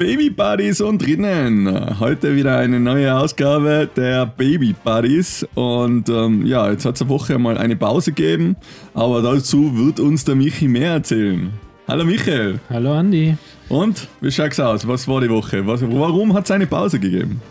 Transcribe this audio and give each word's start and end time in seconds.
Baby 0.00 0.30
Buddies 0.30 0.80
und 0.80 1.04
drinnen. 1.04 2.00
Heute 2.00 2.34
wieder 2.34 2.56
eine 2.56 2.80
neue 2.80 3.14
Ausgabe 3.14 3.86
der 3.94 4.24
Baby 4.24 4.74
Buddies. 4.82 5.46
Und 5.54 6.08
ähm, 6.08 6.46
ja, 6.46 6.70
jetzt 6.70 6.86
hat 6.86 6.94
es 6.94 7.02
eine 7.02 7.10
Woche 7.10 7.38
mal 7.38 7.58
eine 7.58 7.76
Pause 7.76 8.12
gegeben, 8.12 8.56
aber 8.94 9.20
dazu 9.20 9.76
wird 9.76 10.00
uns 10.00 10.24
der 10.24 10.36
Michi 10.36 10.68
mehr 10.68 10.92
erzählen. 10.92 11.50
Hallo 11.86 12.06
Michael. 12.06 12.60
Hallo 12.70 12.94
Andi. 12.94 13.36
Und 13.68 14.08
wie 14.22 14.32
schaut's 14.32 14.58
aus? 14.58 14.88
Was 14.88 15.06
war 15.06 15.20
die 15.20 15.28
Woche? 15.28 15.66
Was, 15.66 15.82
warum 15.82 16.32
hat 16.32 16.46
es 16.46 16.50
eine 16.50 16.66
Pause 16.66 16.98
gegeben? 16.98 17.42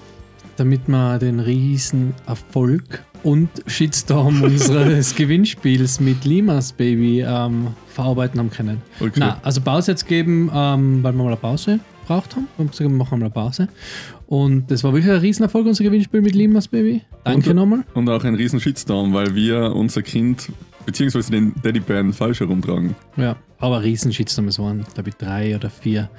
Damit 0.57 0.87
wir 0.87 1.19
den 1.19 1.39
riesen 1.39 2.15
Erfolg 2.25 3.03
und 3.21 3.49
Shitstorm 3.67 4.41
unseres 4.41 5.13
Gewinnspiels 5.13 5.99
mit 5.99 6.25
Limas 6.25 6.73
Baby 6.73 7.21
ähm, 7.21 7.67
verarbeiten 7.89 8.39
haben 8.39 8.49
können. 8.49 8.81
Okay. 8.99 9.19
Na, 9.19 9.37
also 9.43 9.61
Pause 9.61 9.91
jetzt 9.91 10.07
geben, 10.07 10.49
ähm, 10.51 11.03
weil 11.03 11.13
wir 11.13 11.23
mal 11.23 11.27
eine 11.27 11.35
Pause 11.35 11.79
braucht 12.09 12.35
haben. 12.35 12.47
Wir 12.57 12.65
haben 12.65 12.71
gesagt, 12.71 12.89
wir 12.89 12.97
machen 12.97 13.19
mal 13.19 13.25
eine 13.25 13.33
Pause. 13.33 13.67
Und 14.25 14.71
das 14.71 14.83
war 14.83 14.93
wirklich 14.93 15.13
ein 15.13 15.19
Riesenerfolg, 15.19 15.67
unser 15.67 15.83
Gewinnspiel 15.83 16.21
mit 16.21 16.33
Limas 16.33 16.67
Baby. 16.67 17.03
Danke 17.23 17.51
und, 17.51 17.55
nochmal. 17.55 17.83
Und 17.93 18.09
auch 18.09 18.23
ein 18.23 18.33
riesen 18.33 18.59
Shitstorm, 18.59 19.13
weil 19.13 19.35
wir 19.35 19.75
unser 19.75 20.01
Kind 20.01 20.51
beziehungsweise 20.87 21.31
den 21.31 21.53
Teddybären 21.61 22.11
falsch 22.11 22.39
herumtragen. 22.39 22.95
Ja, 23.15 23.35
aber 23.59 23.83
riesen 23.83 24.11
Shitstorm. 24.11 24.47
Es 24.47 24.57
waren, 24.57 24.85
glaube 24.95 25.09
ich, 25.09 25.15
drei 25.15 25.55
oder 25.55 25.69
vier 25.69 26.09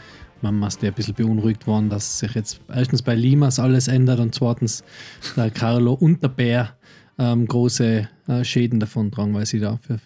Mamas, 0.42 0.78
die 0.78 0.86
ein 0.86 0.94
bisschen 0.94 1.14
beunruhigt 1.14 1.66
waren, 1.66 1.90
dass 1.90 2.20
sich 2.20 2.34
jetzt 2.34 2.60
erstens 2.72 3.02
bei 3.02 3.16
Limas 3.16 3.58
alles 3.58 3.88
ändert 3.88 4.20
und 4.20 4.32
zweitens 4.32 4.84
der 5.36 5.50
Carlo 5.50 5.94
und 5.94 6.22
der 6.22 6.28
Bär 6.28 6.70
ähm, 7.18 7.46
große 7.46 8.08
äh, 8.28 8.44
Schäden 8.44 8.78
davon 8.78 9.10
tragen, 9.10 9.34
weil 9.34 9.44
sie 9.44 9.58
da 9.58 9.78
für 9.82 9.98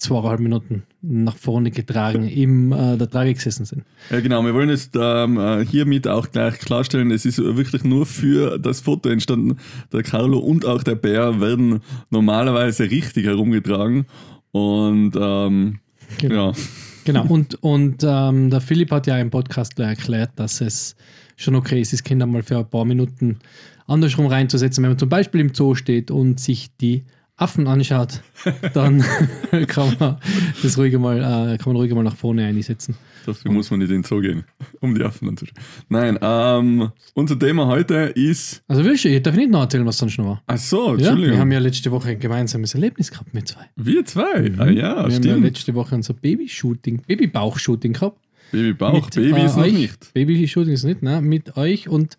zweieinhalb 0.00 0.40
Minuten 0.40 0.82
nach 1.02 1.36
vorne 1.36 1.70
getragen 1.70 2.26
im 2.28 2.72
äh, 2.72 2.96
der 2.96 3.08
Trage 3.08 3.34
gesessen 3.34 3.64
sind. 3.64 3.84
Ja, 4.10 4.20
genau. 4.20 4.44
Wir 4.44 4.54
wollen 4.54 4.70
jetzt 4.70 4.96
ähm, 4.98 5.38
äh, 5.38 5.64
hiermit 5.64 6.08
auch 6.08 6.30
gleich 6.30 6.58
klarstellen, 6.58 7.10
es 7.10 7.24
ist 7.24 7.38
wirklich 7.38 7.84
nur 7.84 8.06
für 8.06 8.58
das 8.58 8.80
Foto 8.80 9.08
entstanden. 9.10 9.58
Der 9.92 10.02
Carlo 10.02 10.38
und 10.38 10.64
auch 10.64 10.82
der 10.82 10.94
Bär 10.94 11.40
werden 11.40 11.80
normalerweise 12.10 12.90
richtig 12.90 13.26
herumgetragen. 13.26 14.06
Und 14.52 15.12
ähm, 15.16 15.78
genau. 16.18 16.50
ja. 16.50 16.56
Genau. 17.04 17.24
Und, 17.26 17.62
und 17.62 18.04
ähm, 18.06 18.50
der 18.50 18.60
Philipp 18.60 18.90
hat 18.90 19.06
ja 19.06 19.18
im 19.18 19.30
Podcast 19.30 19.78
erklärt, 19.78 20.30
dass 20.36 20.60
es 20.60 20.96
schon 21.36 21.54
okay 21.54 21.80
ist, 21.80 21.92
das 21.92 22.02
Kind 22.02 22.22
einmal 22.22 22.42
für 22.42 22.58
ein 22.58 22.68
paar 22.68 22.84
Minuten 22.84 23.38
andersrum 23.86 24.26
reinzusetzen. 24.26 24.82
Wenn 24.82 24.90
man 24.90 24.98
zum 24.98 25.08
Beispiel 25.08 25.40
im 25.40 25.54
Zoo 25.54 25.74
steht 25.74 26.10
und 26.10 26.38
sich 26.38 26.68
die 26.80 27.04
Affen 27.40 27.66
anschaut, 27.66 28.20
dann 28.74 29.02
kann 29.66 29.96
man 29.98 30.18
das 30.62 30.76
ruhig 30.76 30.96
mal, 30.98 31.18
äh, 31.18 31.56
kann 31.56 31.72
man 31.72 31.76
ruhig 31.76 31.92
mal 31.94 32.02
nach 32.02 32.16
vorne 32.16 32.44
einsetzen. 32.44 32.96
Dafür 33.24 33.50
muss 33.50 33.70
man 33.70 33.80
nicht 33.80 33.88
in 33.88 34.02
den 34.02 34.04
Zoo 34.04 34.20
gehen, 34.20 34.44
um 34.80 34.94
die 34.94 35.02
Affen 35.02 35.26
anzuschauen. 35.28 35.58
Nein, 35.88 36.18
ähm, 36.20 36.90
unser 37.14 37.38
Thema 37.38 37.66
heute 37.66 37.94
ist. 38.14 38.62
Also 38.68 38.84
willst 38.84 39.04
du, 39.04 39.08
ich 39.08 39.22
darf 39.22 39.36
nicht 39.36 39.50
noch 39.50 39.62
erzählen, 39.62 39.86
was 39.86 39.96
sonst 39.96 40.18
noch 40.18 40.26
war. 40.26 40.42
Ach 40.46 40.58
so, 40.58 40.92
Entschuldigung. 40.92 41.24
Ja, 41.24 41.30
wir 41.30 41.38
haben 41.38 41.52
ja 41.52 41.58
letzte 41.60 41.90
Woche 41.90 42.10
ein 42.10 42.18
gemeinsames 42.18 42.74
Erlebnis 42.74 43.10
gehabt 43.10 43.32
mit 43.32 43.48
zwei. 43.48 43.64
Wir 43.74 44.04
zwei? 44.04 44.50
Mhm. 44.50 44.60
Ah 44.60 44.68
ja, 44.68 45.04
wir 45.04 45.10
stimmt. 45.10 45.24
Wir 45.24 45.32
haben 45.32 45.42
ja 45.42 45.48
letzte 45.48 45.74
Woche 45.74 45.94
unser 45.94 46.12
Baby-Shooting, 46.12 47.02
Babybauch-Shooting 47.06 47.94
gehabt. 47.94 48.18
Babybauch, 48.52 49.04
mit, 49.06 49.14
Baby 49.14 49.44
ist 49.44 49.54
äh, 49.54 49.56
noch 49.56 49.64
euch. 49.64 49.72
nicht. 49.72 50.12
Baby-Shooting 50.12 50.74
ist 50.74 50.84
nicht, 50.84 51.02
ne? 51.02 51.22
Mit 51.22 51.56
euch 51.56 51.88
und 51.88 52.18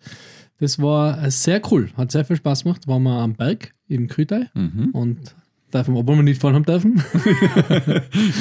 das 0.58 0.80
war 0.80 1.28
sehr 1.30 1.60
cool, 1.70 1.90
hat 1.96 2.12
sehr 2.12 2.24
viel 2.24 2.36
Spaß 2.36 2.62
gemacht. 2.62 2.86
Waren 2.86 3.02
wir 3.02 3.18
am 3.18 3.34
Berg 3.34 3.74
im 3.92 4.08
Krütei 4.08 4.48
mhm. 4.54 4.90
und 4.92 5.34
dürfen, 5.72 5.96
obwohl 5.96 6.16
wir 6.16 6.22
nicht 6.22 6.40
fahren 6.40 6.54
haben 6.54 6.64
dürfen. 6.64 6.96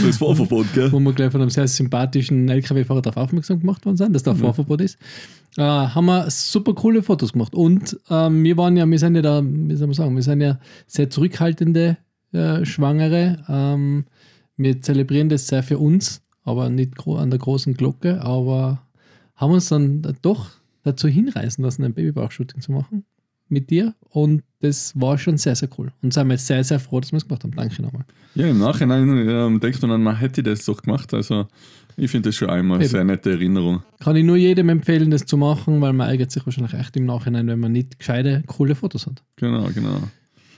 das 0.06 0.18
Fahrverbot, 0.18 0.68
gell? 0.74 0.92
Wo 0.92 1.00
wir 1.00 1.14
gleich 1.14 1.32
von 1.32 1.42
einem 1.42 1.50
sehr 1.50 1.68
sympathischen 1.68 2.50
LKW-Fahrer 2.50 3.02
darauf 3.02 3.18
aufmerksam 3.18 3.60
gemacht 3.60 3.86
worden 3.86 3.98
sind, 3.98 4.14
dass 4.14 4.24
da 4.24 4.34
mhm. 4.34 4.40
Fahrverbot 4.40 4.82
ist. 4.82 4.98
Äh, 5.58 5.62
haben 5.62 6.06
wir 6.06 6.30
super 6.30 6.74
coole 6.74 7.04
Fotos 7.04 7.34
gemacht. 7.34 7.54
Und 7.54 8.00
ähm, 8.10 8.44
wir 8.44 8.58
waren 8.58 8.78
ja, 8.78 8.86
wir 8.86 9.00
sind 9.00 9.16
ja 9.16 9.22
da, 9.22 9.42
wie 9.44 9.76
soll 9.76 9.88
man 9.88 9.94
sagen, 9.94 10.16
wir 10.16 10.24
sind 10.24 10.42
ja 10.42 10.60
sehr 10.88 11.10
zurückhaltende 11.10 11.98
äh, 12.34 12.66
Schwangere. 12.66 13.44
Ähm, 13.48 14.06
wir 14.58 14.82
zelebrieren 14.82 15.30
das 15.30 15.48
sehr 15.48 15.64
für 15.64 15.78
uns, 15.78 16.22
aber 16.44 16.70
nicht 16.70 16.94
an 17.08 17.30
der 17.30 17.40
großen 17.40 17.74
Glocke, 17.74 18.22
aber 18.22 18.82
haben 19.36 19.54
uns 19.54 19.70
dann 19.70 20.02
doch 20.22 20.52
dazu 20.84 21.08
hinreißen 21.08 21.64
lassen, 21.64 21.84
ein 21.84 21.94
Babybauch-Shooting 21.94 22.62
zu 22.62 22.72
machen 22.72 23.06
mit 23.52 23.70
dir 23.70 23.94
und 24.10 24.44
das 24.62 25.00
war 25.00 25.18
schon 25.18 25.38
sehr, 25.38 25.56
sehr 25.56 25.70
cool. 25.78 25.92
Und 26.02 26.14
sind 26.14 26.30
wir 26.30 26.38
sehr, 26.38 26.64
sehr 26.64 26.80
froh, 26.80 27.00
dass 27.00 27.12
wir 27.12 27.18
es 27.18 27.28
gemacht 27.28 27.44
haben. 27.44 27.54
Danke 27.56 27.82
nochmal. 27.82 28.06
Ja, 28.36 28.48
im 28.48 28.60
Nachhinein 28.60 29.28
ähm, 29.28 29.60
denkt 29.60 29.82
man, 29.82 30.02
man 30.02 30.18
hätte 30.18 30.44
das 30.44 30.66
doch 30.66 30.82
gemacht. 30.82 31.14
Also 31.14 31.48
ich 31.98 32.12
finde 32.12 32.30
das 32.30 32.36
schon 32.36 32.50
einmal 32.50 32.80
eine 32.80 32.88
sehr 32.88 33.04
nette 33.04 33.32
Erinnerung. 33.32 33.84
Kann 34.00 34.16
ich 34.16 34.24
nur 34.24 34.38
jedem 34.38 34.70
empfehlen, 34.70 35.12
das 35.12 35.26
zu 35.26 35.38
machen, 35.38 35.82
weil 35.82 35.94
man 35.94 36.10
ärgert 36.10 36.32
sich 36.32 36.46
wahrscheinlich 36.46 36.74
echt 36.74 36.96
im 36.96 37.06
Nachhinein, 37.06 37.48
wenn 37.48 37.60
man 37.60 37.72
nicht 37.72 38.00
gescheite, 38.00 38.44
coole 38.48 38.76
Fotos 38.76 39.08
hat. 39.08 39.24
Genau, 39.36 39.68
genau. 39.74 40.02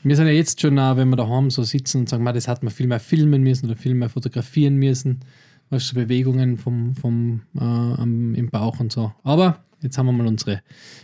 Wir 0.04 0.16
sind 0.18 0.28
ja 0.28 0.34
jetzt 0.34 0.60
schon, 0.60 0.78
auch, 0.78 0.98
wenn 0.98 1.10
wir 1.10 1.16
daheim 1.16 1.50
so 1.50 1.64
sitzen 1.64 2.02
und 2.02 2.10
sagen, 2.10 2.26
das 2.26 2.48
hat 2.48 2.62
man 2.62 2.74
viel 2.74 2.88
mehr 2.88 3.00
filmen 3.00 3.42
müssen 3.42 3.68
oder 3.68 3.78
viel 3.78 3.94
mehr 3.94 4.10
fotografieren 4.10 4.76
müssen. 4.76 5.22
Was 5.70 5.88
so 5.88 5.96
Bewegungen 5.96 6.58
vom, 6.58 6.94
vom, 6.96 7.42
äh, 7.58 8.02
im 8.04 8.50
Bauch 8.52 8.80
und 8.80 8.92
so. 8.92 9.14
Aber 9.24 9.64
jetzt 9.84 9.98
haben 9.98 10.08
wir 10.08 10.14
mal 10.14 10.28
unsere 10.28 10.62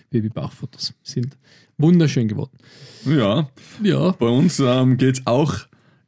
Babybauchfotos. 0.09 0.93
Sind 1.03 1.37
wunderschön 1.77 2.27
geworden. 2.27 2.57
Ja, 3.05 3.49
ja. 3.83 4.11
bei 4.11 4.27
uns 4.27 4.59
ähm, 4.59 4.97
geht 4.97 5.19
es 5.19 5.27
auch 5.27 5.55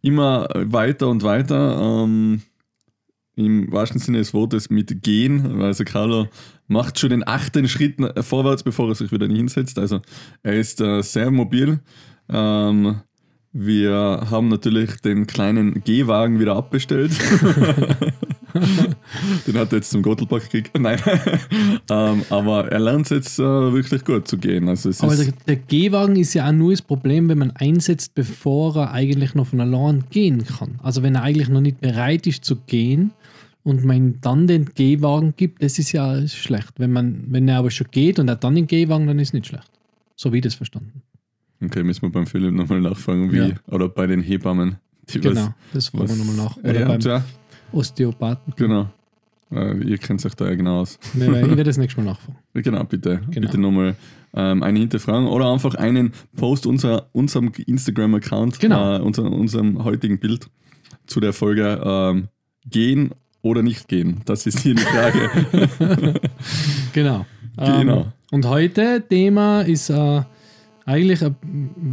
immer 0.02 0.48
weiter 0.54 1.08
und 1.08 1.24
weiter. 1.24 2.04
Ähm, 2.04 2.42
Im 3.36 3.72
wahrsten 3.72 4.00
Sinne 4.00 4.18
des 4.18 4.34
Wortes 4.34 4.70
mit 4.70 5.04
Gehen. 5.04 5.62
Also 5.62 5.84
Carlo 5.84 6.28
macht 6.68 7.00
schon 7.00 7.10
den 7.12 7.28
achten 7.28 7.68
Schritt 7.68 7.98
vorwärts, 8.24 8.64
bevor 8.64 8.90
er 8.90 8.96
sich 8.96 9.12
wieder 9.12 9.28
hinsetzt. 9.28 9.80
Also 9.80 10.02
er 10.44 10.60
ist 10.60 10.82
äh, 10.82 11.02
sehr 11.02 11.32
mobil. 11.32 11.80
Ähm, 12.30 13.02
wir 13.54 14.28
haben 14.30 14.48
natürlich 14.48 15.02
den 15.02 15.28
kleinen 15.28 15.84
Gehwagen 15.84 16.40
wieder 16.40 16.56
abbestellt. 16.56 17.12
Den 19.48 19.58
hat 19.58 19.72
er 19.72 19.78
jetzt 19.78 19.92
zum 19.92 20.02
Gottelpark 20.02 20.44
gekriegt. 20.44 20.72
Nein. 20.80 21.00
ähm, 21.90 22.24
aber 22.30 22.72
er 22.72 22.80
lernt 22.80 23.10
jetzt 23.10 23.40
äh, 23.40 23.44
wirklich 23.44 24.04
gut 24.06 24.28
zu 24.28 24.38
gehen. 24.38 24.68
Also 24.68 24.90
es 24.90 25.02
aber 25.02 25.16
der, 25.16 25.34
der, 25.48 25.56
Gehwagen 25.56 26.16
ist 26.16 26.34
ja 26.34 26.48
auch 26.48 26.54
nur 26.54 26.72
das 26.72 26.82
Problem, 26.82 27.30
wenn 27.30 27.38
man 27.38 27.52
einsetzt, 27.52 28.16
bevor 28.16 28.76
er 28.78 28.92
eigentlich 28.92 29.36
noch 29.36 29.48
von 29.48 29.62
allein 29.62 30.04
gehen 30.10 30.46
kann. 30.46 30.80
Also 30.84 31.04
wenn 31.04 31.16
er 31.16 31.24
eigentlich 31.24 31.50
noch 31.50 31.62
nicht 31.62 31.82
bereit 31.82 32.28
ist 32.28 32.46
zu 32.46 32.56
gehen 32.56 33.12
und 33.64 33.84
man 33.84 34.20
dann 34.22 34.48
den 34.48 34.66
Gehwagen 34.66 35.34
gibt, 35.36 35.64
das 35.64 35.80
ist 35.80 35.92
ja 35.92 36.28
schlecht. 36.28 36.74
Wenn, 36.78 36.92
man, 36.92 37.26
wenn 37.28 37.48
er 37.48 37.58
aber 37.58 37.72
schon 37.72 37.88
geht 37.92 38.20
und 38.20 38.28
er 38.28 38.36
dann 38.36 38.56
den 38.56 38.68
Gehwagen, 38.68 39.08
dann 39.08 39.20
ist 39.20 39.30
es 39.30 39.34
nicht 39.34 39.48
schlecht. 39.48 39.70
So 40.16 40.32
wie 40.34 40.38
ich 40.38 40.44
das 40.44 40.56
verstanden. 40.56 41.02
Okay, 41.64 41.84
müssen 41.84 42.02
wir 42.02 42.10
beim 42.10 42.26
Philipp 42.26 42.54
nochmal 42.54 42.82
nachfragen, 42.82 43.32
wie, 43.32 43.38
ja. 43.38 43.50
oder 43.68 43.88
bei 43.88 44.08
den 44.08 44.22
Hebammen. 44.22 44.78
genau, 45.08 45.36
was, 45.36 45.52
das 45.74 45.88
fragen 45.90 46.10
wir 46.10 46.16
nochmal 46.16 46.36
nach. 46.36 46.58
Oder 46.58 46.80
ja, 46.80 46.88
beim, 46.88 47.02
ja. 47.02 47.24
Osteopathen. 47.72 48.54
Genau. 48.56 48.90
Äh, 49.52 49.78
ihr 49.84 49.98
kennt 49.98 50.26
euch 50.26 50.36
da 50.36 50.46
ja 50.46 50.56
genau 50.56 50.82
aus. 50.82 50.98
Nee, 51.14 51.26
ich 51.26 51.32
werde 51.32 51.64
das 51.64 51.78
nächste 51.78 52.02
Mal 52.02 52.12
nachfragen. 52.12 52.38
Genau, 52.54 52.84
bitte. 52.84 53.22
Genau. 53.30 53.48
Bitte 53.48 53.58
nochmal 53.60 53.96
ähm, 54.34 54.64
eine 54.64 54.80
hinterfragen 54.80 55.28
oder 55.28 55.52
einfach 55.52 55.76
einen 55.76 56.14
Post 56.36 56.66
unserer, 56.66 57.08
unserem 57.12 57.52
Instagram-Account, 57.66 58.60
genau. 58.60 58.98
äh, 58.98 59.00
unser, 59.00 59.24
unserem 59.24 59.84
heutigen 59.84 60.20
Bild 60.20 60.48
zu 61.06 61.20
der 61.20 61.34
Folge 61.34 61.82
ähm, 61.84 62.28
gehen 62.66 63.12
oder 63.42 63.64
nicht 63.64 63.88
gehen. 63.88 64.22
Das 64.26 64.46
ist 64.46 64.60
hier 64.60 64.76
die 64.76 64.84
Frage. 64.84 65.30
genau. 66.94 67.26
Genau. 67.58 68.02
Ähm, 68.02 68.06
und 68.32 68.46
heute 68.48 69.04
Thema 69.08 69.62
ist 69.62 69.90
äh, 69.90 70.22
eigentlich 70.86 71.24
ein, 71.24 71.36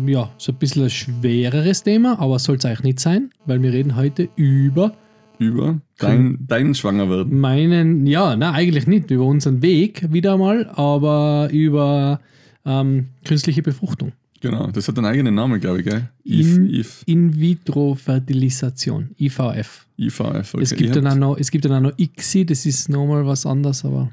ja, 0.06 0.30
so 0.38 0.52
ein 0.52 0.58
bisschen 0.58 0.84
ein 0.84 0.90
schwereres 0.90 1.82
Thema, 1.82 2.18
aber 2.18 2.38
soll 2.38 2.56
es 2.56 2.64
eigentlich 2.64 2.82
nicht 2.82 3.00
sein, 3.00 3.30
weil 3.46 3.60
wir 3.62 3.72
reden 3.72 3.96
heute 3.96 4.28
über 4.36 4.94
über 5.38 5.80
dein, 5.98 6.38
dein 6.46 6.74
Schwangerwerden? 6.74 7.38
Meinen, 7.38 8.06
ja, 8.06 8.36
na 8.36 8.52
eigentlich 8.52 8.86
nicht 8.86 9.10
über 9.10 9.24
unseren 9.24 9.62
Weg 9.62 10.12
wieder 10.12 10.36
mal, 10.36 10.70
aber 10.74 11.48
über 11.52 12.20
ähm, 12.64 13.08
künstliche 13.24 13.62
Befruchtung. 13.62 14.12
Genau, 14.40 14.68
das 14.68 14.86
hat 14.86 14.96
einen 14.98 15.06
eigenen 15.06 15.34
Namen, 15.34 15.58
glaube 15.60 15.80
ich, 15.80 15.86
gell? 15.86 16.08
In, 16.24 16.70
IF. 16.70 17.02
In-vitro-Fertilisation, 17.06 19.10
IVF. 19.18 19.86
IVF, 19.98 20.54
okay. 20.54 20.62
Es 20.62 20.76
gibt, 20.76 20.94
dann 20.94 21.08
auch 21.08 21.16
noch, 21.16 21.36
es 21.38 21.50
gibt 21.50 21.64
dann 21.64 21.72
auch 21.72 21.80
noch 21.80 21.98
ICSI, 21.98 22.46
das 22.46 22.64
ist 22.64 22.88
nochmal 22.88 23.26
was 23.26 23.44
anderes, 23.46 23.84
aber 23.84 24.12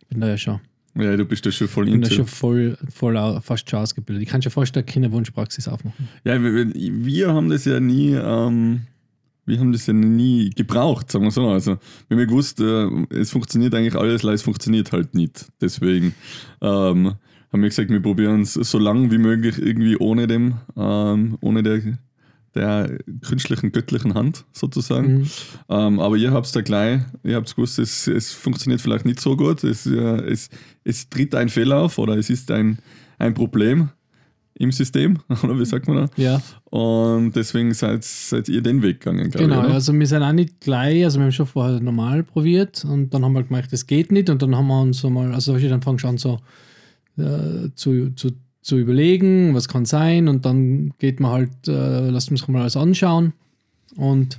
ich 0.00 0.06
bin 0.08 0.20
da 0.20 0.28
ja 0.28 0.36
schon. 0.36 0.60
Ja, 0.94 1.16
du 1.16 1.24
bist 1.24 1.44
da 1.44 1.50
schon 1.50 1.66
voll 1.68 1.88
Ich 1.88 1.92
bin 1.92 2.02
da 2.02 2.10
schon 2.10 2.26
voll, 2.26 2.78
voll 2.90 3.40
fast 3.42 3.68
schon 3.68 3.80
ausgebildet. 3.80 4.22
Ich 4.22 4.28
kann 4.28 4.40
schon 4.40 4.52
fast 4.52 4.76
eine 4.76 4.84
Kinderwunschpraxis 4.84 5.66
aufmachen. 5.68 6.08
Ja, 6.24 6.40
wir, 6.42 6.72
wir 6.74 7.34
haben 7.34 7.50
das 7.50 7.64
ja 7.64 7.80
nie 7.80 8.14
ähm, 8.14 8.82
wir 9.46 9.60
haben 9.60 9.72
das 9.72 9.86
ja 9.86 9.94
nie 9.94 10.50
gebraucht, 10.50 11.10
sagen 11.10 11.24
wir 11.24 11.30
so. 11.30 11.48
Also, 11.48 11.78
wir 12.08 12.16
haben 12.16 12.18
ja 12.18 12.24
gewusst, 12.26 12.60
äh, 12.60 12.88
es 13.10 13.30
funktioniert 13.30 13.74
eigentlich 13.74 13.94
alles, 13.94 14.24
es 14.24 14.42
funktioniert 14.42 14.92
halt 14.92 15.14
nicht. 15.14 15.46
Deswegen 15.60 16.14
ähm, 16.60 17.14
haben 17.52 17.62
wir 17.62 17.68
gesagt, 17.68 17.90
wir 17.90 18.02
probieren 18.02 18.42
es 18.42 18.54
so 18.54 18.78
lange 18.78 19.10
wie 19.10 19.18
möglich 19.18 19.58
irgendwie 19.58 19.96
ohne 19.96 20.26
dem, 20.26 20.54
ähm, 20.76 21.38
ohne 21.40 21.62
der, 21.62 21.80
der 22.54 22.98
künstlichen, 23.22 23.70
göttlichen 23.70 24.14
Hand 24.14 24.44
sozusagen. 24.52 25.18
Mhm. 25.18 25.30
Ähm, 25.68 26.00
aber 26.00 26.16
ihr 26.16 26.32
habt 26.32 26.54
da 26.54 26.60
gleich, 26.60 27.02
ihr 27.22 27.36
habt 27.36 27.54
gewusst, 27.54 27.78
es, 27.78 28.08
es 28.08 28.32
funktioniert 28.32 28.80
vielleicht 28.80 29.04
nicht 29.04 29.20
so 29.20 29.36
gut. 29.36 29.62
Es, 29.62 29.86
äh, 29.86 29.94
es, 29.94 30.50
es 30.82 31.08
tritt 31.08 31.34
ein 31.34 31.48
Fehler 31.48 31.82
auf 31.82 31.98
oder 31.98 32.16
es 32.16 32.30
ist 32.30 32.50
ein, 32.50 32.78
ein 33.18 33.34
Problem 33.34 33.90
im 34.58 34.72
System, 34.72 35.18
oder 35.42 35.58
wie 35.58 35.64
sagt 35.64 35.86
man 35.86 35.96
da? 35.96 36.08
Ja, 36.16 36.42
Und 36.64 37.36
deswegen 37.36 37.74
seid, 37.74 38.04
seid 38.04 38.48
ihr 38.48 38.62
den 38.62 38.82
Weg 38.82 39.00
gegangen, 39.00 39.30
glaube 39.30 39.46
genau. 39.46 39.60
ich. 39.60 39.66
oder? 39.66 39.74
Also 39.74 39.92
wir 39.92 40.06
sind 40.06 40.22
auch 40.22 40.32
nicht 40.32 40.60
gleich, 40.60 41.04
also 41.04 41.18
wir 41.18 41.24
haben 41.24 41.32
schon 41.32 41.46
vorher 41.46 41.80
normal 41.80 42.22
probiert 42.22 42.84
und 42.84 43.12
dann 43.12 43.24
haben 43.24 43.34
wir 43.34 43.42
gemerkt, 43.42 43.72
das 43.72 43.86
geht 43.86 44.12
nicht 44.12 44.30
und 44.30 44.42
dann 44.42 44.56
haben 44.56 44.66
wir 44.66 44.80
uns 44.80 44.98
so 44.98 45.10
mal, 45.10 45.34
also 45.34 45.58
dann 45.58 45.82
fangst 45.82 46.04
du 46.04 46.08
an 46.08 46.18
so 46.18 46.38
äh, 47.18 47.68
zu, 47.74 48.10
zu, 48.14 48.32
zu 48.62 48.78
überlegen, 48.78 49.54
was 49.54 49.68
kann 49.68 49.84
sein 49.84 50.28
und 50.28 50.44
dann 50.44 50.94
geht 50.98 51.20
man 51.20 51.32
halt, 51.32 51.68
äh, 51.68 52.08
lasst 52.10 52.30
uns 52.30 52.48
mal 52.48 52.62
alles 52.62 52.76
anschauen 52.76 53.34
und 53.96 54.38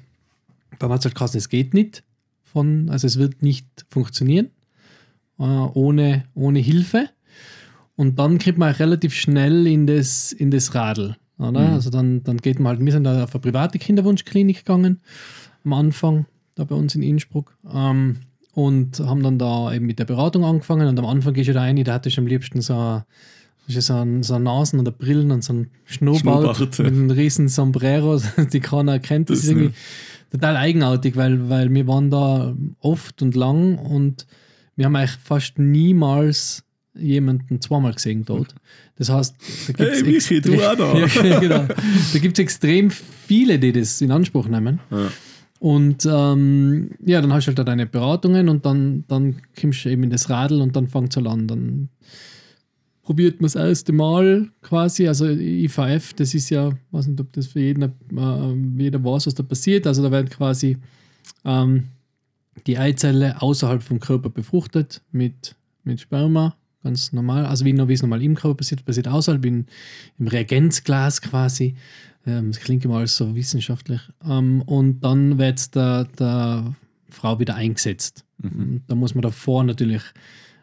dann 0.80 0.92
hat 0.92 1.00
es 1.00 1.06
halt 1.06 1.16
geheißen, 1.16 1.38
es 1.38 1.50
geht 1.50 1.74
nicht 1.74 2.04
von, 2.44 2.90
also 2.90 3.06
es 3.06 3.20
wird 3.20 3.44
nicht 3.44 3.68
funktionieren 3.90 4.50
äh, 5.40 5.44
ohne, 5.44 6.26
ohne 6.34 6.60
Hilfe. 6.60 7.10
Und 7.98 8.18
dann 8.20 8.38
kriegt 8.38 8.58
man 8.58 8.72
relativ 8.74 9.14
schnell 9.14 9.68
in 9.68 9.86
das, 9.88 10.32
in 10.32 10.50
das 10.52 10.74
Radl. 10.74 11.18
Oder? 11.38 11.52
Mhm. 11.68 11.74
Also 11.74 11.90
dann, 11.90 12.24
dann 12.24 12.38
geht 12.38 12.60
man 12.60 12.78
halt, 12.78 12.86
wir 12.86 12.92
sind 12.92 13.04
da 13.04 13.26
auf 13.26 13.34
eine 13.36 13.42
private 13.42 13.78
Kinderwunschklinik 13.80 14.60
gegangen 14.60 15.02
am 15.66 15.74
Anfang, 15.74 16.26
da 16.56 16.64
bei 16.64 16.76
uns 16.76 16.96
in 16.96 17.04
Innsbruck. 17.04 17.58
Ähm, 17.72 18.18
und 18.54 19.00
haben 19.02 19.22
dann 19.22 19.38
da 19.38 19.74
eben 19.74 19.86
mit 19.86 20.00
der 20.00 20.06
Beratung 20.06 20.46
angefangen. 20.46 20.88
Und 20.88 20.98
am 20.98 21.06
Anfang 21.06 21.34
gehst 21.34 21.50
du 21.50 21.54
da 21.54 21.62
rein, 21.62 21.84
da 21.84 21.94
hatte 21.94 22.10
ich 22.10 22.18
am 22.18 22.26
liebsten 22.26 22.62
so, 22.62 22.74
ein- 22.74 23.04
so, 23.68 23.94
ein, 23.94 24.24
so 24.24 24.34
ein 24.36 24.44
Nasen 24.44 24.80
oder 24.80 24.92
Brillen 24.92 25.30
und 25.32 25.44
so 25.44 25.54
ein 25.54 25.68
Schnurrbart 25.86 26.56
Schnurrbart, 26.56 26.80
mit 26.80 26.88
einem 26.88 27.10
riesen 27.12 27.50
Sombrero, 27.50 28.20
die 28.54 28.60
keiner 28.60 28.94
erkennt. 28.94 29.30
Das, 29.30 29.40
Das 29.40 29.44
ist 29.46 29.52
irgendwie 29.52 29.68
ist 29.68 30.32
total 30.32 30.56
eigenartig, 30.56 31.16
weil, 31.16 31.50
weil 31.50 31.74
wir 31.74 31.88
waren 31.88 32.10
da 32.10 32.56
oft 32.80 33.22
und 33.22 33.36
lang 33.36 33.78
und 33.78 34.26
wir 34.76 34.86
haben 34.86 34.96
eigentlich 34.96 35.18
fast 35.24 35.60
niemals 35.60 36.64
jemanden 37.00 37.62
zweimal 37.62 37.94
gesehen 37.94 38.26
dort. 38.26 38.54
Das 38.98 39.10
heißt, 39.10 39.36
da 39.68 39.74
gibt's 39.74 40.02
Hey, 40.02 40.04
Michi, 40.04 40.42
du 40.42 40.56
auch 40.56 40.76
da. 40.76 40.98
ja, 41.24 41.40
genau. 41.40 41.68
Da 42.14 42.20
gibt 42.20 42.38
es 42.38 42.44
extrem 42.44 42.90
viele, 42.90 43.60
die 43.60 43.72
das 43.72 44.02
in 44.02 44.12
Anspruch 44.12 44.48
nehmen. 44.48 44.80
Ja. 44.92 45.10
Und 45.60 46.06
ähm, 46.06 46.92
ja, 47.04 47.22
dann 47.22 47.34
hast 47.34 47.46
du 47.46 47.50
halt 47.50 47.60
da 47.60 47.64
deine 47.64 47.88
Beratungen 47.88 48.50
und 48.50 48.66
dann, 48.66 49.06
dann 49.08 49.38
kommst 49.60 49.86
du 49.86 49.90
eben 49.90 50.04
in 50.04 50.10
das 50.12 50.30
Radl 50.30 50.62
und 50.62 50.76
dann 50.76 50.88
fängt 50.88 51.10
es 51.10 51.18
halt 51.18 51.28
an. 51.28 51.48
Dann 51.48 51.90
probiert 53.02 53.42
man 53.42 53.46
das 53.46 53.56
erste 53.56 53.94
Mal 53.94 54.50
quasi, 54.62 55.08
also 55.08 55.28
IVF, 55.28 56.14
das 56.14 56.34
ist 56.34 56.50
ja, 56.50 56.72
weiß 56.92 57.08
nicht, 57.08 57.22
ob 57.22 57.32
das 57.34 57.48
für 57.48 57.60
jeden, 57.60 57.84
äh, 57.84 58.82
jeder 58.84 59.04
weiß, 59.04 59.28
was 59.28 59.34
da 59.34 59.44
passiert. 59.44 59.88
Also 59.88 60.04
da 60.04 60.12
werden 60.12 60.30
quasi 60.30 60.78
ähm, 61.44 61.86
die 62.68 62.78
Eizelle 62.78 63.42
außerhalb 63.42 63.82
vom 63.82 64.00
Körper 64.00 64.30
befruchtet 64.30 65.02
mit, 65.12 65.56
mit 65.84 66.02
Sperma, 66.02 66.56
ganz 66.88 67.12
normal. 67.12 67.46
Also 67.46 67.66
wie, 67.66 67.72
es 67.72 68.02
normal 68.02 68.24
im 68.24 68.36
Körper 68.36 68.56
passiert, 68.56 68.86
passiert 68.86 69.08
außerhalb 69.08 69.44
in, 69.46 69.66
im 70.18 70.28
Reagenzglas 70.28 71.22
quasi. 71.22 71.76
Ähm, 72.26 72.52
das 72.52 72.62
klingt 72.62 72.86
immer 72.86 72.98
alles 72.98 73.18
so 73.18 73.36
wissenschaftlich. 73.36 74.02
Ähm, 74.26 74.62
und 74.64 75.02
dann 75.02 75.38
wird 75.38 75.60
es 75.60 75.72
der, 75.72 76.06
der 76.18 76.76
Frau 77.10 77.40
wieder 77.40 77.56
eingesetzt. 77.56 78.24
Und 78.42 78.84
Da 78.88 78.96
muss 78.96 79.16
man 79.16 79.24
davor 79.24 79.64
natürlich 79.64 80.02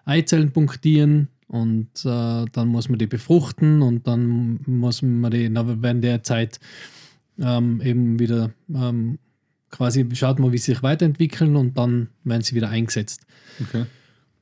Eizellen 0.06 0.50
punktieren 0.50 1.28
und 1.46 1.88
äh, 2.04 2.44
dann 2.52 2.68
muss 2.68 2.88
man 2.88 2.98
die 2.98 3.06
befruchten 3.06 3.82
und 3.82 4.06
dann 4.06 4.60
muss 4.66 5.02
man 5.02 5.30
die 5.30 5.52
während 5.52 6.04
der 6.04 6.22
Zeit 6.22 6.58
ähm, 7.38 7.80
eben 7.82 8.18
wieder 8.18 8.50
ähm, 8.74 9.18
quasi 9.70 10.06
schaut 10.12 10.38
man, 10.38 10.52
wie 10.52 10.58
sie 10.58 10.72
sich 10.72 10.82
weiterentwickeln 10.82 11.56
und 11.56 11.76
dann 11.76 12.08
werden 12.22 12.42
sie 12.42 12.54
wieder 12.54 12.68
eingesetzt. 12.68 13.26
Okay. 13.60 13.86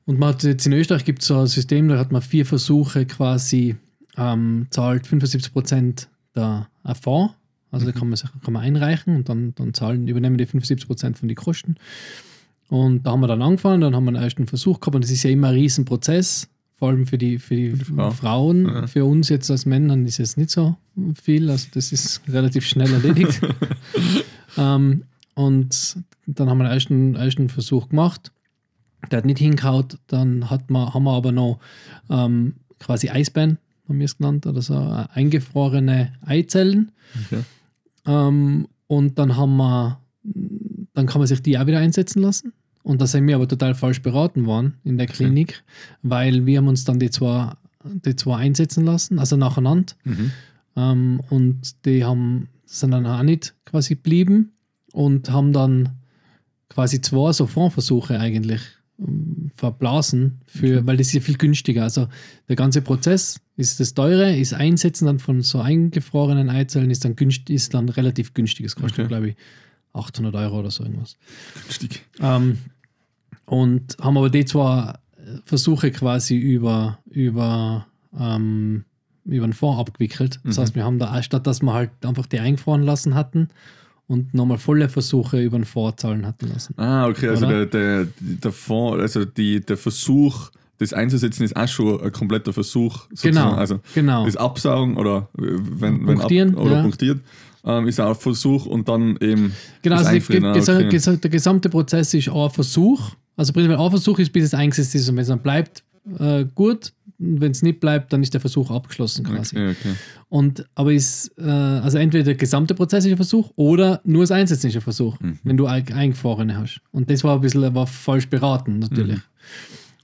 Und 0.05 0.19
man 0.19 0.29
hat 0.29 0.43
jetzt 0.43 0.65
in 0.65 0.73
Österreich 0.73 1.05
gibt 1.05 1.21
es 1.21 1.27
so 1.27 1.39
ein 1.39 1.47
System, 1.47 1.87
da 1.87 1.97
hat 1.97 2.11
man 2.11 2.21
vier 2.21 2.45
Versuche 2.45 3.05
quasi, 3.05 3.75
ähm, 4.17 4.67
zahlt 4.69 5.07
75% 5.07 6.07
der 6.35 6.67
Fonds. 7.01 7.33
Also 7.71 7.87
da 7.87 7.91
kann 7.91 8.07
man, 8.07 8.17
sich, 8.17 8.29
kann 8.43 8.53
man 8.53 8.61
einreichen 8.61 9.15
und 9.15 9.29
dann, 9.29 9.55
dann 9.55 9.73
zahlen, 9.73 10.07
übernehmen 10.07 10.37
die 10.37 10.45
75% 10.45 11.15
von 11.15 11.27
den 11.27 11.35
Kosten. 11.35 11.75
Und 12.69 13.03
da 13.03 13.11
haben 13.11 13.21
wir 13.21 13.27
dann 13.27 13.41
angefangen, 13.41 13.81
dann 13.81 13.95
haben 13.95 14.05
wir 14.05 14.09
einen 14.09 14.23
ersten 14.23 14.45
Versuch 14.45 14.79
gehabt 14.79 14.95
und 14.95 15.03
das 15.03 15.11
ist 15.11 15.23
ja 15.23 15.31
immer 15.31 15.47
ein 15.47 15.55
Riesenprozess, 15.55 16.49
vor 16.77 16.89
allem 16.89 17.07
für 17.07 17.17
die, 17.17 17.39
für 17.39 17.55
die 17.55 17.75
Frau. 17.83 18.11
Frauen. 18.11 18.65
Ja. 18.65 18.87
Für 18.87 19.05
uns 19.05 19.29
jetzt 19.29 19.49
als 19.49 19.65
Männern 19.65 20.05
ist 20.05 20.19
es 20.19 20.37
nicht 20.37 20.51
so 20.51 20.75
viel, 21.19 21.49
also 21.49 21.67
das 21.73 21.91
ist 21.91 22.21
relativ 22.27 22.65
schnell 22.65 22.93
erledigt. 22.93 23.41
ähm, 24.57 25.03
und 25.33 25.97
dann 26.27 26.49
haben 26.49 26.59
wir 26.59 26.65
einen 26.65 26.73
ersten, 26.73 27.15
ersten 27.15 27.49
Versuch 27.49 27.89
gemacht. 27.89 28.31
Der 29.11 29.17
hat 29.17 29.25
nicht 29.25 29.39
hingehaut. 29.39 29.97
Dann 30.07 30.49
hat 30.49 30.69
man, 30.69 30.93
haben 30.93 31.03
wir 31.03 31.13
aber 31.13 31.31
noch 31.31 31.59
ähm, 32.09 32.55
quasi 32.79 33.09
Eisbären, 33.09 33.57
haben 33.87 33.99
wir 33.99 34.05
es 34.05 34.17
genannt, 34.17 34.45
oder 34.45 34.61
so 34.61 34.75
äh, 34.75 35.05
eingefrorene 35.13 36.13
Eizellen. 36.25 36.91
Okay. 37.25 37.43
Ähm, 38.05 38.67
und 38.87 39.17
dann 39.17 39.37
haben 39.37 39.57
wir, 39.57 39.99
dann 40.93 41.05
kann 41.05 41.19
man 41.19 41.27
sich 41.27 41.41
die 41.41 41.57
auch 41.57 41.65
wieder 41.67 41.79
einsetzen 41.79 42.21
lassen. 42.21 42.53
Und 42.83 43.01
da 43.01 43.07
sind 43.07 43.25
wir 43.27 43.35
aber 43.35 43.47
total 43.47 43.75
falsch 43.75 44.01
beraten 44.01 44.45
worden 44.45 44.75
in 44.83 44.97
der 44.97 45.07
Klinik, 45.07 45.63
weil 46.01 46.45
wir 46.45 46.57
haben 46.57 46.67
uns 46.67 46.83
dann 46.83 46.99
die 46.99 47.09
zwei, 47.09 47.53
die 47.83 48.15
zwei 48.15 48.37
einsetzen 48.37 48.83
lassen, 48.85 49.19
also 49.19 49.37
nacheinander. 49.37 49.93
Mhm. 50.03 50.31
Ähm, 50.75 51.21
und 51.29 51.85
die 51.85 52.03
haben, 52.03 52.49
sind 52.65 52.91
dann 52.91 53.05
auch 53.05 53.23
nicht 53.23 53.55
quasi 53.65 53.95
geblieben 53.95 54.51
und 54.91 55.29
haben 55.31 55.53
dann 55.53 55.89
quasi 56.67 56.99
zwei 56.99 57.31
so 57.31 57.47
Fondversuche 57.47 58.19
eigentlich 58.19 58.61
verblasen, 59.55 60.39
für, 60.45 60.77
Okay. 60.77 60.81
weil 60.87 60.97
das 60.97 61.07
ist 61.07 61.13
ja 61.13 61.21
viel 61.21 61.37
günstiger. 61.37 61.83
Also 61.83 62.07
der 62.47 62.55
ganze 62.55 62.81
Prozess 62.81 63.39
ist 63.57 63.79
das 63.79 63.93
teure, 63.93 64.35
ist 64.35 64.53
Einsetzen 64.53 65.05
dann 65.05 65.19
von 65.19 65.41
so 65.41 65.59
eingefrorenen 65.59 66.49
Eizellen 66.49 66.91
ist 66.91 67.03
dann, 67.05 67.15
günst, 67.15 67.49
ist 67.49 67.73
dann 67.73 67.89
relativ 67.89 68.33
günstig. 68.33 68.65
Es 68.65 68.75
kostet, 68.75 68.99
Okay. 68.99 69.07
glaube 69.07 69.29
ich, 69.29 69.35
800 69.93 70.33
Euro 70.35 70.59
oder 70.59 70.71
so 70.71 70.83
irgendwas. 70.83 71.17
Günstig. 71.65 72.03
Ähm, 72.19 72.57
und 73.45 73.97
haben 74.01 74.17
aber 74.17 74.29
die 74.29 74.45
zwei 74.45 74.93
Versuche 75.45 75.91
quasi 75.91 76.35
über, 76.35 76.99
über, 77.09 77.87
ähm, 78.17 78.85
über 79.25 79.47
den 79.47 79.53
Fonds 79.53 79.79
abgewickelt. 79.79 80.39
Das 80.43 80.57
Mhm. 80.57 80.61
heißt, 80.61 80.75
wir 80.75 80.83
haben 80.83 80.99
da, 80.99 81.21
statt 81.23 81.45
dass 81.47 81.61
wir 81.61 81.73
halt 81.73 81.91
einfach 82.05 82.25
die 82.25 82.39
eingefroren 82.39 82.83
lassen 82.83 83.15
hatten 83.15 83.49
und 84.13 84.33
nochmal 84.33 84.57
volle 84.57 84.89
Versuche 84.89 85.41
über 85.41 85.57
den 85.57 85.65
Fonds 85.65 86.01
zahlen 86.01 86.25
hatten 86.25 86.47
lassen. 86.47 86.73
Ah, 86.77 87.07
okay, 87.07 87.29
also 87.29 87.45
Oder? 87.45 87.65
der, 87.65 88.05
der, 88.05 88.07
der 88.19 88.51
Fonds, 88.51 89.01
also 89.01 89.25
die, 89.25 89.59
der 89.59 89.77
Versuch, 89.77 90.51
das 90.77 90.93
einzusetzen, 90.93 91.43
ist 91.43 91.55
auch 91.55 91.67
schon 91.67 92.01
ein 92.01 92.11
kompletter 92.11 92.53
Versuch. 92.53 93.07
sozusagen. 93.09 93.35
Genau, 93.35 93.51
Also 93.53 93.79
genau. 93.93 94.25
das 94.25 94.37
Absaugen 94.37 94.97
oder 94.97 95.29
wenn, 95.33 96.07
wenn 96.07 96.17
Punktieren, 96.17 96.55
ab, 96.55 96.63
oder 96.63 96.75
ja. 96.75 96.81
punktiert, 96.81 97.19
ähm, 97.65 97.87
ist 97.87 97.99
auch 97.99 98.09
ein 98.09 98.15
Versuch 98.15 98.65
und 98.65 98.87
dann 98.87 99.17
eben 99.21 99.53
Genau, 99.81 99.97
also 99.97 100.11
die, 100.11 100.43
ah, 100.43 100.51
okay. 100.51 101.17
der 101.17 101.29
gesamte 101.31 101.69
Prozess 101.69 102.13
ist 102.13 102.29
ein 102.29 102.49
Versuch. 102.49 103.11
Also 103.35 103.53
prinzipiell 103.53 103.79
ein 103.79 103.89
Versuch 103.89 104.19
ist, 104.19 104.31
bis 104.31 104.45
es 104.45 104.53
eingesetzt 104.53 104.93
ist 104.95 105.09
und 105.09 105.15
wenn 105.15 105.21
es 105.21 105.29
dann 105.29 105.39
bleibt, 105.39 105.83
äh, 106.19 106.45
gut. 106.53 106.93
Wenn 107.39 107.51
es 107.51 107.61
nicht 107.61 107.79
bleibt, 107.79 108.11
dann 108.11 108.21
ist 108.21 108.33
der 108.33 108.41
Versuch 108.41 108.69
abgeschlossen 108.71 109.23
quasi. 109.25 109.55
Okay, 109.55 109.69
okay. 109.71 109.93
Und 110.29 110.65
aber 110.75 110.91
ist, 110.93 111.31
äh, 111.37 111.43
also 111.43 111.97
entweder 111.97 112.23
der 112.25 112.35
gesamte 112.35 112.73
Prozess 112.75 113.05
ist 113.05 113.11
ein 113.11 113.17
Versuch 113.17 113.51
oder 113.55 114.01
nur 114.03 114.23
das 114.23 114.31
Einsetzen 114.31 114.67
ist 114.67 114.75
ein 114.75 114.81
Versuch, 114.81 115.19
Mhm. 115.19 115.39
wenn 115.43 115.57
du 115.57 115.65
ein- 115.67 115.91
eingefrorene 115.93 116.57
hast. 116.57 116.81
Und 116.91 117.09
das 117.09 117.23
war 117.23 117.35
ein 117.35 117.41
bisschen 117.41 117.73
war 117.75 117.87
falsch 117.87 118.27
beraten, 118.29 118.79
natürlich. 118.79 119.17
Mhm. 119.17 119.21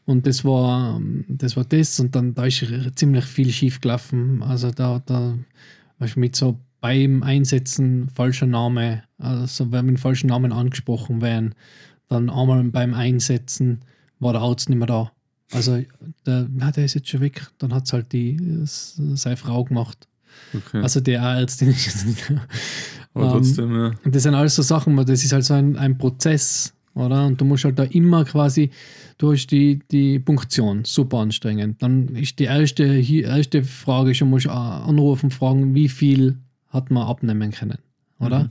Und 0.06 0.26
das 0.26 0.44
war, 0.44 1.00
das 1.28 1.56
war 1.56 1.66
das 1.66 2.00
und 2.00 2.16
dann 2.16 2.34
da 2.34 2.46
ist 2.46 2.66
ziemlich 2.96 3.26
viel 3.26 3.52
schief 3.52 3.80
gelaufen. 3.80 4.42
Also 4.42 4.72
da, 4.72 5.02
da 5.06 5.36
weißt 6.00 6.18
mit 6.18 6.36
so 6.36 6.58
beim 6.82 7.22
Einsetzen 7.24 8.10
falscher 8.16 8.48
Name, 8.48 9.04
also 9.20 9.72
wenn 9.72 9.86
mit 9.86 10.00
falschen 10.00 10.28
Namen 10.28 10.52
angesprochen 10.52 11.22
werden, 11.22 11.54
dann 12.08 12.30
einmal 12.30 12.64
beim 12.64 12.94
Einsetzen 12.96 13.82
war 14.20 14.34
der 14.34 14.42
Arzt 14.42 14.70
nicht 14.70 14.78
mehr 14.80 14.88
da. 14.88 15.12
Also 15.51 15.84
der, 16.25 16.48
na, 16.51 16.72
der 16.72 16.86
ist 16.86 16.94
jetzt 16.94 17.10
schon 17.10 17.22
weg. 17.22 17.48
Dann 17.58 17.74
hat 17.74 17.86
es 17.86 17.94
halt 17.94 18.12
die 18.12 18.36
äh, 18.36 18.65
seine 18.65 19.38
Frau 19.38 19.63
gemacht. 19.63 20.08
okay. 20.53 20.82
Also 20.82 21.00
der 21.00 21.22
Ärztin 21.22 21.70
ist 21.70 21.86
jetzt 21.86 22.06
nicht. 22.06 22.32
Aber 23.13 23.25
ähm, 23.25 23.32
trotzdem, 23.32 23.75
ja. 23.75 23.91
Das 24.06 24.24
sind 24.24 24.36
alles 24.36 24.56
so 24.56 24.62
Sachen, 24.62 24.96
das 24.98 25.24
ist 25.24 25.32
halt 25.34 25.44
so 25.44 25.56
ein, 25.56 25.75
ein 25.75 25.98
Prozess, 25.98 26.74
oder? 26.94 27.25
Und 27.25 27.41
du 27.41 27.46
musst 27.46 27.65
halt 27.65 27.79
da 27.79 27.84
immer 27.84 28.25
quasi, 28.25 28.70
du 29.18 29.32
hast 29.32 29.48
die, 29.48 29.79
die 29.91 30.20
Punktion, 30.20 30.86
super 30.86 31.18
anstrengend. 31.18 31.82
Dann 31.82 32.10
ist 32.10 32.38
die 32.39 32.46
erste, 32.46 32.84
erste 32.84 33.63
Frage 33.63 34.13
schon, 34.13 34.29
musst 34.29 34.48
anrufen, 34.48 35.32
fragen, 35.32 35.74
wie 35.74 35.89
viel 35.89 36.38
hat 36.70 36.91
man 36.91 37.08
abnehmen 37.08 37.51
können, 37.51 37.79
oder? 38.20 38.44
Mhm. 38.44 38.50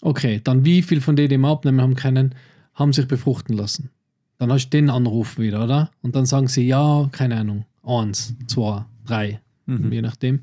Okay, 0.00 0.40
dann 0.42 0.64
wie 0.64 0.82
viel 0.82 1.00
von 1.00 1.16
denen, 1.16 1.28
die 1.28 1.38
wir 1.38 1.48
abnehmen 1.48 1.80
haben 1.80 1.96
können, 1.96 2.34
haben 2.74 2.92
sich 2.92 3.08
befruchten 3.08 3.56
lassen. 3.56 3.90
Dann 4.38 4.52
hast 4.52 4.66
du 4.66 4.70
den 4.78 4.88
Anruf 4.90 5.38
wieder, 5.38 5.64
oder? 5.64 5.90
Und 6.02 6.14
dann 6.14 6.26
sagen 6.26 6.48
sie, 6.48 6.66
ja, 6.66 7.08
keine 7.12 7.36
Ahnung, 7.36 7.64
eins, 7.84 8.34
zwei, 8.46 8.84
drei, 9.04 9.40
Mhm. 9.66 9.92
je 9.92 10.02
nachdem. 10.02 10.40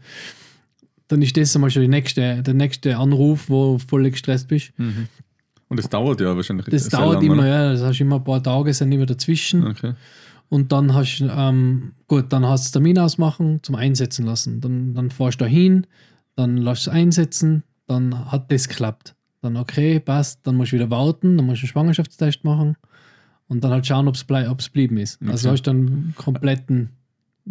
dann 1.08 1.22
ist 1.22 1.38
das 1.38 1.56
einmal 1.56 1.70
schon 1.70 1.84
die 1.84 1.88
nächste, 1.88 2.42
der 2.42 2.54
nächste 2.56 2.98
Anruf, 2.98 3.48
wo 3.50 3.74
du 3.74 3.80
voll 3.80 4.10
gestresst 4.10 4.48
bist. 4.48 4.72
Mhm. 4.78 5.08
Und 5.70 5.78
das 5.78 5.88
dauert 5.90 6.20
ja 6.20 6.36
wahrscheinlich 6.36 6.66
Das 6.68 6.90
dauert 6.90 7.16
lang, 7.22 7.24
immer, 7.26 7.40
oder? 7.44 7.48
ja, 7.48 7.72
das 7.74 7.82
hast 7.84 8.02
immer 8.02 8.16
ein 8.18 8.24
paar 8.24 8.42
Tage, 8.42 8.74
sind 8.74 8.92
immer 8.92 9.06
dazwischen. 9.06 9.66
Okay. 9.68 9.94
Und 10.50 10.72
dann 10.72 10.94
hast 10.96 11.20
du, 11.20 11.26
ähm, 11.30 11.92
gut, 12.08 12.26
dann 12.34 12.46
hast 12.46 12.68
du 12.68 12.72
Termin 12.80 12.98
ausmachen 13.00 13.60
zum 13.64 13.76
Einsetzen 13.76 14.26
lassen. 14.26 14.62
Dann, 14.62 14.94
dann 14.96 15.10
fährst 15.12 15.40
du 15.42 15.46
da 15.46 15.50
hin, 15.50 15.86
dann 16.36 16.58
lässt 16.58 16.88
du 16.88 16.92
es 16.92 16.96
einsetzen, 16.96 17.64
dann 17.88 18.32
hat 18.32 18.52
das 18.52 18.68
geklappt. 18.68 19.16
Dann 19.42 19.58
okay, 19.58 20.00
passt, 20.00 20.40
dann 20.48 20.56
musst 20.56 20.72
du 20.72 20.76
wieder 20.78 20.90
warten, 20.90 21.38
dann 21.38 21.46
musst 21.46 21.62
du 21.62 21.66
einen 21.66 21.72
Schwangerschaftstest 21.72 22.44
machen 22.44 22.78
und 23.48 23.64
dann 23.64 23.72
halt 23.72 23.86
schauen, 23.86 24.08
ob 24.08 24.16
es 24.16 24.24
blei 24.24 24.48
blieben 24.74 24.98
ist. 24.98 25.22
Also 25.22 25.48
Okay. 25.50 25.54
hast 25.54 25.68
du 25.68 25.72
dann 25.72 26.14
kompletten 26.18 26.90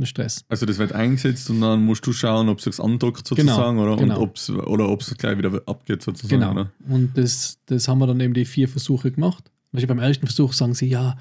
Stress. 0.03 0.45
Also 0.49 0.67
das 0.67 0.79
wird 0.79 0.93
eingesetzt 0.93 1.49
und 1.51 1.61
dann 1.61 1.85
musst 1.85 2.05
du 2.07 2.13
schauen, 2.13 2.49
ob 2.49 2.59
es 2.59 2.65
sich 2.65 2.81
andockt 2.81 3.29
sozusagen 3.29 3.79
oder, 3.79 3.97
genau. 3.97 4.17
Und 4.17 4.23
ob's, 4.23 4.51
oder 4.51 4.89
ob 4.89 5.03
es 5.03 5.17
gleich 5.17 5.39
wieder 5.39 5.63
abgeht 5.67 6.03
sozusagen. 6.03 6.41
Genau. 6.41 6.51
Oder? 6.51 6.71
Und 6.89 7.17
das, 7.17 7.59
das 7.67 7.87
haben 7.87 7.99
wir 7.99 8.09
dann 8.09 8.19
eben 8.21 8.35
die 8.35 8.45
vier 8.45 8.69
Versuche 8.69 9.13
gemacht. 9.13 9.51
Also 9.73 9.87
beim 9.87 10.01
ersten 10.01 10.27
Versuch 10.27 10.53
sagen 10.53 10.75
sie, 10.75 10.89
ja, 10.89 11.17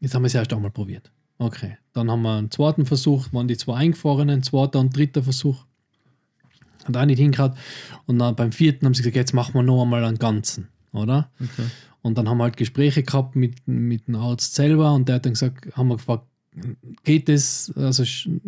jetzt 0.00 0.14
haben 0.14 0.22
wir 0.22 0.26
es 0.26 0.34
erst 0.34 0.52
einmal 0.52 0.70
probiert. 0.70 1.10
Okay. 1.38 1.78
Dann 1.94 2.10
haben 2.10 2.22
wir 2.22 2.36
einen 2.36 2.50
zweiten 2.50 2.84
Versuch, 2.84 3.32
waren 3.32 3.48
die 3.48 3.56
zwei 3.56 3.76
eingefahrenen, 3.76 4.42
zweiter 4.42 4.78
und 4.80 4.94
dritter 4.94 5.22
Versuch. 5.22 5.64
Hat 6.84 6.96
auch 6.96 7.04
nicht 7.04 7.18
hingehauen. 7.18 7.54
Und 8.06 8.18
dann 8.18 8.36
beim 8.36 8.52
vierten 8.52 8.86
haben 8.86 8.94
sie 8.94 9.02
gesagt, 9.02 9.16
jetzt 9.16 9.32
machen 9.34 9.54
wir 9.54 9.62
noch 9.62 9.82
einmal 9.82 10.04
einen 10.04 10.18
ganzen, 10.18 10.68
oder? 10.92 11.30
Okay. 11.40 11.66
Und 12.02 12.18
dann 12.18 12.28
haben 12.28 12.38
wir 12.38 12.44
halt 12.44 12.56
Gespräche 12.56 13.02
gehabt 13.02 13.36
mit, 13.36 13.66
mit 13.66 14.08
dem 14.08 14.16
Arzt 14.16 14.54
selber 14.54 14.92
und 14.94 15.08
der 15.08 15.16
hat 15.16 15.26
dann 15.26 15.34
gesagt, 15.34 15.74
haben 15.76 15.88
wir 15.88 15.96
gefragt, 15.96 16.24
geht 17.04 17.28
das, 17.28 17.72
also 17.76 18.02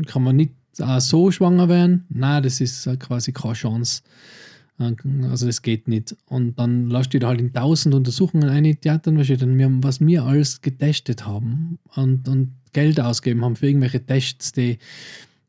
kann 0.06 0.22
man 0.22 0.36
nicht 0.36 0.52
auch 0.80 1.00
so 1.00 1.30
schwanger 1.30 1.68
werden? 1.68 2.04
Nein, 2.08 2.42
das 2.42 2.60
ist 2.60 2.86
äh, 2.86 2.96
quasi 2.96 3.32
keine 3.32 3.54
Chance. 3.54 4.02
Also 4.76 5.46
das 5.46 5.62
geht 5.62 5.86
nicht. 5.86 6.16
Und 6.26 6.58
dann 6.58 6.90
lasst 6.90 7.14
ihr 7.14 7.20
da 7.20 7.28
halt 7.28 7.40
in 7.40 7.52
tausend 7.52 7.94
Untersuchungen 7.94 8.48
ein, 8.48 8.64
die 8.64 8.90
hat 8.90 9.06
dann 9.06 9.16
wahrscheinlich 9.16 9.68
was 9.84 10.00
wir 10.00 10.24
alles 10.24 10.60
getestet 10.62 11.24
haben 11.24 11.78
und, 11.94 12.26
und 12.28 12.54
Geld 12.72 12.98
ausgegeben 13.00 13.44
haben 13.44 13.54
für 13.54 13.68
irgendwelche 13.68 14.04
Tests, 14.04 14.50
die 14.52 14.78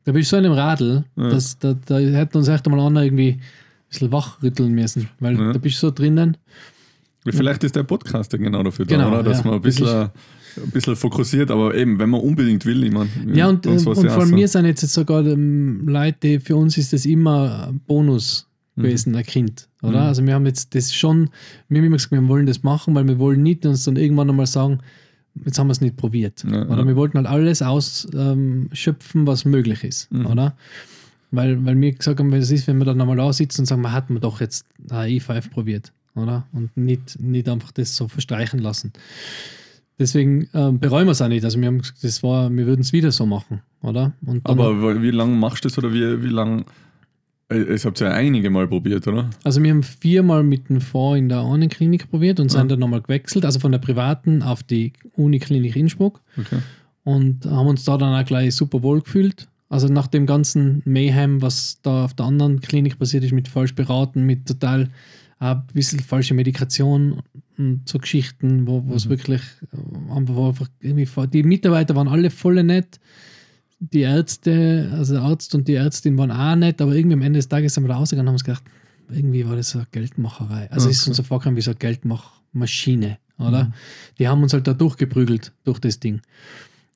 da 0.04 0.12
bist 0.12 0.30
du 0.30 0.36
so 0.36 0.38
in 0.38 0.44
einem 0.46 0.54
Radl, 0.54 1.04
Ja. 1.16 1.30
dass, 1.30 1.58
da, 1.58 1.74
da 1.74 1.98
hätte 1.98 2.38
uns 2.38 2.46
echt 2.46 2.64
einmal 2.68 2.86
einer 2.86 3.02
irgendwie 3.02 3.32
ein 3.32 3.40
bisschen 3.88 4.12
wachrütteln 4.12 4.72
müssen, 4.72 5.08
weil 5.18 5.36
Ja. 5.36 5.52
da 5.52 5.58
bist 5.58 5.82
du 5.82 5.88
so 5.88 5.90
drinnen. 5.90 6.36
Vielleicht 7.32 7.64
ist 7.64 7.76
der 7.76 7.82
Podcast 7.82 8.32
ja 8.32 8.38
genau 8.38 8.62
dafür 8.62 8.86
Genau, 8.86 9.10
da, 9.10 9.20
oder? 9.20 9.30
Dass 9.30 9.38
ja, 9.38 9.44
man 9.44 9.54
ein 9.54 9.60
bisschen, 9.62 9.88
ein 9.88 10.70
bisschen 10.72 10.96
fokussiert, 10.96 11.50
aber 11.50 11.74
eben, 11.74 11.98
wenn 11.98 12.10
man 12.10 12.20
unbedingt 12.20 12.64
will, 12.64 12.84
ich 12.84 12.92
meine. 12.92 13.10
Ja, 13.32 13.48
und, 13.48 13.66
und, 13.66 13.86
und 13.86 14.04
ja 14.04 14.20
so. 14.20 14.34
wir 14.34 14.48
sind 14.48 14.66
jetzt 14.66 14.82
sogar 14.88 15.24
ähm, 15.26 15.86
Leute, 15.88 16.40
für 16.40 16.56
uns 16.56 16.78
ist 16.78 16.92
das 16.92 17.06
immer 17.06 17.68
ein 17.68 17.80
Bonus 17.80 18.46
gewesen, 18.76 19.14
ein 19.16 19.24
Kind. 19.24 19.68
Oder? 19.82 20.00
Mhm. 20.00 20.06
Also 20.06 20.26
wir 20.26 20.34
haben 20.34 20.46
jetzt 20.46 20.74
das 20.74 20.94
schon, 20.94 21.30
wir 21.68 21.78
haben 21.78 21.86
immer 21.86 21.96
gesagt, 21.96 22.12
wir 22.12 22.28
wollen 22.28 22.46
das 22.46 22.62
machen, 22.62 22.94
weil 22.94 23.06
wir 23.06 23.18
wollen 23.18 23.42
nicht 23.42 23.64
uns 23.66 23.84
dann 23.84 23.96
irgendwann 23.96 24.28
einmal 24.28 24.46
sagen, 24.46 24.80
jetzt 25.44 25.58
haben 25.58 25.68
wir 25.68 25.72
es 25.72 25.80
nicht 25.80 25.96
probiert. 25.96 26.44
Ja, 26.44 26.66
oder 26.66 26.78
ja. 26.78 26.86
wir 26.86 26.96
wollten 26.96 27.18
halt 27.18 27.26
alles 27.26 27.62
ausschöpfen, 27.62 29.26
was 29.26 29.44
möglich 29.44 29.84
ist. 29.84 30.12
Mhm. 30.12 30.26
Oder? 30.26 30.56
Weil, 31.30 31.64
weil 31.64 31.78
wir 31.80 31.92
gesagt 31.92 32.20
haben, 32.20 32.32
es 32.32 32.50
ist, 32.50 32.66
wenn 32.66 32.78
wir 32.78 32.84
dann 32.84 33.00
einmal 33.00 33.16
da 33.16 33.32
sitzen 33.32 33.62
und 33.62 33.66
sagen, 33.66 33.82
man 33.82 33.92
hat 33.92 34.10
man 34.10 34.20
doch 34.20 34.40
jetzt 34.40 34.66
ein 34.90 35.10
E5 35.10 35.50
probiert. 35.50 35.92
Oder? 36.16 36.46
Und 36.52 36.76
nicht, 36.76 37.20
nicht 37.20 37.48
einfach 37.48 37.70
das 37.72 37.94
so 37.94 38.08
verstreichen 38.08 38.58
lassen. 38.58 38.92
Deswegen 39.98 40.48
ähm, 40.52 40.78
bereuen 40.78 41.06
wir 41.06 41.12
es 41.12 41.22
auch 41.22 41.28
nicht. 41.28 41.44
Also 41.44 41.58
wir 41.60 41.68
haben 41.68 41.78
gesagt, 41.78 42.02
das 42.04 42.22
war, 42.22 42.50
wir 42.50 42.66
würden 42.66 42.82
es 42.82 42.92
wieder 42.92 43.10
so 43.12 43.24
machen, 43.24 43.60
oder? 43.82 44.12
Aber 44.44 45.00
wie 45.02 45.10
lange 45.10 45.34
machst 45.36 45.64
du 45.64 45.68
das 45.68 45.78
oder 45.78 45.92
wie, 45.92 46.22
wie 46.22 46.28
lange? 46.28 46.64
Es 47.48 47.84
habt 47.84 48.00
ihr 48.00 48.08
ja 48.08 48.12
einige 48.12 48.50
Mal 48.50 48.66
probiert, 48.66 49.06
oder? 49.06 49.30
also 49.44 49.62
wir 49.62 49.70
haben 49.70 49.84
viermal 49.84 50.42
mit 50.42 50.68
dem 50.68 50.80
Fonds 50.80 51.18
in 51.20 51.28
der 51.28 51.42
einen 51.44 51.68
Klinik 51.68 52.10
probiert 52.10 52.40
und 52.40 52.46
Ah. 52.50 52.58
sind 52.58 52.70
dann 52.72 52.80
nochmal 52.80 53.00
gewechselt, 53.02 53.44
also 53.44 53.60
von 53.60 53.70
der 53.70 53.78
privaten 53.78 54.42
auf 54.42 54.64
die 54.64 54.92
Uniklinik 55.14 55.76
Innsbruck 55.76 56.20
Okay. 56.36 56.58
und 57.04 57.46
haben 57.46 57.68
uns 57.68 57.84
da 57.84 57.96
dann 57.98 58.20
auch 58.20 58.26
gleich 58.26 58.52
super 58.54 58.82
wohl 58.82 59.00
gefühlt. 59.00 59.46
Also 59.68 59.86
nach 59.88 60.08
dem 60.08 60.26
ganzen 60.26 60.82
Mayhem, 60.84 61.40
was 61.40 61.80
da 61.82 62.04
auf 62.04 62.14
der 62.14 62.26
anderen 62.26 62.60
Klinik 62.60 62.98
passiert 62.98 63.22
ist, 63.24 63.32
mit 63.32 63.46
falsch 63.48 63.74
beraten, 63.76 64.24
mit 64.24 64.46
total 64.46 64.82
äh, 64.82 64.88
ein 65.38 65.62
bisschen 65.74 66.00
falsche 66.00 66.34
Medikation 66.34 67.22
und 67.58 67.88
so 67.88 67.98
Geschichten, 67.98 68.66
wo 68.66 68.82
es 68.94 69.04
Mhm. 69.06 69.10
wirklich 69.10 69.42
äh, 69.72 70.12
einfach, 70.14 70.34
wo 70.34 70.48
einfach 70.48 70.68
irgendwie 70.80 71.06
vor- 71.06 71.26
die 71.26 71.42
Mitarbeiter 71.42 71.94
waren 71.94 72.08
alle 72.08 72.30
voll 72.30 72.62
nett. 72.62 72.98
Die 73.78 74.00
Ärzte, 74.00 74.90
also 74.94 75.14
der 75.14 75.22
Arzt 75.22 75.54
und 75.54 75.68
die 75.68 75.74
Ärztin 75.74 76.16
waren 76.16 76.30
auch 76.30 76.56
nett, 76.56 76.80
aber 76.80 76.94
irgendwie 76.94 77.14
am 77.14 77.22
Ende 77.22 77.38
des 77.38 77.48
Tages 77.48 77.74
sind 77.74 77.84
wir 77.84 77.88
da 77.88 77.96
rausgegangen 77.96 78.26
und 78.26 78.28
haben 78.28 78.34
uns 78.36 78.44
gedacht, 78.44 78.64
irgendwie 79.10 79.46
war 79.46 79.54
das 79.56 79.70
so 79.70 79.78
eine 79.78 79.86
Geldmacherei. 79.90 80.70
Also 80.70 80.88
es 80.88 80.96
ist 80.96 81.02
Okay. 81.02 81.10
uns 81.10 81.16
so 81.18 81.22
vorgekommen 81.22 81.56
wie 81.58 81.60
so 81.62 81.70
eine 81.72 81.78
Geldmachmaschine, 81.78 83.18
oder? 83.38 83.72
Die 84.18 84.26
haben 84.28 84.42
uns 84.42 84.52
halt 84.54 84.66
da 84.66 84.72
durchgeprügelt 84.72 85.52
durch 85.64 85.78
das 85.78 86.00
Ding. 86.00 86.22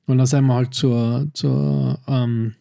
Und 0.07 0.17
dann 0.17 0.25
sind 0.25 0.45
wir 0.45 0.55
halt 0.55 0.73
zur, 0.73 1.27
zur 1.33 1.99
ähm, 2.07 2.55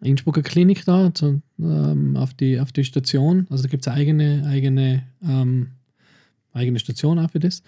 Innsbrucker 0.00 0.42
Klinik 0.42 0.84
da, 0.84 1.12
zu, 1.12 1.42
ähm, 1.58 2.16
auf, 2.16 2.34
die, 2.34 2.60
auf 2.60 2.72
die 2.72 2.84
Station. 2.84 3.46
Also 3.50 3.64
da 3.64 3.68
gibt 3.68 3.86
es 3.86 3.88
eine 3.88 3.96
eigene, 3.96 4.46
eigene, 4.46 5.02
ähm, 5.22 5.68
eigene 6.52 6.78
Station 6.78 7.18
auch 7.18 7.30
für 7.30 7.40
das. 7.40 7.62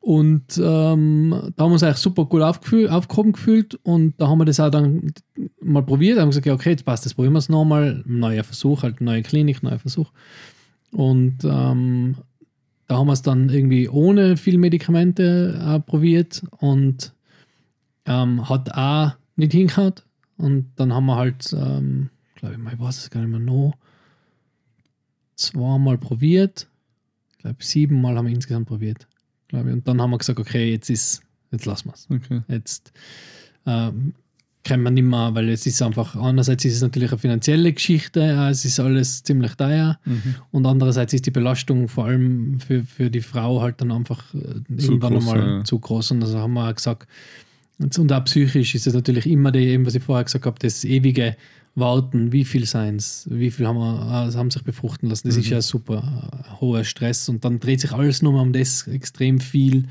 Und 0.00 0.56
ähm, 0.56 1.30
da 1.30 1.64
haben 1.64 1.70
wir 1.70 1.74
uns 1.74 1.82
eigentlich 1.82 1.98
super 1.98 2.24
gut 2.24 2.40
aufgefühl, 2.40 2.88
aufgehoben 2.88 3.32
gefühlt 3.32 3.74
und 3.82 4.14
da 4.18 4.28
haben 4.28 4.38
wir 4.38 4.46
das 4.46 4.58
auch 4.58 4.70
dann 4.70 5.12
mal 5.60 5.82
probiert. 5.82 6.18
haben 6.18 6.30
gesagt, 6.30 6.46
ja, 6.46 6.54
okay, 6.54 6.70
jetzt 6.70 6.86
passt 6.86 7.04
das, 7.04 7.12
probieren 7.12 7.34
wir 7.34 7.38
es 7.38 7.50
nochmal. 7.50 8.02
Neuer 8.06 8.42
Versuch, 8.42 8.82
halt 8.82 9.02
neue 9.02 9.22
Klinik, 9.22 9.62
neuer 9.62 9.78
Versuch. 9.78 10.10
Und 10.90 11.44
ähm, 11.44 12.16
da 12.86 12.96
haben 12.96 13.06
wir 13.06 13.12
es 13.12 13.22
dann 13.22 13.50
irgendwie 13.50 13.88
ohne 13.88 14.38
viel 14.38 14.56
Medikamente 14.56 15.60
äh, 15.62 15.80
probiert 15.80 16.42
und 16.58 17.12
ähm, 18.06 18.48
hat 18.48 18.72
auch 18.72 19.12
nicht 19.36 19.52
hingehauen. 19.52 19.94
Und 20.40 20.72
dann 20.76 20.92
haben 20.92 21.06
wir 21.06 21.16
halt, 21.16 21.52
ähm, 21.52 22.10
glaube 22.36 22.54
ich, 22.54 22.60
mal, 22.60 22.74
ich 22.74 22.80
weiß 22.80 22.98
es 22.98 23.10
gar 23.10 23.20
nicht 23.20 23.30
mehr, 23.30 23.40
noch 23.40 23.74
zweimal 25.36 25.98
probiert. 25.98 26.68
Ich 27.32 27.38
glaube, 27.38 27.56
siebenmal 27.60 28.16
haben 28.16 28.26
wir 28.26 28.34
insgesamt 28.34 28.68
probiert. 28.68 29.06
Glaube 29.48 29.70
ich. 29.70 29.74
Und 29.74 29.88
dann 29.88 30.00
haben 30.00 30.10
wir 30.10 30.18
gesagt, 30.18 30.38
okay, 30.38 30.70
jetzt 30.70 30.90
ist, 30.90 31.22
jetzt 31.50 31.66
lassen 31.66 31.88
wir 31.88 31.94
es. 31.94 32.06
okay. 32.10 32.42
Jetzt 32.48 32.92
ähm, 33.66 34.14
kann 34.62 34.82
man 34.82 34.94
nicht 34.94 35.04
mehr, 35.04 35.34
weil 35.34 35.48
es 35.48 35.66
ist 35.66 35.80
einfach, 35.80 36.16
einerseits 36.16 36.64
ist 36.64 36.76
es 36.76 36.82
natürlich 36.82 37.10
eine 37.10 37.18
finanzielle 37.18 37.72
Geschichte, 37.72 38.20
es 38.50 38.64
ist 38.64 38.78
alles 38.78 39.22
ziemlich 39.22 39.54
teuer 39.54 39.98
Mhm. 40.04 40.34
und 40.50 40.66
andererseits 40.66 41.14
ist 41.14 41.24
die 41.26 41.30
Belastung 41.30 41.88
vor 41.88 42.06
allem 42.06 42.60
für, 42.60 42.84
für 42.84 43.10
die 43.10 43.22
Frau 43.22 43.62
halt 43.62 43.80
dann 43.80 43.90
einfach 43.90 44.34
äh, 44.34 44.60
irgendwann 44.68 45.14
groß, 45.14 45.28
einmal 45.28 45.48
ja. 45.58 45.64
zu 45.64 45.78
groß 45.78 46.10
und 46.10 46.22
also 46.22 46.38
haben 46.38 46.52
wir 46.52 46.68
auch 46.68 46.74
gesagt, 46.74 47.08
und 47.80 48.12
auch 48.12 48.24
psychisch 48.24 48.74
ist 48.74 48.86
es 48.86 48.94
natürlich 48.94 49.26
immer 49.26 49.50
die, 49.52 49.60
eben 49.60 49.86
was 49.86 49.94
ich 49.94 50.02
vorher 50.02 50.24
gesagt 50.24 50.46
habe, 50.46 50.58
das 50.60 50.84
ewige 50.84 51.36
Warten, 51.74 52.32
wie 52.32 52.44
viel 52.44 52.66
seins, 52.66 53.26
wie 53.30 53.50
viel 53.50 53.66
haben 53.66 53.78
wir, 53.78 54.28
äh, 54.28 54.36
haben 54.36 54.50
sich 54.50 54.62
befruchten 54.62 55.08
lassen, 55.08 55.28
das 55.28 55.36
ist 55.36 55.46
Mhm. 55.46 55.52
ja 55.52 55.62
super 55.62 56.02
äh, 56.32 56.60
hoher 56.60 56.84
Stress 56.84 57.28
und 57.28 57.44
dann 57.44 57.60
dreht 57.60 57.80
sich 57.80 57.92
alles 57.92 58.22
nur 58.22 58.32
mehr 58.32 58.42
um 58.42 58.52
das, 58.52 58.86
extrem 58.88 59.40
viel, 59.40 59.84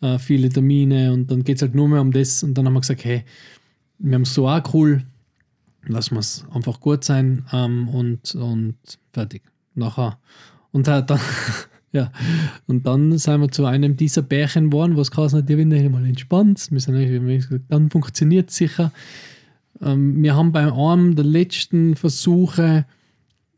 äh, 0.00 0.18
viele 0.18 0.48
Termine 0.48 1.12
und 1.12 1.30
dann 1.30 1.44
geht 1.44 1.56
es 1.56 1.62
halt 1.62 1.74
nur 1.74 1.88
mehr 1.88 2.00
um 2.00 2.10
das 2.10 2.42
und 2.42 2.54
dann 2.54 2.66
haben 2.66 2.74
wir 2.74 2.80
gesagt, 2.80 3.04
hey, 3.04 3.24
wir 3.98 4.14
haben 4.14 4.22
es 4.22 4.34
so 4.34 4.48
auch 4.48 4.74
cool, 4.74 5.04
lassen 5.86 6.14
wir 6.14 6.20
es 6.20 6.44
einfach 6.52 6.80
gut 6.80 7.04
sein 7.04 7.44
ähm, 7.52 7.88
und, 7.88 8.34
und 8.34 8.76
fertig. 9.12 9.42
Nachher. 9.74 10.18
Und 10.72 10.86
da, 10.88 11.00
dann, 11.02 11.20
ja, 11.92 12.12
und 12.66 12.86
dann 12.86 13.18
sind 13.18 13.40
wir 13.40 13.50
zu 13.50 13.64
einem 13.66 13.96
dieser 13.96 14.22
Bärchen 14.22 14.70
geworden, 14.70 14.96
wo 14.96 15.00
es 15.00 15.10
geheißen 15.10 15.38
hat, 15.38 15.48
die 15.48 15.56
werden 15.58 15.90
mal 15.92 16.06
entspannt. 16.06 16.68
Wir 16.70 16.80
sind 16.80 16.94
eigentlich- 16.96 17.48
gesagt, 17.48 17.64
dann 17.68 17.90
funktioniert 17.90 18.50
es 18.50 18.56
sicher. 18.56 18.92
Ähm, 19.82 20.22
wir 20.22 20.36
haben 20.36 20.52
bei 20.52 20.70
einem 20.72 21.16
der 21.16 21.24
letzten 21.24 21.96
Versuche 21.96 22.84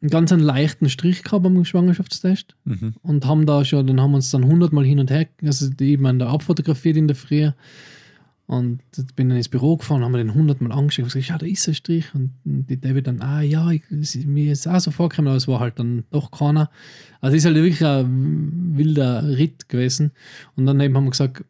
einen 0.01 0.11
ganz 0.11 0.33
einen 0.33 0.43
leichten 0.43 0.89
Strich 0.89 1.23
gehabt 1.23 1.47
am 1.47 1.65
Schwangerschaftstest 1.65 2.57
Mhm. 2.65 2.95
und 3.03 3.27
haben 3.27 3.47
da 3.47 3.65
schon, 3.65 3.87
dann 3.87 4.01
haben 4.01 4.13
wir 4.13 4.17
uns 4.17 4.31
dann 4.31 4.45
100 4.45 4.73
Mal 4.73 4.85
hin 4.85 4.99
und 4.99 5.11
her, 5.11 5.27
also 5.45 5.69
die 5.71 5.91
eben 5.93 6.07
an 6.07 6.19
der 6.19 6.29
abfotografiert 6.29 6.97
in 6.97 7.07
der 7.09 7.17
Früh. 7.17 7.51
Und 8.47 8.81
bin 9.17 9.29
dann 9.29 9.39
ins 9.39 9.49
Büro 9.49 9.77
gefahren, 9.79 10.03
haben 10.05 10.13
wir 10.13 10.19
den 10.19 10.31
100 10.31 10.61
Mal 10.61 10.73
angeschaut 10.73 11.05
und 11.05 11.13
gesagt, 11.13 11.29
ja, 11.29 11.39
da 11.39 11.47
ist 11.47 11.67
ein 11.69 11.75
Strich. 11.75 12.15
Und 12.15 12.33
und 12.45 12.67
die 12.69 12.79
David 12.81 13.07
dann, 13.07 13.23
ah 13.23 13.41
ja, 13.41 13.71
ich, 13.71 13.83
mir 14.27 14.53
ist 14.53 14.67
auch 14.67 14.79
so 14.81 14.91
vorgekommen, 14.91 15.29
aber 15.29 15.37
es 15.37 15.49
war 15.49 15.61
halt 15.61 15.79
dann 15.79 16.05
doch 16.11 16.31
keiner. 16.31 16.69
Also 17.21 17.37
es 17.37 17.43
ist 17.43 17.47
halt 17.47 17.57
wirklich 17.57 17.85
ein 17.85 18.77
wilder 18.77 19.27
Ritt 19.39 19.69
gewesen. 19.69 20.11
Und 20.57 20.67
dann 20.67 20.81
eben 20.81 20.95
haben 20.97 21.05
wir 21.05 21.11
gesagt, 21.13 21.45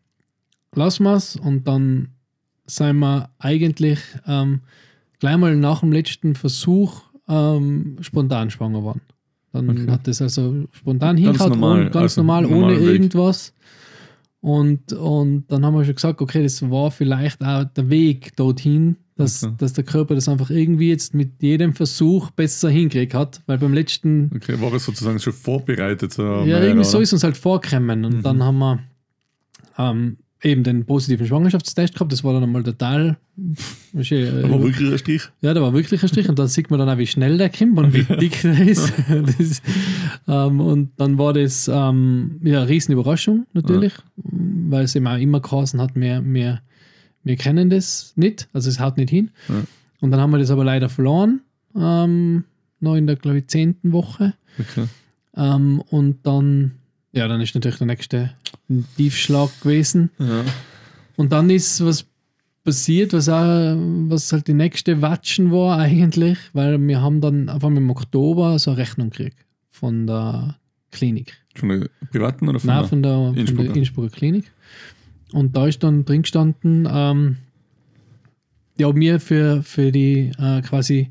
lassen 0.74 1.04
wir 1.04 1.14
es. 1.16 1.34
Und 1.36 1.66
dann 1.66 2.08
sind 2.66 2.98
wir 3.00 3.30
eigentlich 3.38 3.98
ähm, 4.26 4.60
gleich 5.18 5.36
mal 5.38 5.56
nach 5.56 5.80
dem 5.80 5.90
letzten 5.92 6.34
Versuch 6.36 7.02
ähm, 7.26 7.96
spontan 8.00 8.50
schwanger 8.50 8.78
geworden. 8.80 9.00
Dann 9.52 9.68
Okay. 9.70 9.90
hat 9.90 10.06
das 10.06 10.22
also 10.22 10.66
spontan 10.72 11.16
Ganz 11.16 11.20
hingehauen, 11.26 11.50
normal, 11.52 11.80
ohne- 11.80 11.90
ganz 11.90 11.96
also 11.96 12.20
normal, 12.22 12.46
ohne 12.46 12.80
Weg. 12.80 12.86
irgendwas. 12.88 13.52
Und, 14.42 14.92
und 14.92 15.44
dann 15.48 15.64
haben 15.64 15.74
wir 15.74 15.84
schon 15.84 15.94
gesagt, 15.94 16.20
okay, 16.20 16.42
das 16.42 16.68
war 16.68 16.90
vielleicht 16.90 17.42
auch 17.44 17.62
der 17.64 17.88
Weg 17.88 18.34
dorthin, 18.36 18.96
dass, 19.14 19.44
Okay. 19.44 19.54
dass 19.58 19.72
der 19.72 19.84
Körper 19.84 20.16
das 20.16 20.28
einfach 20.28 20.50
irgendwie 20.50 20.88
jetzt 20.88 21.14
mit 21.14 21.40
jedem 21.40 21.74
Versuch 21.74 22.30
besser 22.32 22.68
hinkriegt 22.68 23.14
hat, 23.14 23.40
weil 23.46 23.58
beim 23.58 23.72
letzten 23.72 24.32
Okay, 24.34 24.60
war 24.60 24.72
es 24.74 24.84
sozusagen 24.84 25.20
schon 25.20 25.32
vorbereitet? 25.32 26.12
So 26.12 26.22
ja, 26.24 26.44
mehr, 26.44 26.62
irgendwie 26.64 26.82
so 26.84 26.96
oder? 26.96 27.02
ist 27.04 27.12
uns 27.12 27.22
halt 27.22 27.36
vorgekommen. 27.36 28.04
Und 28.04 28.16
Mhm. 28.16 28.22
dann 28.22 28.42
haben 28.42 28.58
wir 28.58 28.80
ähm, 29.78 30.16
eben 30.42 30.64
den 30.64 30.84
positiven 30.84 31.26
Schwangerschaftstest 31.26 31.94
gehabt. 31.94 32.12
Das 32.12 32.24
war 32.24 32.32
dann 32.32 32.42
einmal 32.42 32.62
total. 32.62 33.16
äh, 33.94 34.42
Aber 34.42 34.62
wirklich 34.62 34.90
ein 34.90 34.98
Strich? 34.98 35.22
ja, 35.40 35.54
da 35.54 35.62
war 35.62 35.72
wirklich 35.72 36.02
ein 36.02 36.08
Strich. 36.08 36.28
Und 36.28 36.38
dann 36.38 36.48
sieht 36.48 36.70
man 36.70 36.78
dann 36.78 36.88
auch, 36.88 36.98
wie 36.98 37.06
schnell 37.06 37.38
der 37.38 37.50
kommt 37.50 37.78
und 37.78 37.94
wie 37.94 38.02
dick 38.20 38.40
der 38.42 38.60
ist. 38.60 38.92
das, 39.38 39.62
ähm, 40.28 40.60
und 40.60 40.90
dann 40.96 41.18
war 41.18 41.32
das 41.32 41.68
ähm, 41.68 42.40
ja, 42.42 42.60
eine 42.60 42.68
riesen 42.68 42.92
Überraschung 42.92 43.46
natürlich, 43.52 43.92
weil 44.16 44.84
es 44.84 44.94
eben 44.94 45.06
auch 45.06 45.18
immer 45.18 45.40
geheißen 45.40 45.80
hat, 45.80 45.94
wir, 45.94 46.22
wir, 46.24 46.60
wir 47.24 47.36
kennen 47.36 47.70
das 47.70 48.12
nicht. 48.16 48.48
Also 48.52 48.68
es 48.68 48.80
haut 48.80 48.96
nicht 48.96 49.10
hin. 49.10 49.30
Ja. 49.48 49.62
Und 50.00 50.10
dann 50.10 50.20
haben 50.20 50.32
wir 50.32 50.38
das 50.38 50.50
aber 50.50 50.64
leider 50.64 50.88
verloren. 50.88 51.40
Ähm, 51.76 52.44
noch 52.80 52.96
in 52.96 53.06
der, 53.06 53.16
glaube 53.16 53.38
ich, 53.38 53.46
zehnten 53.46 53.92
Woche. 53.92 54.34
Okay. 54.58 54.86
Ähm, 55.36 55.80
und 55.88 56.26
dann, 56.26 56.72
ja, 57.12 57.28
dann 57.28 57.40
ist 57.40 57.54
natürlich 57.54 57.78
der 57.78 57.86
nächste 57.86 58.32
ein 58.78 58.86
Tiefschlag 58.96 59.50
gewesen. 59.60 60.10
Ja. 60.18 60.44
Und 61.16 61.32
dann 61.32 61.50
ist 61.50 61.84
was 61.84 62.06
passiert, 62.64 63.12
was, 63.12 63.28
auch, 63.28 63.76
was 64.08 64.32
halt 64.32 64.48
die 64.48 64.54
nächste 64.54 65.02
Watschen 65.02 65.50
war 65.50 65.78
eigentlich, 65.78 66.38
weil 66.52 66.80
wir 66.80 67.00
haben 67.00 67.20
dann 67.20 67.48
einfach 67.48 67.68
im 67.68 67.90
Oktober 67.90 68.58
so 68.58 68.70
eine 68.70 68.78
Rechnung 68.78 69.10
gekriegt 69.10 69.44
von 69.70 70.06
der 70.06 70.56
Klinik. 70.90 71.34
Von 71.54 71.68
der 71.68 71.88
privaten 72.10 72.48
oder 72.48 72.60
von 72.60 72.68
Nein, 72.68 72.78
der? 72.80 72.88
von 72.88 73.02
der, 73.02 73.12
von 73.12 73.36
Innsbrucker. 73.36 73.68
der 73.68 73.76
Innsbrucker 73.76 74.10
Klinik. 74.10 74.52
Und 75.32 75.56
da 75.56 75.66
ist 75.66 75.82
dann 75.82 76.04
drin 76.04 76.22
gestanden, 76.22 76.86
ähm, 76.90 77.36
ja, 78.78 78.92
mir 78.92 79.20
für, 79.20 79.62
für 79.62 79.90
die 79.90 80.30
äh, 80.38 80.60
quasi 80.62 81.10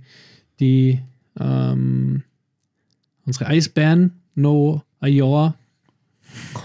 die 0.60 1.02
ähm, 1.40 2.24
unsere 3.26 3.48
Eisbären 3.48 4.12
noch 4.36 4.84
ein 5.00 5.14
Jahr 5.14 5.56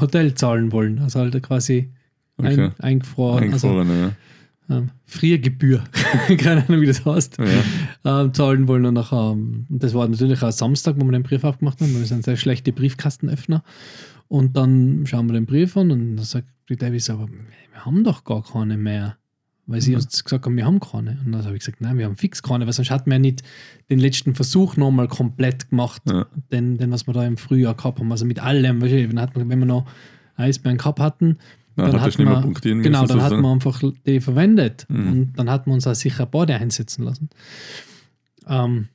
Hotel 0.00 0.34
zahlen 0.34 0.72
wollen. 0.72 0.98
Also 0.98 1.20
halt 1.20 1.40
quasi 1.42 1.90
Okay. 2.38 2.64
ein, 2.64 2.80
eingefroren, 2.80 3.52
also 3.52 3.68
Eingefroren, 3.68 4.16
ähm, 4.68 4.90
Friergebühr, 5.04 5.84
keine 6.38 6.66
Ahnung, 6.66 6.80
wie 6.82 6.86
das 6.86 7.04
heißt, 7.04 7.38
ja. 7.38 7.44
ja. 8.04 8.22
ähm, 8.22 8.34
zahlen 8.34 8.68
wollen. 8.68 8.84
Und, 8.84 8.94
nachher, 8.94 9.32
ähm, 9.32 9.66
und 9.70 9.82
das 9.82 9.94
war 9.94 10.06
natürlich 10.06 10.42
auch 10.42 10.50
Samstag, 10.50 10.96
wo 10.98 11.04
wir 11.04 11.12
den 11.12 11.22
Brief 11.22 11.44
aufgemacht 11.44 11.80
haben, 11.80 11.94
weil 11.94 12.00
wir 12.00 12.06
sind 12.06 12.24
sehr 12.24 12.36
schlechte 12.36 12.72
Briefkastenöffner. 12.72 13.62
Und 14.28 14.56
dann 14.56 15.06
schauen 15.06 15.28
wir 15.28 15.34
den 15.34 15.46
Brief 15.46 15.76
an 15.76 15.90
und 15.92 16.16
dann 16.16 16.24
sagt 16.24 16.48
die 16.68 16.76
Davis, 16.76 17.08
aber 17.08 17.28
wir 17.28 17.84
haben 17.84 18.02
doch 18.04 18.24
gar 18.24 18.42
keine 18.42 18.76
mehr. 18.76 19.16
Weil 19.68 19.80
sie 19.80 19.90
Mhm. 19.90 19.96
uns 19.96 20.22
gesagt 20.22 20.46
haben, 20.46 20.56
wir 20.56 20.64
haben 20.64 20.78
keine. 20.78 21.18
Und 21.24 21.32
dann 21.32 21.44
habe 21.44 21.54
ich 21.56 21.60
gesagt, 21.60 21.80
nein, 21.80 21.98
wir 21.98 22.04
haben 22.04 22.16
fix 22.16 22.42
keine, 22.42 22.66
weil 22.66 22.72
sonst 22.72 22.90
hatten 22.90 23.06
wir 23.10 23.14
ja 23.16 23.18
nicht 23.18 23.42
den 23.90 23.98
letzten 23.98 24.34
Versuch 24.36 24.76
nochmal 24.76 25.08
komplett 25.08 25.70
gemacht, 25.70 26.02
Ja. 26.08 26.26
den, 26.52 26.78
den, 26.78 26.90
was 26.92 27.06
wir 27.08 27.14
da 27.14 27.24
im 27.26 27.36
Frühjahr 27.36 27.74
gehabt 27.74 27.98
haben. 27.98 28.10
Also 28.12 28.24
mit 28.26 28.38
allem, 28.40 28.80
wenn, 28.80 29.20
hat 29.20 29.36
man, 29.36 29.48
wenn 29.48 29.58
wir 29.58 29.66
noch 29.66 29.86
Eisbären 30.36 30.78
gehabt 30.78 31.00
hatten, 31.00 31.38
Dann 31.74 32.00
hat 32.00 32.06
nicht 32.06 32.18
mehr 32.18 32.40
punktieren 32.40 32.80
Genau, 32.82 33.02
müssen, 33.02 33.08
dann 33.08 33.22
hat 33.22 33.30
sozusagen. 33.30 33.42
man 33.42 33.52
einfach 33.54 33.82
die 34.06 34.20
verwendet. 34.20 34.86
Mhm. 34.88 35.08
Und 35.12 35.32
dann 35.38 35.50
hat 35.50 35.66
man 35.66 35.74
uns 35.74 35.86
auch 35.86 35.94
sicher 35.94 36.24
Bade 36.26 36.54
einsetzen 36.54 37.04
lassen. 37.04 37.28
Ähm, 38.48 38.88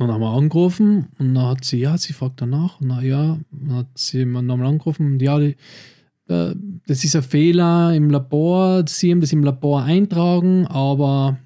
und 0.00 0.08
dann 0.08 0.12
haben 0.14 0.20
wir 0.22 0.32
angerufen 0.32 1.06
und 1.18 1.34
dann 1.34 1.46
hat 1.46 1.64
sie, 1.64 1.78
ja, 1.78 1.96
sie 1.96 2.12
fragt 2.14 2.40
danach. 2.40 2.80
Und 2.80 2.88
dann, 2.88 3.04
ja, 3.04 3.38
dann 3.52 3.76
hat 3.76 3.86
sie 3.94 4.24
nochmal 4.24 4.66
angerufen 4.66 5.06
und 5.12 5.22
ja, 5.22 5.38
die, 5.38 5.56
das 6.26 7.04
ist 7.04 7.16
ein 7.16 7.22
Fehler 7.22 7.94
im 7.94 8.10
Labor. 8.10 8.84
Sie 8.86 9.10
haben 9.10 9.20
das 9.20 9.32
im 9.32 9.44
Labor 9.44 9.82
eintragen, 9.82 10.66
aber 10.66 11.38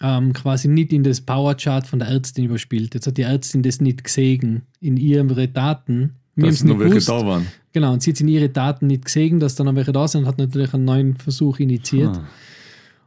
ähm, 0.00 0.32
quasi 0.32 0.68
nicht 0.68 0.92
in 0.92 1.02
das 1.02 1.20
Powerchart 1.20 1.86
von 1.86 1.98
der 1.98 2.08
Ärztin 2.08 2.44
überspielt. 2.44 2.94
Jetzt 2.94 3.06
hat 3.06 3.16
die 3.16 3.22
Ärztin 3.22 3.62
das 3.62 3.80
nicht 3.80 4.04
gesehen 4.04 4.62
in 4.80 4.96
ihre 4.96 5.48
Daten. 5.48 6.16
Wir 6.34 6.46
Dass 6.46 6.64
noch 6.64 6.78
welche 6.78 6.90
gewusst. 6.90 7.08
da 7.08 7.26
waren. 7.26 7.46
Genau, 7.72 7.92
und 7.94 8.02
sie 8.02 8.12
hat 8.12 8.20
in 8.20 8.28
ihre 8.28 8.50
Daten 8.50 8.88
nicht 8.88 9.06
gesehen, 9.06 9.40
dass 9.40 9.54
da 9.54 9.64
noch 9.64 9.74
welche 9.74 9.92
da 9.92 10.06
sind 10.06 10.22
und 10.22 10.26
hat 10.28 10.38
natürlich 10.38 10.74
einen 10.74 10.84
neuen 10.84 11.16
Versuch 11.16 11.58
initiiert. 11.58 12.16
Ah. 12.16 12.28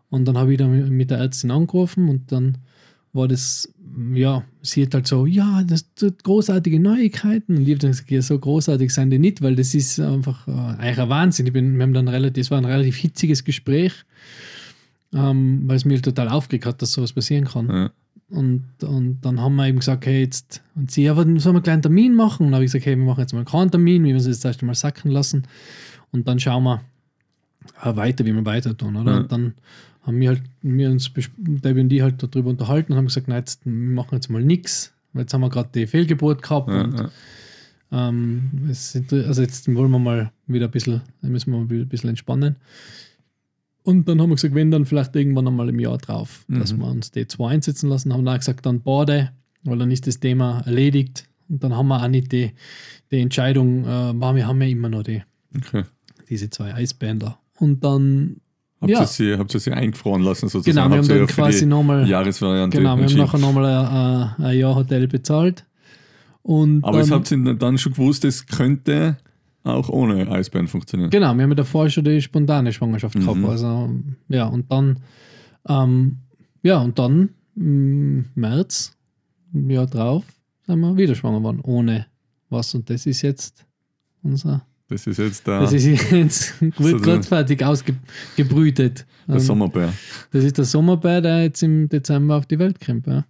Und 0.09 0.27
dann 0.27 0.37
habe 0.37 0.51
ich 0.53 0.57
dann 0.57 0.89
mit 0.89 1.11
der 1.11 1.19
Ärztin 1.19 1.51
angerufen 1.51 2.09
und 2.09 2.31
dann 2.31 2.57
war 3.13 3.27
das, 3.27 3.71
ja, 4.13 4.43
sie 4.61 4.85
hat 4.85 4.93
halt 4.93 5.07
so, 5.07 5.25
ja, 5.25 5.63
das 5.63 5.93
tut 5.95 6.23
großartige 6.23 6.79
Neuigkeiten. 6.79 7.57
Und 7.57 7.63
ich 7.63 7.69
habe 7.69 7.79
dann 7.79 7.91
gesagt, 7.91 8.11
ja, 8.11 8.21
so 8.21 8.37
großartig 8.37 8.93
sind 8.93 9.09
die 9.09 9.19
nicht, 9.19 9.41
weil 9.41 9.55
das 9.55 9.73
ist 9.73 9.99
einfach 9.99 10.47
äh, 10.47 10.51
eigentlich 10.51 10.99
ein 10.99 11.09
Wahnsinn. 11.09 11.47
Ich 11.47 11.53
bin, 11.53 11.75
wir 11.77 11.83
haben 11.83 11.93
dann 11.93 12.07
relativ, 12.07 12.45
es 12.45 12.51
war 12.51 12.59
ein 12.59 12.65
relativ 12.65 12.97
hitziges 12.97 13.43
Gespräch, 13.43 13.93
ähm, 15.13 15.63
weil 15.65 15.77
es 15.77 15.85
mir 15.85 16.01
total 16.01 16.29
aufgeregt 16.29 16.65
hat, 16.65 16.81
dass 16.81 16.93
sowas 16.93 17.13
passieren 17.13 17.45
kann. 17.45 17.67
Ja. 17.67 17.91
Und, 18.29 18.65
und 18.83 19.21
dann 19.21 19.41
haben 19.41 19.55
wir 19.55 19.67
eben 19.67 19.79
gesagt, 19.79 20.05
hey, 20.05 20.21
jetzt, 20.21 20.61
und 20.75 20.91
sie, 20.91 21.03
ja, 21.03 21.15
sollen 21.15 21.39
wir 21.39 21.49
einen 21.49 21.63
kleinen 21.63 21.81
Termin 21.81 22.13
machen? 22.13 22.45
Und 22.45 22.51
dann 22.51 22.55
habe 22.55 22.65
ich 22.65 22.71
gesagt, 22.71 22.85
hey, 22.85 22.95
wir 22.95 23.03
machen 23.03 23.21
jetzt 23.21 23.33
mal 23.33 23.43
keinen 23.43 23.71
Termin, 23.71 24.03
wir 24.03 24.13
müssen 24.13 24.29
es 24.29 24.37
jetzt 24.37 24.45
erst 24.45 24.61
einmal 24.61 24.75
sacken 24.75 25.09
lassen. 25.09 25.47
Und 26.11 26.27
dann 26.27 26.39
schauen 26.39 26.63
wir 26.63 26.81
äh, 27.83 27.95
weiter, 27.95 28.25
wie 28.25 28.33
wir 28.33 28.45
weiter 28.45 28.77
tun, 28.77 28.95
oder? 28.95 29.13
Ja. 29.13 29.17
Und 29.19 29.31
dann 29.31 29.53
haben 30.09 30.19
wir 30.19 30.29
halt, 30.29 30.41
wir 30.61 30.89
uns, 30.91 31.09
Debbie 31.37 31.81
und 31.81 31.89
die 31.89 32.03
halt 32.03 32.21
darüber 32.21 32.49
unterhalten 32.49 32.91
und 32.91 32.97
haben 32.97 33.07
gesagt, 33.07 33.27
nein, 33.27 33.39
jetzt, 33.39 33.65
wir 33.65 33.71
machen 33.71 34.15
jetzt 34.15 34.29
mal 34.29 34.43
nichts. 34.43 34.93
Jetzt 35.13 35.33
haben 35.33 35.41
wir 35.41 35.49
gerade 35.49 35.69
die 35.73 35.87
Fehlgeburt 35.87 36.41
gehabt 36.41 36.67
Ja, 36.69 36.81
und 36.83 36.97
ja. 36.99 37.09
ähm, 37.91 38.49
sind, 38.71 39.11
also 39.13 39.41
jetzt 39.41 39.73
wollen 39.73 39.89
wir 39.91 39.99
mal 39.99 40.31
wieder 40.47 40.65
ein 40.67 40.71
bisschen, 40.71 41.01
müssen 41.21 41.51
wir 41.51 41.59
mal 41.59 41.69
wieder 41.69 41.83
ein 41.85 41.89
bisschen 41.89 42.09
entspannen. 42.09 42.57
Und 43.83 44.07
dann 44.07 44.21
haben 44.21 44.29
wir 44.29 44.35
gesagt, 44.35 44.53
wenn 44.53 44.69
dann 44.71 44.85
vielleicht 44.85 45.15
irgendwann 45.15 45.47
einmal 45.47 45.69
im 45.69 45.79
Jahr 45.79 45.97
drauf, 45.97 46.45
dass 46.47 46.73
Mhm. 46.73 46.79
wir 46.79 46.87
uns 46.91 47.11
die 47.11 47.27
zwei 47.27 47.51
einsetzen 47.51 47.89
lassen, 47.89 48.13
haben 48.13 48.25
dann 48.25 48.37
gesagt, 48.37 48.65
dann 48.65 48.81
Bade, 48.81 49.31
weil 49.63 49.77
dann 49.79 49.89
ist 49.91 50.05
das 50.05 50.19
Thema 50.19 50.61
erledigt. 50.65 51.25
Und 51.47 51.63
dann 51.63 51.75
haben 51.75 51.87
wir 51.87 52.03
auch 52.03 52.07
nicht 52.07 52.31
die, 52.31 52.51
die 53.11 53.19
Entscheidung, 53.19 53.85
äh, 53.85 54.13
wir 54.13 54.47
haben 54.47 54.61
ja 54.61 54.67
immer 54.67 54.89
noch 54.89 55.03
die, 55.03 55.23
Okay. 55.57 55.83
diese 56.29 56.49
zwei 56.51 56.73
Eisbänder. 56.75 57.39
Und 57.57 57.83
dann, 57.83 58.37
Habt, 58.81 58.91
Ja. 58.91 59.01
ihr 59.01 59.07
sie, 59.07 59.37
habt 59.37 59.53
ihr 59.53 59.59
sie 59.59 59.71
eingefroren 59.71 60.21
lassen 60.21 60.47
sozusagen? 60.47 60.75
genau, 60.75 60.89
wir 60.89 60.97
haben 60.99 61.07
dann 61.07 61.17
ja 61.17 61.25
quasi 61.25 61.65
nochmal, 61.65 62.07
Jahresvariante 62.07 62.77
genau, 62.77 62.95
wir 62.97 63.05
haben 63.05 63.17
nachher 63.17 63.37
nochmal 63.39 63.65
ein, 64.37 64.43
ein 64.45 64.57
Jahr 64.57 64.75
Hotel 64.75 65.07
bezahlt. 65.07 65.65
Und 66.43 66.83
Aber 66.85 66.99
es 67.01 67.09
dann, 67.09 67.19
habt 67.19 67.31
ihr 67.31 67.53
dann 67.55 67.77
schon 67.77 67.91
gewusst, 67.93 68.23
es 68.25 68.45
könnte 68.47 69.17
auch 69.63 69.89
ohne 69.89 70.31
Eisbären 70.31 70.67
funktionieren. 70.67 71.09
Genau, 71.09 71.33
wir 71.35 71.43
haben 71.43 71.49
ja 71.49 71.55
davor 71.55 71.89
schon 71.89 72.05
die 72.05 72.21
spontane 72.21 72.71
Schwangerschaft 72.71 73.15
Mhm. 73.15 73.19
gehabt. 73.25 73.45
Also, 73.49 73.89
ja, 74.29 74.45
und 74.47 74.71
dann, 74.71 74.99
ähm, 75.67 76.17
ja, 76.63 76.79
und 76.79 76.97
dann 76.97 77.29
im 77.57 78.25
März, 78.35 78.95
im 79.53 79.69
Jahr 79.69 79.85
drauf, 79.87 80.23
sind 80.65 80.79
wir 80.79 80.95
wieder 80.95 81.13
schwanger 81.15 81.39
geworden, 81.39 81.59
ohne 81.63 82.05
was. 82.49 82.73
Und 82.73 82.89
das 82.89 83.05
ist 83.05 83.21
jetzt 83.21 83.65
unser, 84.23 84.65
Das 84.89 85.05
ist 85.05 85.17
jetzt 85.19 85.45
der, 85.45 85.59
das 85.61 85.73
ist 85.73 85.85
jetzt 86.11 86.55
So 86.79 86.97
gerade 86.97 87.23
fertig 87.23 87.63
ausgebrütet. 87.63 89.05
der 89.27 89.39
Sommerbär. 89.39 89.93
Das 90.31 90.43
ist 90.43 90.57
der 90.57 90.65
Sommerbär, 90.65 91.21
der 91.21 91.43
jetzt 91.43 91.61
im 91.63 91.87
Dezember 91.89 92.37
auf 92.37 92.45
die 92.47 92.57
Welt 92.59 92.83
kommt. 92.83 93.05
Ja. 93.07 93.25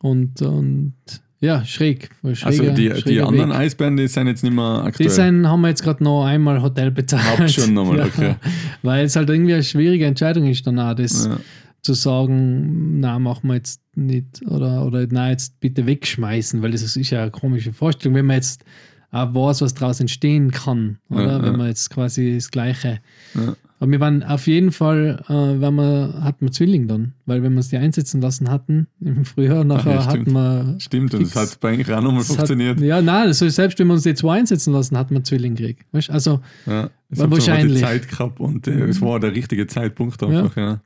Und, 0.00 0.40
und 0.42 0.94
ja, 1.40 1.64
schräg. 1.64 2.10
Also 2.22 2.34
schräger- 2.46 2.72
die, 2.74 2.88
die 2.90 3.00
schräger 3.00 3.28
anderen 3.28 3.50
Weg. 3.50 3.56
Eisbären, 3.58 3.96
die 3.96 4.08
sind 4.08 4.26
jetzt 4.26 4.42
nicht 4.42 4.54
mehr 4.54 4.80
Die 4.82 4.86
aktuell. 4.88 5.10
sind, 5.10 5.46
haben 5.46 5.60
wir 5.60 5.68
jetzt 5.68 5.82
gerade 5.82 6.02
noch 6.02 6.24
einmal 6.24 6.60
Hotel 6.62 6.90
bezahlt. 6.90 7.38
Habt 7.38 7.50
schon 7.50 7.74
nochmal, 7.74 8.00
okay. 8.02 8.36
Weil 8.82 9.04
es 9.04 9.16
halt 9.16 9.28
irgendwie 9.30 9.54
eine 9.54 9.62
schwierige 9.62 10.06
Entscheidung 10.06 10.46
ist, 10.46 10.66
dann 10.66 10.78
auch 10.78 10.94
das 10.94 11.26
ja. 11.26 11.38
zu 11.82 11.92
sagen, 11.94 13.00
na, 13.00 13.18
machen 13.18 13.48
wir 13.48 13.54
jetzt 13.56 13.80
nicht 13.94 14.42
oder, 14.46 14.86
oder 14.86 15.06
na, 15.10 15.30
jetzt 15.30 15.60
bitte 15.60 15.84
wegschmeißen, 15.86 16.62
weil 16.62 16.70
das 16.72 16.82
ist 16.82 16.96
ist 16.96 17.10
ja 17.10 17.22
eine 17.22 17.30
komische 17.30 17.72
Vorstellung, 17.72 18.16
wenn 18.16 18.26
man 18.26 18.36
jetzt 18.36 18.64
auch 19.12 19.34
weiß, 19.34 19.62
was 19.62 19.74
daraus 19.74 20.00
entstehen 20.00 20.50
kann, 20.50 20.98
oder? 21.08 21.38
Ja. 21.38 21.42
Wenn 21.42 21.56
man 21.56 21.66
jetzt 21.68 21.90
quasi 21.90 22.34
das 22.34 22.50
Gleiche. 22.50 23.00
Ja. 23.34 23.54
Aber 23.82 23.90
wir 23.92 24.00
waren 24.00 24.22
auf 24.22 24.46
jeden 24.46 24.72
Fall, 24.72 25.22
äh, 25.28 25.32
wenn 25.60 25.74
man, 25.74 26.22
hatten 26.22 26.44
wir 26.44 26.52
Zwilling 26.52 26.86
dann, 26.86 27.14
weil 27.24 27.42
wenn 27.42 27.54
wir 27.54 27.60
es 27.60 27.70
die 27.70 27.78
einsetzen 27.78 28.20
lassen 28.20 28.50
hatten 28.50 28.88
im 29.00 29.24
Frühjahr, 29.24 29.64
nachher 29.64 29.94
ja, 29.94 30.06
hatten 30.06 30.32
wir. 30.32 30.76
Stimmt, 30.78 31.14
und 31.14 31.22
es 31.22 31.32
fix- 31.32 31.52
hat 31.52 31.60
bei 31.60 31.70
eigentlich 31.72 31.90
auch 31.90 32.02
nochmal 32.02 32.20
es 32.20 32.28
hat- 32.28 32.36
funktioniert. 32.36 32.78
Ja, 32.80 33.00
nein, 33.00 33.28
also 33.28 33.48
selbst 33.48 33.78
wenn 33.78 33.86
wir 33.86 33.94
uns 33.94 34.02
die 34.02 34.14
zwei 34.14 34.38
einsetzen 34.38 34.74
lassen, 34.74 34.98
hat 34.98 35.10
man 35.10 35.24
Zwilling 35.24 35.54
gekriegt. 35.54 35.86
Weißt? 35.92 36.10
Also, 36.10 36.40
Ja. 36.66 36.90
Es 37.08 37.18
wahrscheinlich. 37.18 37.80
Zeit 37.80 38.06
gehabt 38.08 38.38
und 38.38 38.68
äh, 38.68 38.84
es 38.84 39.00
war 39.00 39.18
der 39.18 39.34
richtige 39.34 39.66
Zeitpunkt 39.66 40.22
einfach. 40.22 40.54
Ja. 40.56 40.80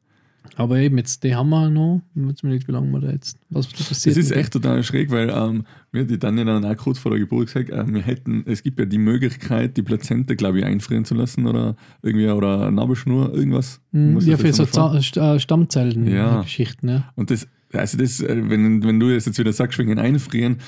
Aber 0.57 0.79
eben 0.79 0.99
jetzt, 0.99 1.25
die 1.25 1.35
haben 1.35 1.49
wir 1.51 1.71
noch. 1.71 2.03
Ich 2.15 2.23
weiß 2.23 2.43
nicht, 2.45 2.69
wie 2.69 2.73
lange 2.73 2.91
wir 2.93 3.01
da 3.01 3.11
jetzt, 3.11 3.39
was 3.51 3.69
da 3.69 3.77
Das 3.79 3.89
passiert. 3.89 4.17
ist 4.17 4.31
echt 4.31 4.53
total 4.53 4.83
schräg, 4.83 5.11
weil 5.11 5.31
ähm, 5.31 5.65
mir 5.93 6.03
hat 6.03 6.11
die 6.11 6.19
Tanja 6.19 6.45
dann 6.45 6.65
auch 6.65 6.77
kurz 6.77 6.99
vor 6.99 7.11
der 7.11 7.19
Geburt 7.21 7.47
gesagt, 7.47 7.71
äh, 7.71 7.85
wir 7.93 8.03
hätten, 8.03 8.45
es 8.47 8.63
gibt 8.63 8.79
ja 8.79 8.85
die 8.85 8.99
Möglichkeit, 8.99 9.77
die 9.77 9.83
Plazenta, 9.83 10.35
glaube 10.35 10.59
ich, 10.61 10.65
einfrieren 10.65 11.05
zu 11.05 11.15
lassen 11.15 11.47
oder 11.47 11.77
irgendwie 12.03 12.29
oder 12.29 12.71
Nabelschnur, 12.71 13.33
irgendwas. 13.35 13.81
Muss 13.93 14.27
Ja, 14.27 14.37
für 14.37 14.53
so 14.53 14.65
äh, 14.65 15.39
Stammzellen-Geschichten, 15.41 16.89
Ja. 16.89 16.95
ja. 16.95 17.13
Und 17.17 17.31
das, 17.31 17.47
also 17.73 17.99
das, 17.99 18.21
äh, 18.21 18.49
wenn, 18.49 18.83
wenn 18.85 19.01
du 19.01 19.13
das 19.13 19.27
jetzt 19.27 19.39
wieder 19.39 19.53
sagst, 19.53 19.79
wegen 19.79 19.99
Einfrieren, 19.99 20.59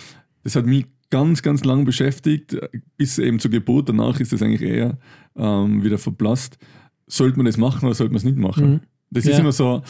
das 0.43 0.57
hat 0.57 0.67
mich 0.67 0.87
ganz, 1.11 1.43
ganz 1.43 1.65
lang 1.65 1.85
beschäftigt, 1.85 2.57
bis 2.97 3.19
eben 3.19 3.39
zur 3.39 3.51
Geburt. 3.51 3.89
Danach 3.89 4.19
ist 4.21 4.33
das 4.33 4.43
eigentlich 4.43 4.63
eher 4.63 4.99
ähm, 5.37 5.85
wieder 5.85 5.99
verblasst. 5.99 6.59
Sollte 7.07 7.37
man 7.37 7.47
das 7.47 7.57
machen 7.57 7.85
oder 7.87 7.95
sollte 7.95 8.13
man 8.13 8.19
es 8.19 8.25
nicht 8.25 8.37
machen? 8.39 8.71
Mhm. 8.71 8.81
Das 9.11 9.25
ist 9.25 9.33
Ja. 9.33 9.39
immer 9.39 9.53
so, 9.53 9.83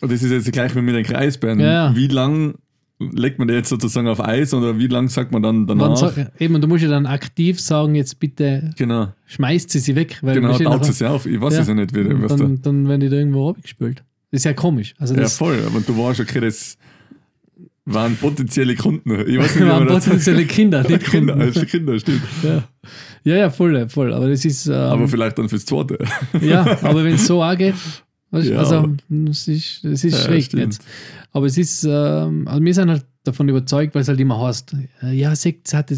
und 0.00 0.10
das 0.12 0.22
ist 0.22 0.30
jetzt 0.30 0.50
gleich 0.52 0.74
wie 0.74 0.80
mit 0.82 0.94
den 0.94 1.04
Kreisbären. 1.04 1.60
Ja. 1.60 1.94
Wie 1.94 2.08
lang 2.08 2.54
legt 2.98 3.38
man 3.38 3.48
die 3.48 3.54
jetzt 3.54 3.68
sozusagen 3.68 4.06
auf 4.08 4.20
Eis 4.24 4.52
oder 4.54 4.78
wie 4.78 4.86
lang 4.86 5.08
sagt 5.08 5.32
man 5.32 5.42
dann 5.42 5.66
danach? 5.66 5.96
sag, 5.96 6.32
eben, 6.40 6.60
du 6.60 6.68
musst 6.68 6.82
ja 6.84 6.88
dann 6.90 7.06
aktiv 7.06 7.60
sagen, 7.60 7.94
jetzt 7.94 8.18
bitte 8.20 8.70
genau, 8.76 9.08
schmeißt 9.26 9.70
sie 9.70 9.78
sie 9.80 9.96
weg. 9.96 10.18
Weil 10.22 10.34
genau, 10.34 10.56
taut 10.58 10.88
es 10.88 10.98
ja 11.00 11.10
auf. 11.10 11.26
Ich 11.26 11.40
weiß 11.40 11.54
Ja. 11.54 11.60
es 11.62 11.68
ja 11.68 11.74
nicht, 11.74 11.94
wie, 11.94 12.00
und 12.00 12.22
was 12.22 12.32
da. 12.36 12.44
dann, 12.44 12.62
dann 12.62 12.88
werden 12.88 13.00
die 13.00 13.08
da 13.08 13.16
irgendwo 13.16 13.48
abgespült. 13.50 14.04
Das 14.30 14.40
ist 14.40 14.44
ja 14.44 14.52
komisch. 14.52 14.94
Also 14.98 15.14
Ja, 15.14 15.28
voll. 15.28 15.58
Aber 15.66 15.80
du 15.80 15.96
weißt, 15.98 16.20
okay, 16.20 16.40
das 16.40 16.76
waren 17.84 18.14
potenzielle 18.16 18.76
Kunden. 18.76 19.10
Ich 19.28 19.36
weiß 19.38 19.56
nicht, 19.56 19.66
waren 19.68 19.86
potenzielle 19.88 20.44
Kinder, 20.46 20.82
nicht 20.88 21.04
Kinder, 21.04 21.32
Kunden. 21.34 21.48
also 21.48 21.66
Kinder, 21.66 21.98
stimmt. 21.98 22.22
Ja. 22.42 22.62
Ja, 23.24 23.36
ja, 23.36 23.50
voll, 23.50 23.88
voll. 23.88 24.12
Aber 24.12 24.28
das 24.28 24.44
ist, 24.44 24.66
ähm, 24.66 24.74
Aber 24.74 25.08
vielleicht 25.08 25.38
dann 25.38 25.48
fürs 25.48 25.64
Zweite. 25.66 25.98
ja, 26.40 26.62
aber 26.82 27.04
wenn 27.04 27.14
es 27.14 27.26
so 27.26 27.42
auch 27.42 27.56
geht, 27.56 27.74
weißt, 28.30 28.48
Ja, 28.48 28.58
also 28.58 28.94
es 29.30 29.48
ist, 29.48 29.84
es 29.84 30.04
ist 30.04 30.26
Ja, 30.26 30.40
stimmt. 30.40 30.62
jetzt. 30.64 30.84
Aber 31.32 31.46
es 31.46 31.56
ist, 31.58 31.84
ähm, 31.88 32.46
also 32.48 32.62
wir 32.64 32.74
sind 32.74 32.90
halt 32.90 33.04
davon 33.24 33.48
überzeugt, 33.48 33.94
weil 33.94 34.02
es 34.02 34.08
halt 34.08 34.18
immer 34.20 34.40
heißt, 34.40 34.74
äh, 35.02 35.12
ja, 35.12 35.30
das 35.30 35.44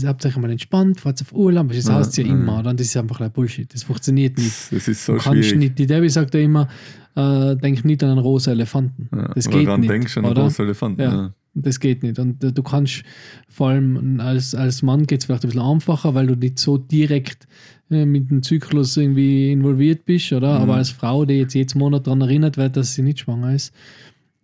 habt 0.06 0.26
euch 0.26 0.36
mal 0.36 0.50
entspannt, 0.50 1.00
fahrt 1.00 1.20
auf 1.22 1.32
Urlaub, 1.32 1.68
das 1.72 1.86
Ja, 1.88 1.94
heißt 1.94 2.10
es 2.10 2.16
ja 2.18 2.24
immer? 2.24 2.58
Und 2.58 2.78
das 2.78 2.86
ist 2.86 2.96
einfach 2.96 3.20
ein 3.20 3.30
Bullshit, 3.32 3.72
das 3.72 3.82
funktioniert 3.82 4.36
nicht. 4.38 4.52
Das 4.70 4.86
ist 4.88 5.04
so 5.04 5.14
Du 5.14 5.18
kannst 5.20 5.38
schwierig. 5.48 5.58
nicht, 5.58 5.78
die 5.78 5.86
Debbie 5.86 6.10
sagt 6.10 6.34
ja 6.34 6.40
immer, 6.40 6.68
äh, 7.16 7.56
denk 7.56 7.84
nicht 7.84 8.02
an 8.02 8.10
einen 8.10 8.18
rosa 8.18 8.50
Elefanten. 8.50 9.08
Ja, 9.16 9.28
das 9.34 9.48
geht 9.48 9.66
dann 9.66 9.80
nicht. 9.80 9.90
denkst 9.90 10.14
du 10.14 10.20
an 10.20 10.26
einen 10.26 10.34
großen 10.34 10.64
Elefanten. 10.64 11.00
Ja. 11.00 11.32
Das 11.54 11.78
geht 11.78 12.02
nicht. 12.02 12.18
Und 12.18 12.42
äh, 12.42 12.52
du 12.52 12.62
kannst 12.62 13.04
vor 13.48 13.68
allem 13.68 14.20
als, 14.20 14.54
als 14.54 14.82
Mann 14.82 15.06
geht 15.06 15.20
es 15.20 15.26
vielleicht 15.26 15.44
ein 15.44 15.50
bisschen 15.50 15.62
einfacher, 15.62 16.14
weil 16.14 16.26
du 16.26 16.34
nicht 16.34 16.58
so 16.58 16.78
direkt 16.78 17.46
äh, 17.90 18.04
mit 18.04 18.30
dem 18.30 18.42
Zyklus 18.42 18.96
irgendwie 18.96 19.52
involviert 19.52 20.04
bist, 20.04 20.32
oder? 20.32 20.56
Mhm. 20.56 20.62
Aber 20.62 20.74
als 20.76 20.90
Frau, 20.90 21.24
die 21.24 21.34
jetzt 21.34 21.54
jeden 21.54 21.78
Monat 21.78 22.06
daran 22.06 22.20
erinnert 22.22 22.56
wird, 22.56 22.76
dass 22.76 22.94
sie 22.94 23.02
nicht 23.02 23.20
schwanger 23.20 23.54
ist, 23.54 23.72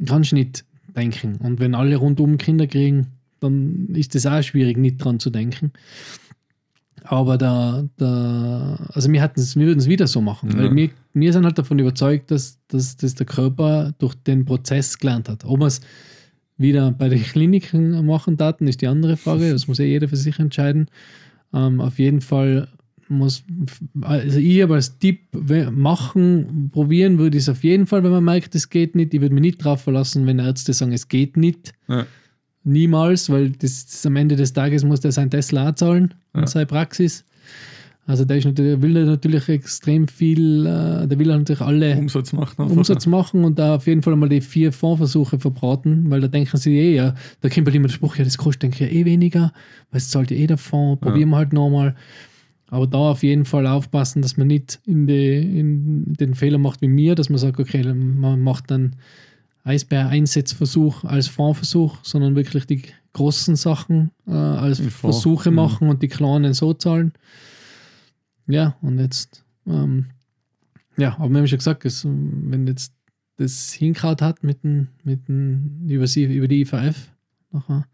kannst 0.06 0.32
du 0.32 0.36
nicht 0.36 0.64
denken. 0.96 1.36
Und 1.36 1.60
wenn 1.60 1.74
alle 1.74 1.96
rundum 1.96 2.38
Kinder 2.38 2.66
kriegen, 2.66 3.08
dann 3.40 3.88
ist 3.94 4.14
das 4.14 4.26
auch 4.26 4.42
schwierig, 4.42 4.76
nicht 4.76 4.98
dran 4.98 5.18
zu 5.18 5.30
denken. 5.30 5.72
Aber 7.04 7.38
da, 7.38 7.84
da 7.96 8.76
also 8.92 9.10
wir, 9.10 9.22
wir 9.22 9.66
würden 9.66 9.78
es 9.78 9.88
wieder 9.88 10.06
so 10.06 10.20
machen, 10.20 10.50
Ja. 10.50 10.58
weil 10.58 10.76
wir, 10.76 10.90
wir 11.14 11.32
sind 11.32 11.44
halt 11.44 11.58
davon 11.58 11.78
überzeugt, 11.78 12.30
dass, 12.30 12.58
dass, 12.68 12.96
dass 12.96 13.14
der 13.14 13.26
Körper 13.26 13.92
durch 13.98 14.14
den 14.14 14.44
Prozess 14.44 14.98
gelernt 14.98 15.28
hat. 15.28 15.44
Ob 15.44 15.58
man 15.58 15.68
es 15.68 15.80
wieder 16.60 16.92
bei 16.92 17.08
den 17.08 17.22
Kliniken 17.22 18.04
machen 18.06 18.36
Daten 18.36 18.68
ist 18.68 18.80
die 18.82 18.86
andere 18.86 19.16
Frage. 19.16 19.50
Das 19.50 19.66
muss 19.66 19.78
ja 19.78 19.84
jeder 19.84 20.08
für 20.08 20.16
sich 20.16 20.38
entscheiden. 20.38 20.86
Ähm, 21.52 21.80
auf 21.80 21.98
jeden 21.98 22.20
Fall 22.20 22.68
muss, 23.08 23.42
also 24.02 24.38
ich 24.38 24.62
aber 24.62 24.76
als 24.76 24.98
Tipp 24.98 25.20
machen, 25.72 26.70
probieren 26.72 27.18
würde 27.18 27.36
ich 27.36 27.42
es 27.44 27.48
auf 27.48 27.64
jeden 27.64 27.86
Fall, 27.86 28.04
wenn 28.04 28.12
man 28.12 28.22
merkt, 28.24 28.54
es 28.54 28.68
geht 28.70 28.94
nicht. 28.94 29.12
Ich 29.12 29.20
würde 29.20 29.34
mich 29.34 29.42
nicht 29.42 29.64
drauf 29.64 29.80
verlassen, 29.82 30.26
wenn 30.26 30.38
Ärzte 30.38 30.72
sagen, 30.72 30.92
es 30.92 31.08
geht 31.08 31.36
nicht. 31.36 31.72
Ja. 31.88 32.06
Niemals, 32.62 33.30
weil 33.30 33.50
das, 33.50 33.86
das 33.86 34.06
am 34.06 34.16
Ende 34.16 34.36
des 34.36 34.52
Tages 34.52 34.84
muss 34.84 35.00
der 35.00 35.12
sein 35.12 35.30
Tesla 35.30 35.74
zahlen 35.74 36.14
Ja. 36.36 36.46
seine 36.46 36.66
Praxis. 36.66 37.24
Also 38.10 38.24
der, 38.24 38.38
ist 38.38 38.44
natürlich, 38.44 38.72
der 38.72 38.82
will 38.82 39.04
natürlich 39.04 39.48
extrem 39.48 40.08
viel, 40.08 40.66
äh, 40.66 41.06
der 41.06 41.16
will 41.16 41.28
natürlich 41.28 41.60
alle 41.60 41.96
Umsatz 41.96 42.32
macht 42.32 42.58
einfach. 42.58 42.76
Umsatz 42.76 43.06
machen 43.06 43.44
und 43.44 43.56
da 43.56 43.76
auf 43.76 43.86
jeden 43.86 44.02
Fall 44.02 44.16
mal 44.16 44.28
die 44.28 44.40
vier 44.40 44.72
Fondsversuche 44.72 45.38
verbraten, 45.38 46.10
weil 46.10 46.20
da 46.20 46.26
denken 46.26 46.56
sie 46.56 46.76
eh, 46.76 46.96
ja, 46.96 47.14
da 47.40 47.48
kommt 47.48 47.68
halt 47.68 47.76
immer 47.76 47.86
der 47.86 47.94
Spruch, 47.94 48.16
ja, 48.16 48.24
das 48.24 48.36
kostet 48.36 48.64
denke 48.64 48.84
ich 48.84 48.92
eh 48.92 49.04
weniger, 49.04 49.52
weil 49.92 49.98
es 49.98 50.08
zahlt 50.08 50.32
ja 50.32 50.36
eh 50.36 50.48
der 50.48 50.58
Fonds, 50.58 51.00
probieren 51.00 51.28
wir 51.28 51.36
halt 51.36 51.52
nochmal. 51.52 51.94
Aber 52.66 52.88
da 52.88 52.98
auf 52.98 53.22
jeden 53.22 53.44
Fall 53.44 53.64
aufpassen, 53.64 54.22
dass 54.22 54.36
man 54.36 54.48
nicht 54.48 54.80
in, 54.86 55.06
die, 55.06 55.36
in 55.36 56.12
den 56.14 56.34
Fehler 56.34 56.58
macht 56.58 56.82
wie 56.82 56.88
mir, 56.88 57.14
dass 57.14 57.28
man 57.28 57.38
sagt, 57.38 57.60
okay, 57.60 57.84
man 57.84 58.40
macht 58.42 58.72
dann 58.72 58.96
Eisbär-Einsetzversuch 59.62 61.04
als 61.04 61.28
Fondsversuch, 61.28 61.98
sondern 62.02 62.34
wirklich 62.34 62.66
die 62.66 62.82
großen 63.12 63.54
Sachen 63.54 64.10
äh, 64.26 64.32
als 64.32 64.80
Versuche 64.80 65.50
mhm. 65.50 65.56
machen 65.56 65.88
und 65.88 66.02
die 66.02 66.08
kleinen 66.08 66.54
so 66.54 66.74
zahlen. 66.74 67.12
Ja, 68.52 68.76
und 68.82 68.98
jetzt, 68.98 69.44
ähm, 69.66 70.06
ja, 70.96 71.14
aber 71.18 71.30
wir 71.30 71.38
haben 71.38 71.46
schon 71.46 71.58
gesagt, 71.58 71.84
es, 71.84 72.04
wenn 72.04 72.66
jetzt 72.66 72.94
das 73.36 73.72
hinkaut 73.72 74.20
hat 74.20 74.42
mit 74.42 74.62
dem, 74.64 74.88
mit 75.02 75.28
dem 75.28 75.88
über, 75.88 76.06
sie, 76.06 76.24
über 76.24 76.48
die 76.48 76.60
IVF, 76.60 77.10
nachher 77.52 77.74
haben 77.74 77.86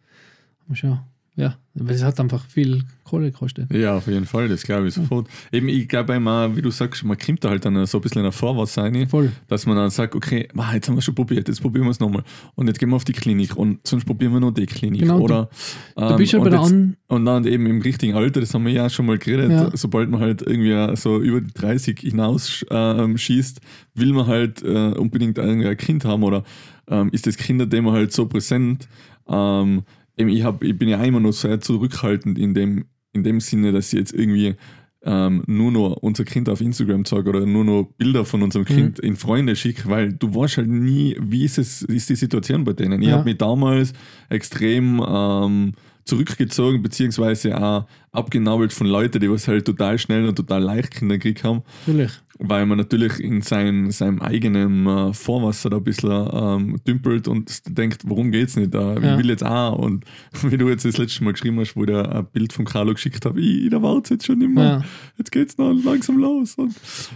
wir 0.67 0.77
schon, 0.77 1.01
ja, 1.37 1.57
weil 1.75 1.95
es 1.95 2.03
hat 2.03 2.19
einfach 2.19 2.45
viel 2.47 2.83
Kohle 3.05 3.31
gekostet. 3.31 3.73
Ja, 3.73 3.97
auf 3.99 4.07
jeden 4.07 4.25
Fall, 4.27 4.49
das 4.49 4.63
glaube 4.63 4.89
ich 4.89 4.95
sofort. 4.95 5.29
Eben, 5.53 5.69
ich 5.69 5.87
glaube 5.87 6.15
immer, 6.15 6.57
wie 6.57 6.63
du 6.63 6.71
sagst, 6.71 7.05
man 7.05 7.17
kommt 7.19 7.45
da 7.45 7.51
halt 7.51 7.65
dann 7.65 7.85
so 7.87 7.99
ein 7.99 8.01
bisschen 8.01 8.21
in 8.21 8.27
ein 8.27 8.33
Vorwärts 8.33 8.79
rein, 8.79 9.07
Voll. 9.09 9.31
dass 9.47 9.67
man 9.67 9.77
dann 9.77 9.91
sagt, 9.91 10.15
okay, 10.15 10.49
ah, 10.57 10.73
jetzt 10.75 10.89
haben 10.89 10.97
wir 10.97 11.03
schon 11.03 11.15
probiert, 11.15 11.47
jetzt 11.47 11.61
probieren 11.61 11.85
wir 11.85 11.91
es 11.91 12.01
nochmal. 12.01 12.25
Und 12.55 12.67
jetzt 12.69 12.79
gehen 12.79 12.89
wir 12.89 12.97
auf 12.97 13.05
die 13.05 13.13
Klinik 13.13 13.55
und 13.57 13.87
sonst 13.87 14.07
probieren 14.07 14.33
wir 14.33 14.41
noch 14.41 14.51
die 14.53 14.67
Klinik. 14.67 15.03
Genau, 15.03 15.19
du- 15.19 15.25
Oder, 15.25 15.51
Du 15.95 16.03
ähm, 16.05 16.17
bist 16.17 16.33
schon 16.33 16.43
bei 16.43 16.51
der 16.51 16.61
jetzt- 16.63 16.75
Und 17.09 17.25
dann 17.27 17.45
eben 17.47 17.67
im 17.67 17.83
richtigen 17.83 18.15
Alter, 18.15 18.41
das 18.41 18.53
haben 18.55 18.65
wir 18.65 18.73
ja 18.73 18.89
schon 18.91 19.05
mal 19.07 19.19
geredet, 19.19 19.51
Ja. 19.51 19.71
sobald 19.75 20.11
man 20.11 20.21
halt 20.21 20.43
irgendwie 20.43 20.97
so 20.97 21.21
über 21.21 21.41
die 21.43 21.53
30 21.53 22.01
hinaus 22.01 22.65
ähm, 22.71 23.19
schießt, 23.19 23.61
will 23.95 24.13
man 24.15 24.27
halt 24.27 24.63
äh, 24.63 24.93
unbedingt 24.95 25.37
irgendwie 25.39 25.69
ein 25.69 25.77
Kind 25.77 26.05
haben 26.07 26.23
oder 26.23 26.43
ähm, 26.89 27.11
ist 27.13 27.27
das 27.27 27.37
Kinderthema 27.37 27.93
halt 27.93 28.13
so 28.13 28.27
präsent. 28.27 28.89
Ähm, 29.29 29.83
ich, 30.17 30.43
hab, 30.45 30.63
ich 30.65 30.77
bin 30.79 30.89
ja 30.89 31.03
immer 31.03 31.21
noch 31.21 31.33
sehr 31.33 31.61
zurückhaltend 31.61 32.39
in 32.39 32.55
dem, 32.55 32.87
in 33.13 33.23
dem 33.23 33.41
Sinne, 33.41 33.73
dass 33.73 33.93
ich 33.93 33.99
jetzt 33.99 34.13
irgendwie 34.13 34.55
ähm, 35.03 35.45
nur 35.47 35.71
noch 35.71 35.93
unser 35.99 36.25
Kind 36.25 36.49
auf 36.49 36.61
Instagram 36.61 37.05
zeige 37.05 37.29
oder 37.29 37.47
nur 37.47 37.65
noch 37.65 37.85
Bilder 37.97 38.25
von 38.25 38.43
unserem 38.43 38.65
Mhm. 38.69 38.75
Kind 38.75 38.99
in 38.99 39.15
Freunde 39.17 39.55
schicke, 39.55 39.89
weil 39.89 40.13
du 40.13 40.35
weißt 40.35 40.57
halt 40.57 40.69
nie, 40.69 41.17
wie 41.21 41.45
ist, 41.45 41.59
es, 41.59 41.83
ist 41.83 42.09
die 42.11 42.17
Situation 42.17 42.65
bei 42.65 42.73
denen. 42.73 43.01
Ich 43.03 43.09
Ja. 43.09 43.19
habe 43.19 43.25
mich 43.29 43.39
damals 43.39 43.93
extrem 44.29 45.01
ähm, 45.07 45.73
zurückgezogen, 46.05 46.83
beziehungsweise 46.83 47.61
auch 47.61 47.87
abgenabelt 48.13 48.73
von 48.73 48.87
Leuten, 48.87 49.21
die 49.21 49.31
was 49.31 49.49
halt 49.49 49.65
total 49.67 49.99
schnell 49.99 50.27
und 50.29 50.37
total 50.37 50.63
leicht 50.63 50.93
Kinder 50.93 51.19
gekriegt 51.19 51.45
haben, 51.45 51.63
natürlich. 51.87 52.13
Weil 52.39 52.67
man 52.67 52.79
natürlich 52.79 53.19
in 53.21 53.41
sein, 53.43 53.91
seinem 53.91 54.21
eigenen 54.21 54.87
äh, 54.87 55.13
Vorwasser 55.15 55.71
da 55.71 55.79
ein 55.79 55.85
bisschen 55.85 56.29
ähm, 56.33 56.77
dümpelt 56.87 57.29
und 57.29 57.77
denkt, 57.79 58.03
worum 58.07 58.31
geht's 58.31 58.57
nicht? 58.57 58.75
Äh, 58.75 58.79
Ja. 58.79 59.13
Ich 59.13 59.19
will 59.23 59.31
jetzt 59.31 59.45
auch. 59.45 59.79
Und 59.79 60.05
wie 60.43 60.57
du 60.59 60.69
jetzt 60.69 60.85
das 60.85 60.99
letzte 60.99 61.25
Mal 61.25 61.33
geschrieben 61.33 61.59
hast, 61.61 61.77
wo 61.77 61.85
der 61.85 62.15
ein 62.15 62.27
Bild 62.33 62.53
von 62.53 62.65
Carlo 62.65 62.93
geschickt 62.93 63.25
habe, 63.25 63.41
ich, 63.41 63.67
ich 63.67 63.73
erwarte 63.73 64.15
jetzt 64.15 64.27
schon 64.27 64.41
immer, 64.43 64.63
Ja. 64.65 64.85
jetzt 65.19 65.33
geht's 65.33 65.57
noch 65.59 65.73
langsam 65.73 66.19
los. 66.19 66.55
Und, 66.57 66.75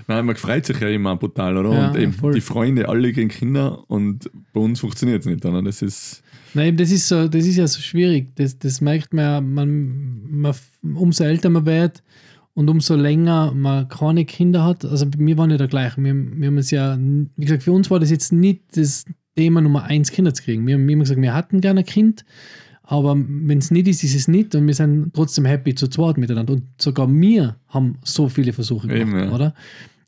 nein, 0.08 0.24
man 0.26 0.36
freut 0.36 0.64
sich 0.66 0.80
ja 0.80 0.88
immer 0.88 1.16
brutal, 1.16 1.56
oder? 1.56 1.72
Ja, 1.72 1.90
und 1.90 1.98
eben 1.98 2.12
voll. 2.12 2.32
die 2.34 2.40
Freunde, 2.40 2.88
alle 2.88 3.12
kriegen 3.12 3.28
Kinder 3.28 3.84
und 3.88 4.30
bei 4.52 4.60
uns 4.60 4.80
funktioniert 4.80 5.20
es 5.20 5.26
nicht. 5.26 5.44
Oder? 5.44 5.62
Das 5.62 5.82
ist 5.82 6.22
Nein, 6.52 6.76
das 6.76 6.90
ist 6.90 7.06
so, 7.06 7.28
das 7.28 7.46
ist 7.46 7.56
ja 7.56 7.66
so 7.68 7.80
schwierig. 7.80 8.34
Das, 8.34 8.58
das 8.58 8.80
merkt 8.80 9.14
man 9.14 9.24
ja, 9.24 9.40
man, 9.40 10.20
man, 10.28 10.54
umso 10.94 11.22
älter 11.24 11.48
man 11.48 11.64
wird 11.64 12.02
und 12.54 12.68
umso 12.68 12.94
länger 12.96 13.52
man 13.52 13.88
keine 13.88 14.24
Kinder 14.24 14.64
hat. 14.64 14.84
Also 14.84 15.06
wir 15.16 15.38
waren 15.38 15.50
ja 15.50 15.56
da 15.56 15.66
gleich. 15.66 15.96
Wir, 15.96 16.14
wir 16.14 16.46
haben 16.48 16.58
es 16.58 16.70
ja, 16.70 16.98
wie 16.98 17.44
gesagt, 17.44 17.62
für 17.62 17.72
uns 17.72 17.90
war 17.90 18.00
das 18.00 18.10
jetzt 18.10 18.32
nicht 18.32 18.76
das 18.76 19.04
Thema 19.36 19.60
Nummer 19.60 19.84
eins, 19.84 20.10
Kinder 20.10 20.34
zu 20.34 20.42
kriegen. 20.42 20.66
Wir 20.66 20.74
haben 20.74 20.88
immer 20.88 21.04
gesagt, 21.04 21.20
wir 21.20 21.34
hatten 21.34 21.60
gerne 21.60 21.80
ein 21.80 21.86
Kind, 21.86 22.24
aber 22.82 23.16
wenn 23.16 23.58
es 23.58 23.70
nicht 23.70 23.86
ist, 23.86 24.02
ist 24.02 24.16
es 24.16 24.28
nicht 24.28 24.54
und 24.54 24.66
wir 24.66 24.74
sind 24.74 25.14
trotzdem 25.14 25.44
happy 25.44 25.74
zu 25.74 25.88
zweit 25.88 26.18
miteinander. 26.18 26.54
Und 26.54 26.64
sogar 26.78 27.10
wir 27.10 27.56
haben 27.68 27.98
so 28.04 28.28
viele 28.28 28.52
Versuche 28.52 28.88
gemacht, 28.88 29.00
Eben, 29.00 29.18
ja. 29.18 29.32
oder? 29.32 29.54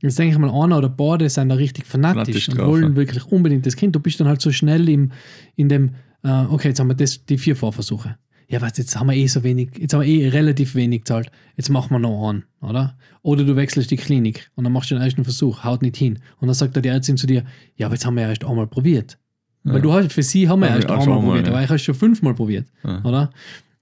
Jetzt 0.00 0.18
denke 0.18 0.32
ich 0.32 0.38
mal, 0.38 0.50
einer 0.50 0.78
oder 0.78 0.88
beide 0.88 1.28
sind 1.30 1.48
da 1.48 1.54
richtig 1.54 1.86
fanatisch, 1.86 2.16
Fanatisch 2.16 2.48
und 2.48 2.58
drauf, 2.58 2.66
wollen 2.66 2.82
ja. 2.90 2.96
wirklich 2.96 3.24
unbedingt 3.26 3.64
das 3.66 3.76
Kind. 3.76 3.94
Du 3.94 4.00
bist 4.00 4.18
dann 4.18 4.26
halt 4.26 4.40
so 4.40 4.50
schnell 4.50 4.88
im, 4.88 5.12
in 5.54 5.68
dem, 5.68 5.90
äh, 6.24 6.44
okay, 6.50 6.68
jetzt 6.68 6.80
haben 6.80 6.88
wir 6.88 6.96
das, 6.96 7.24
die 7.24 7.38
vier 7.38 7.54
Vorversuche. 7.54 8.16
Ja, 8.52 8.60
was, 8.60 8.76
jetzt 8.76 8.98
haben 9.00 9.06
wir 9.08 9.16
eh 9.16 9.26
so 9.28 9.42
wenig, 9.44 9.70
jetzt 9.78 9.94
haben 9.94 10.02
wir 10.02 10.08
eh 10.08 10.28
relativ 10.28 10.74
wenig 10.74 11.00
gezahlt. 11.00 11.32
Jetzt 11.56 11.70
machen 11.70 11.90
wir 11.90 11.98
noch 11.98 12.28
einen, 12.28 12.44
oder? 12.60 12.98
Oder 13.22 13.44
du 13.44 13.56
wechselst 13.56 13.90
die 13.90 13.96
Klinik 13.96 14.50
und 14.56 14.64
dann 14.64 14.74
machst 14.74 14.90
du 14.90 14.94
den 14.94 15.02
ersten 15.02 15.24
Versuch, 15.24 15.64
haut 15.64 15.80
nicht 15.80 15.96
hin. 15.96 16.18
Und 16.38 16.48
dann 16.48 16.54
sagt 16.54 16.76
die 16.76 16.86
Ärztin 16.86 17.16
zu 17.16 17.26
dir, 17.26 17.44
ja, 17.76 17.86
aber 17.86 17.94
jetzt 17.94 18.04
haben 18.04 18.14
wir 18.14 18.24
ja 18.24 18.28
erst 18.28 18.44
einmal 18.44 18.66
probiert. 18.66 19.16
Ja. 19.64 19.72
Weil 19.72 19.80
du 19.80 19.90
hast, 19.94 20.12
für 20.12 20.22
sie 20.22 20.50
haben 20.50 20.60
wir 20.60 20.68
Haben 20.68 20.76
erst 20.76 20.90
einmal 20.90 21.04
schon 21.04 21.14
mal, 21.14 21.22
probiert, 21.22 21.46
ja. 21.46 21.52
aber 21.54 21.62
ich 21.62 21.68
habe 21.70 21.78
schon 21.78 21.94
fünfmal 21.94 22.34
probiert, 22.34 22.66
Ja. 22.84 23.02
oder? 23.04 23.30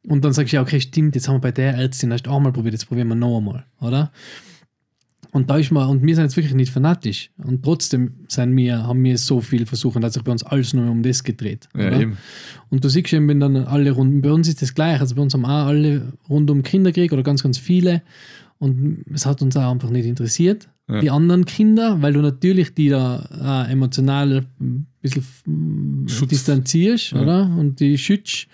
Und 0.06 0.24
dann 0.24 0.32
sagst 0.32 0.52
du, 0.52 0.56
ja, 0.56 0.62
okay, 0.62 0.80
stimmt, 0.80 1.16
jetzt 1.16 1.26
haben 1.26 1.34
wir 1.34 1.40
bei 1.40 1.52
der 1.52 1.74
Ärztin 1.74 2.12
erst 2.12 2.28
einmal 2.28 2.52
probiert, 2.52 2.74
jetzt 2.74 2.86
probieren 2.86 3.08
wir 3.08 3.16
noch 3.16 3.38
einmal, 3.38 3.64
oder? 3.80 4.12
Und 5.32 5.48
da 5.48 5.58
ist 5.58 5.70
mal, 5.70 5.84
und 5.86 6.04
wir 6.04 6.14
sind 6.16 6.24
jetzt 6.24 6.36
wirklich 6.36 6.54
nicht 6.54 6.72
fanatisch. 6.72 7.30
Und 7.44 7.62
trotzdem 7.62 8.14
sind 8.28 8.56
wir, 8.56 8.84
haben 8.84 9.04
wir 9.04 9.16
so 9.16 9.40
viel 9.40 9.64
versucht 9.64 9.94
und 9.96 10.04
hat 10.04 10.12
sich 10.12 10.24
bei 10.24 10.32
uns 10.32 10.42
alles 10.42 10.74
nur 10.74 10.90
um 10.90 11.02
das 11.02 11.22
gedreht. 11.22 11.68
ja. 11.76 12.00
Und 12.68 12.84
du 12.84 12.88
siehst 12.88 13.12
eben, 13.12 13.28
wenn 13.28 13.38
dann 13.40 13.56
alle 13.56 13.92
rund, 13.92 14.22
bei 14.22 14.32
uns 14.32 14.48
ist 14.48 14.60
das 14.62 14.74
gleich. 14.74 15.00
Also 15.00 15.14
bei 15.14 15.22
uns 15.22 15.34
haben 15.34 15.44
auch 15.44 15.66
alle 15.66 16.12
rund 16.28 16.50
um 16.50 16.62
Kinder 16.62 16.90
gekriegt 16.92 17.12
oder 17.12 17.22
ganz, 17.22 17.42
ganz 17.42 17.58
viele. 17.58 18.02
Und 18.58 19.04
es 19.14 19.24
hat 19.24 19.40
uns 19.40 19.56
auch 19.56 19.70
einfach 19.70 19.90
nicht 19.90 20.04
interessiert, 20.04 20.68
Ja. 20.88 21.00
die 21.00 21.10
anderen 21.10 21.44
Kinder, 21.44 22.02
weil 22.02 22.12
du 22.12 22.20
natürlich 22.20 22.74
die 22.74 22.88
da 22.88 23.64
äh, 23.68 23.72
emotional 23.72 24.44
ein 24.60 24.86
bisschen 25.00 25.24
mm, 25.46 26.08
Schutz. 26.08 26.28
distanzierst, 26.28 27.12
Ja. 27.12 27.22
oder? 27.22 27.56
Und 27.58 27.78
die 27.80 27.96
schützt. 27.98 28.48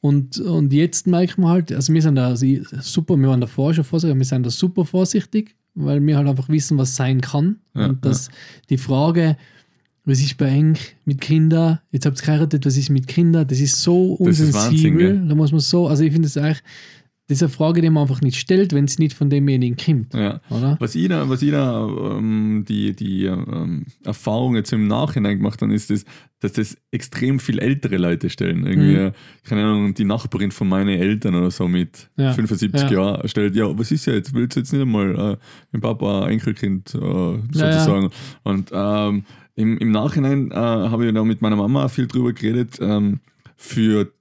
Und, 0.00 0.38
und 0.40 0.72
jetzt 0.72 1.06
merkt 1.06 1.38
man 1.38 1.50
halt, 1.50 1.72
also 1.72 1.92
wir 1.94 2.02
sind 2.02 2.16
da 2.16 2.26
also 2.26 2.44
super, 2.80 3.16
wir 3.16 3.28
waren 3.28 3.40
davor 3.40 3.72
schon 3.72 3.84
vorsichtig, 3.84 4.18
wir 4.18 4.24
sind 4.24 4.44
da 4.44 4.50
super 4.50 4.84
vorsichtig, 4.84 5.54
weil 5.74 6.04
wir 6.04 6.16
halt 6.16 6.28
einfach 6.28 6.48
wissen, 6.48 6.78
was 6.78 6.96
sein 6.96 7.20
kann. 7.20 7.56
Ja, 7.74 7.86
und 7.86 8.04
dass 8.04 8.30
die 8.68 8.78
Frage, 8.78 9.36
was 10.04 10.20
ist 10.20 10.36
bei 10.36 10.48
eng 10.48 10.76
mit 11.04 11.20
Kindern, 11.20 11.78
jetzt 11.92 12.06
habt 12.06 12.20
ihr 12.20 12.24
geheiratet, 12.24 12.66
was 12.66 12.76
ist 12.76 12.90
mit 12.90 13.06
Kindern, 13.06 13.46
das 13.46 13.60
ist 13.60 13.80
so 13.80 14.16
Das 14.20 14.40
ist 14.40 14.52
Wahnsinn, 14.52 14.94
unsensibel, 14.94 15.28
da 15.28 15.34
muss 15.34 15.52
man 15.52 15.60
so, 15.60 15.88
also 15.88 16.02
ich 16.02 16.12
finde 16.12 16.26
es 16.26 16.36
eigentlich, 16.36 16.62
das 17.28 17.38
ist 17.38 17.42
eine 17.44 17.50
Frage, 17.50 17.80
die 17.80 17.88
man 17.88 18.02
einfach 18.02 18.20
nicht 18.20 18.36
stellt, 18.36 18.72
wenn 18.74 18.84
es 18.84 18.98
nicht 18.98 19.14
von 19.16 19.30
demjenigen 19.30 19.76
kommt, 19.76 20.12
Ja. 20.12 20.40
oder? 20.50 20.76
Was 20.80 20.94
ich 20.94 21.08
da, 21.08 21.28
was 21.28 21.40
ich 21.40 21.50
da 21.52 21.86
ähm, 22.18 22.64
die, 22.68 22.94
die 22.94 23.24
ähm, 23.26 23.86
Erfahrung 24.04 24.56
jetzt 24.56 24.72
im 24.72 24.86
Nachhinein 24.88 25.38
gemacht 25.38 25.62
habe, 25.62 25.72
ist, 25.72 25.88
das, 25.90 26.04
dass 26.40 26.52
das 26.52 26.76
extrem 26.90 27.38
viel 27.38 27.58
ältere 27.60 27.96
Leute 27.96 28.28
stellen. 28.28 28.66
Irgendwie, 28.66 28.96
Mhm. 28.96 29.12
keine 29.44 29.62
Ahnung, 29.64 29.94
die 29.94 30.04
Nachbarin 30.04 30.50
von 30.50 30.68
meinen 30.68 30.88
Eltern 30.98 31.34
oder 31.36 31.50
so 31.52 31.68
mit 31.68 32.10
Ja. 32.16 32.32
75 32.32 32.90
Ja. 32.90 32.90
Jahren 32.90 33.28
stellt, 33.28 33.54
ja, 33.54 33.78
was 33.78 33.92
ist 33.92 34.06
jetzt? 34.06 34.34
Willst 34.34 34.56
du 34.56 34.60
jetzt 34.60 34.72
nicht 34.72 34.82
einmal 34.82 35.14
äh, 35.34 35.36
mit 35.70 35.80
Papa 35.82 36.24
ein 36.24 36.32
Enkelkind 36.32 36.94
äh, 36.94 36.98
sozusagen? 37.52 38.10
Und 38.42 38.70
ähm, 38.74 39.24
im, 39.54 39.78
im 39.78 39.90
Nachhinein 39.92 40.50
äh, 40.50 40.54
habe 40.56 41.06
ich 41.06 41.14
da 41.14 41.22
mit 41.24 41.40
meiner 41.40 41.56
Mama 41.56 41.88
viel 41.88 42.08
drüber 42.08 42.32
geredet. 42.32 42.78
Ähm, 42.80 43.20
für 43.56 44.12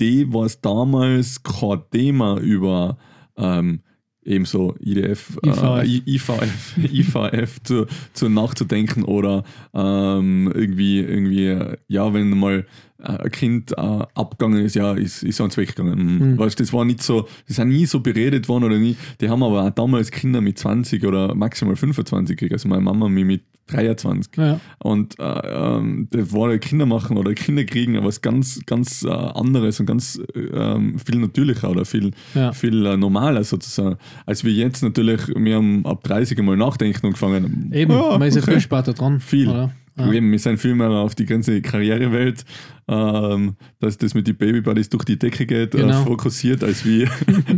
die 0.00 0.32
war 0.32 0.46
es 0.46 0.60
damals 0.60 1.42
kein 1.42 1.80
Thema 1.90 2.38
über 2.38 2.98
ähm, 3.36 3.80
eben 4.28 4.44
so 4.44 4.74
IDF, 4.78 5.38
IVF. 5.44 5.62
Äh, 5.62 6.02
IVF, 6.06 6.76
IVF 6.76 7.62
zu, 7.64 7.86
zu 8.12 8.28
nachzudenken 8.28 9.04
oder 9.04 9.44
ähm, 9.74 10.52
irgendwie, 10.54 11.00
irgendwie, 11.00 11.46
äh, 11.46 11.76
ja, 11.88 12.12
wenn 12.12 12.30
mal 12.38 12.66
äh, 12.98 13.04
ein 13.04 13.30
Kind 13.30 13.72
äh, 13.72 13.76
abgegangen 13.76 14.64
ist, 14.64 14.74
ja, 14.74 14.92
ist, 14.92 15.22
ist 15.22 15.40
ans 15.40 15.56
weggegangen. 15.56 15.98
Mhm. 15.98 16.32
Mhm. 16.32 16.38
Weißt, 16.38 16.60
das 16.60 16.72
war 16.72 16.84
nicht 16.84 17.02
so, 17.02 17.22
das 17.46 17.58
ist 17.58 17.64
nie 17.64 17.86
so 17.86 18.00
beredet 18.00 18.48
worden 18.48 18.64
oder 18.64 18.78
nie. 18.78 18.96
Die 19.20 19.30
haben 19.30 19.42
aber 19.42 19.64
auch 19.64 19.70
damals 19.70 20.10
Kinder 20.10 20.40
mit 20.40 20.58
20 20.58 21.04
oder 21.06 21.34
maximal 21.34 21.76
25 21.76 22.36
gekriegt. 22.36 22.52
Also 22.52 22.68
meine 22.68 22.82
Mama 22.82 23.08
mich 23.08 23.24
mit 23.24 23.42
23. 23.68 24.36
Ja, 24.36 24.60
Und 24.78 25.18
äh, 25.18 25.22
ähm, 25.22 26.08
das 26.10 26.32
war 26.32 26.56
Kinder 26.58 26.86
machen 26.86 27.16
oder 27.16 27.34
Kinder 27.34 27.64
kriegen 27.64 28.02
was 28.04 28.20
ganz, 28.20 28.60
ganz 28.66 29.02
äh, 29.04 29.08
anderes 29.08 29.80
und 29.80 29.86
ganz 29.86 30.20
äh, 30.34 30.78
viel 31.04 31.18
natürlicher 31.18 31.70
oder 31.70 31.84
viel, 31.84 32.12
ja. 32.34 32.52
viel 32.52 32.84
äh, 32.86 32.96
normaler 32.96 33.44
sozusagen. 33.44 33.96
Als 34.26 34.44
wir 34.44 34.52
jetzt 34.52 34.82
natürlich, 34.82 35.20
wir 35.28 35.56
haben 35.56 35.84
ab 35.86 36.02
30 36.04 36.38
mal 36.42 36.56
nachdenken 36.56 37.06
und 37.06 37.12
gefangen. 37.12 37.70
Eben, 37.72 37.94
man 37.94 38.22
ist 38.22 38.36
ja 38.36 38.42
viel 38.42 38.60
später 38.60 38.92
dran. 38.92 39.20
Viel. 39.20 39.48
Oder? 39.48 39.72
Ja. 39.98 40.12
Eben, 40.12 40.30
wir 40.30 40.38
sind 40.38 40.58
viel 40.58 40.74
mehr 40.74 40.90
auf 40.90 41.14
die 41.14 41.26
ganze 41.26 41.60
Karrierewelt, 41.60 42.44
ähm, 42.88 43.56
dass 43.80 43.98
das 43.98 44.14
mit 44.14 44.26
den 44.26 44.36
Babybuddies 44.36 44.88
durch 44.88 45.04
die 45.04 45.18
Decke 45.18 45.44
geht, 45.44 45.72
Genau. 45.72 46.02
äh, 46.02 46.04
fokussiert, 46.04 46.64
als 46.64 46.84
wie 46.86 47.06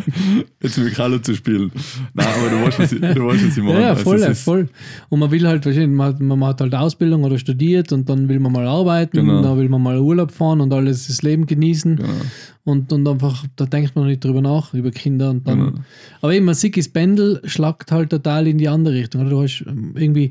jetzt 0.63 0.79
mit 0.79 0.95
Carlo 0.95 1.19
zu 1.19 1.35
spielen. 1.35 1.71
Nein, 2.15 2.27
aber 2.39 2.51
du 2.51 2.65
weißt, 2.67 2.79
was 2.79 2.93
ich, 2.93 3.01
du 3.01 3.27
weißt, 3.27 3.47
was 3.47 3.57
ich 3.57 3.63
meine. 3.63 3.75
Ja, 3.75 3.81
ja, 3.81 3.89
Also 3.91 4.03
voll, 4.03 4.17
es 4.17 4.29
ist- 4.29 4.43
voll. 4.45 4.69
Und 5.09 5.21
man 5.21 5.31
will 5.31 5.47
halt, 5.47 5.65
wahrscheinlich, 5.65 5.97
man, 5.97 6.17
man 6.39 6.45
hat 6.49 6.61
halt 6.61 6.75
Ausbildung 6.75 7.25
oder 7.25 7.39
studiert 7.39 7.93
und 7.93 8.09
dann 8.09 8.29
will 8.29 8.41
man 8.41 8.53
mal 8.53 8.67
arbeiten, 8.67 9.17
Genau. 9.19 9.39
und 9.39 9.43
dann 9.45 9.59
will 9.59 9.69
man 9.69 9.83
mal 9.83 9.99
Urlaub 9.99 10.33
fahren 10.33 10.61
und 10.61 10.73
alles 10.73 11.07
das 11.07 11.23
Leben 11.23 11.47
genießen. 11.47 11.97
Genau. 11.97 12.09
Und, 12.65 12.93
und 12.93 13.07
einfach, 13.09 13.45
da 13.57 13.67
denkt 13.67 13.97
man 13.97 14.07
nicht 14.07 14.23
drüber 14.25 14.43
nach, 14.43 14.75
über 14.75 14.91
Kinder 14.91 15.31
und 15.31 15.47
dann. 15.47 15.59
Genau. 15.59 15.79
Aber 16.21 16.35
eben, 16.35 16.45
man 16.45 16.55
sieht, 16.55 16.77
das 16.77 16.89
Pendel 16.89 17.41
schlagt 17.45 17.91
halt 17.93 18.11
total 18.11 18.47
in 18.47 18.59
die 18.59 18.69
andere 18.69 18.95
Richtung. 18.95 19.23
Oder? 19.23 19.31
Du 19.31 19.43
hast 19.43 19.65
ähm, 19.67 19.93
irgendwie, 19.97 20.31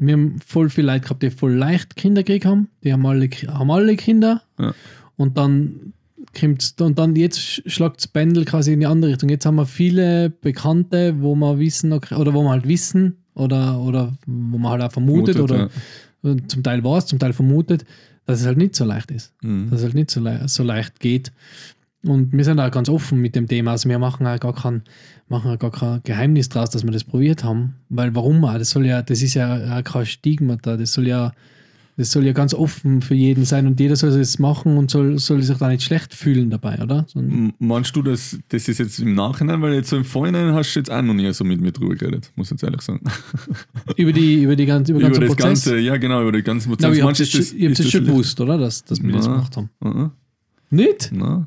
wir 0.00 0.14
haben 0.14 0.38
voll 0.44 0.70
viele 0.70 0.88
Leute 0.92 1.02
gehabt, 1.02 1.22
die 1.22 1.30
voll 1.30 1.52
leicht 1.54 1.94
Kinder 1.96 2.22
gekriegt 2.22 2.46
haben. 2.46 2.68
Die 2.82 2.92
haben 2.92 3.04
alle, 3.06 3.28
haben 3.48 3.70
alle 3.70 3.96
Kinder. 3.96 4.42
Ja. 4.58 4.74
Und 5.16 5.36
dann 5.38 5.92
kommt's, 6.38 6.74
und 6.80 6.98
dann 6.98 7.14
jetzt 7.16 7.38
sch- 7.38 7.62
schlagt 7.68 7.98
das 7.98 8.08
Pendel 8.08 8.44
quasi 8.44 8.72
in 8.72 8.80
die 8.80 8.86
andere 8.86 9.10
Richtung. 9.12 9.28
Jetzt 9.28 9.46
haben 9.46 9.56
wir 9.56 9.66
viele 9.66 10.30
Bekannte, 10.30 11.14
wo 11.20 11.34
wir 11.34 11.58
wissen, 11.58 11.92
oder 11.92 12.34
wo 12.34 12.42
wir 12.42 12.50
halt 12.50 12.66
wissen, 12.66 13.16
oder, 13.34 13.78
oder 13.80 14.12
wo 14.26 14.58
man 14.58 14.72
halt 14.72 14.82
auch 14.82 14.92
vermutet, 14.92 15.36
Vermutet, 15.36 15.56
oder 15.56 15.70
und 16.22 16.50
zum 16.50 16.62
Teil 16.62 16.84
weiß, 16.84 17.06
zum 17.06 17.18
Teil 17.18 17.32
vermutet, 17.32 17.84
dass 18.26 18.40
es 18.40 18.46
halt 18.46 18.58
nicht 18.58 18.76
so 18.76 18.84
leicht 18.84 19.10
ist 19.10 19.32
Mhm. 19.42 19.70
dass 19.70 19.78
es 19.80 19.84
halt 19.86 19.94
nicht 19.94 20.10
so, 20.10 20.20
le 20.20 20.42
so 20.46 20.62
leicht 20.62 21.00
geht. 21.00 21.32
Und 22.02 22.32
wir 22.32 22.44
sind 22.44 22.60
auch 22.60 22.70
ganz 22.70 22.88
offen 22.88 23.20
mit 23.20 23.34
dem 23.36 23.46
Thema. 23.48 23.72
Also 23.72 23.88
wir 23.88 23.98
machen 23.98 24.26
auch 24.26 24.38
gar 24.40 24.54
kein, 24.54 24.82
machen 25.30 25.50
auch 25.50 25.58
gar 25.58 25.70
kein 25.70 26.00
Geheimnis 26.04 26.48
draus, 26.48 26.70
dass 26.70 26.84
wir 26.84 26.90
das 26.90 27.04
probiert 27.04 27.44
haben. 27.44 27.76
Weil 27.88 28.14
warum 28.14 28.44
auch? 28.44 28.58
Das 28.58 28.70
soll 28.70 28.86
ja, 28.86 29.02
das 29.02 29.22
ist 29.22 29.34
ja 29.34 29.80
kein 29.82 30.04
Stigma 30.06 30.56
da. 30.60 30.76
Das 30.76 30.92
soll 30.92 31.06
ja, 31.06 31.32
das 31.96 32.10
soll 32.12 32.24
ja 32.26 32.32
ganz 32.32 32.52
offen 32.54 33.02
für 33.02 33.14
jeden 33.14 33.44
sein 33.44 33.66
und 33.66 33.78
jeder 33.78 33.94
soll 33.94 34.10
es 34.10 34.38
machen 34.38 34.76
und 34.76 34.90
soll, 34.90 35.18
soll 35.18 35.42
sich 35.42 35.56
da 35.58 35.68
nicht 35.68 35.82
schlecht 35.82 36.14
fühlen 36.14 36.50
dabei, 36.50 36.80
oder? 36.82 37.04
So, 37.08 37.22
Meinst 37.58 37.94
du, 37.94 38.02
dass 38.02 38.38
das 38.48 38.68
ist 38.68 38.78
jetzt 38.78 38.98
im 38.98 39.14
Nachhinein, 39.14 39.60
weil 39.62 39.74
jetzt 39.74 39.90
so 39.90 39.96
im 39.96 40.04
Vorhinein 40.04 40.52
hast 40.54 40.74
du 40.74 40.80
jetzt 40.80 40.90
auch 40.90 41.02
noch 41.02 41.14
nie 41.14 41.32
so 41.32 41.44
mit 41.44 41.60
mir 41.60 41.72
drüber 41.72 41.94
geredet, 41.94 42.32
muss 42.36 42.48
ich 42.48 42.52
jetzt 42.52 42.62
ehrlich 42.64 42.80
sagen. 42.80 43.00
über 43.96 44.12
die, 44.12 44.42
über 44.42 44.56
die 44.56 44.66
ganze, 44.66 44.92
über, 44.92 45.00
über 45.00 45.08
ganzen 45.10 45.20
das 45.20 45.28
Prozess. 45.36 45.64
Ganze, 45.64 45.78
ja 45.78 45.96
genau, 45.96 46.22
über 46.22 46.32
den 46.32 46.42
ganzen 46.44 46.70
Prozess. 46.70 46.90
Na, 46.90 46.96
ihr 46.96 47.04
habt 47.04 47.20
das, 47.20 47.34
ist 47.34 47.52
schon- 47.90 48.04
das 48.04 48.10
gewusst, 48.10 48.40
oder? 48.40 48.58
Dass, 48.58 48.84
dass 48.84 49.02
wir 49.02 49.12
das 49.12 49.26
Nein. 49.26 49.34
gemacht 49.36 49.56
haben. 49.56 49.70
Mhm. 49.80 50.10
Nicht? 50.70 51.10
Nein. 51.12 51.46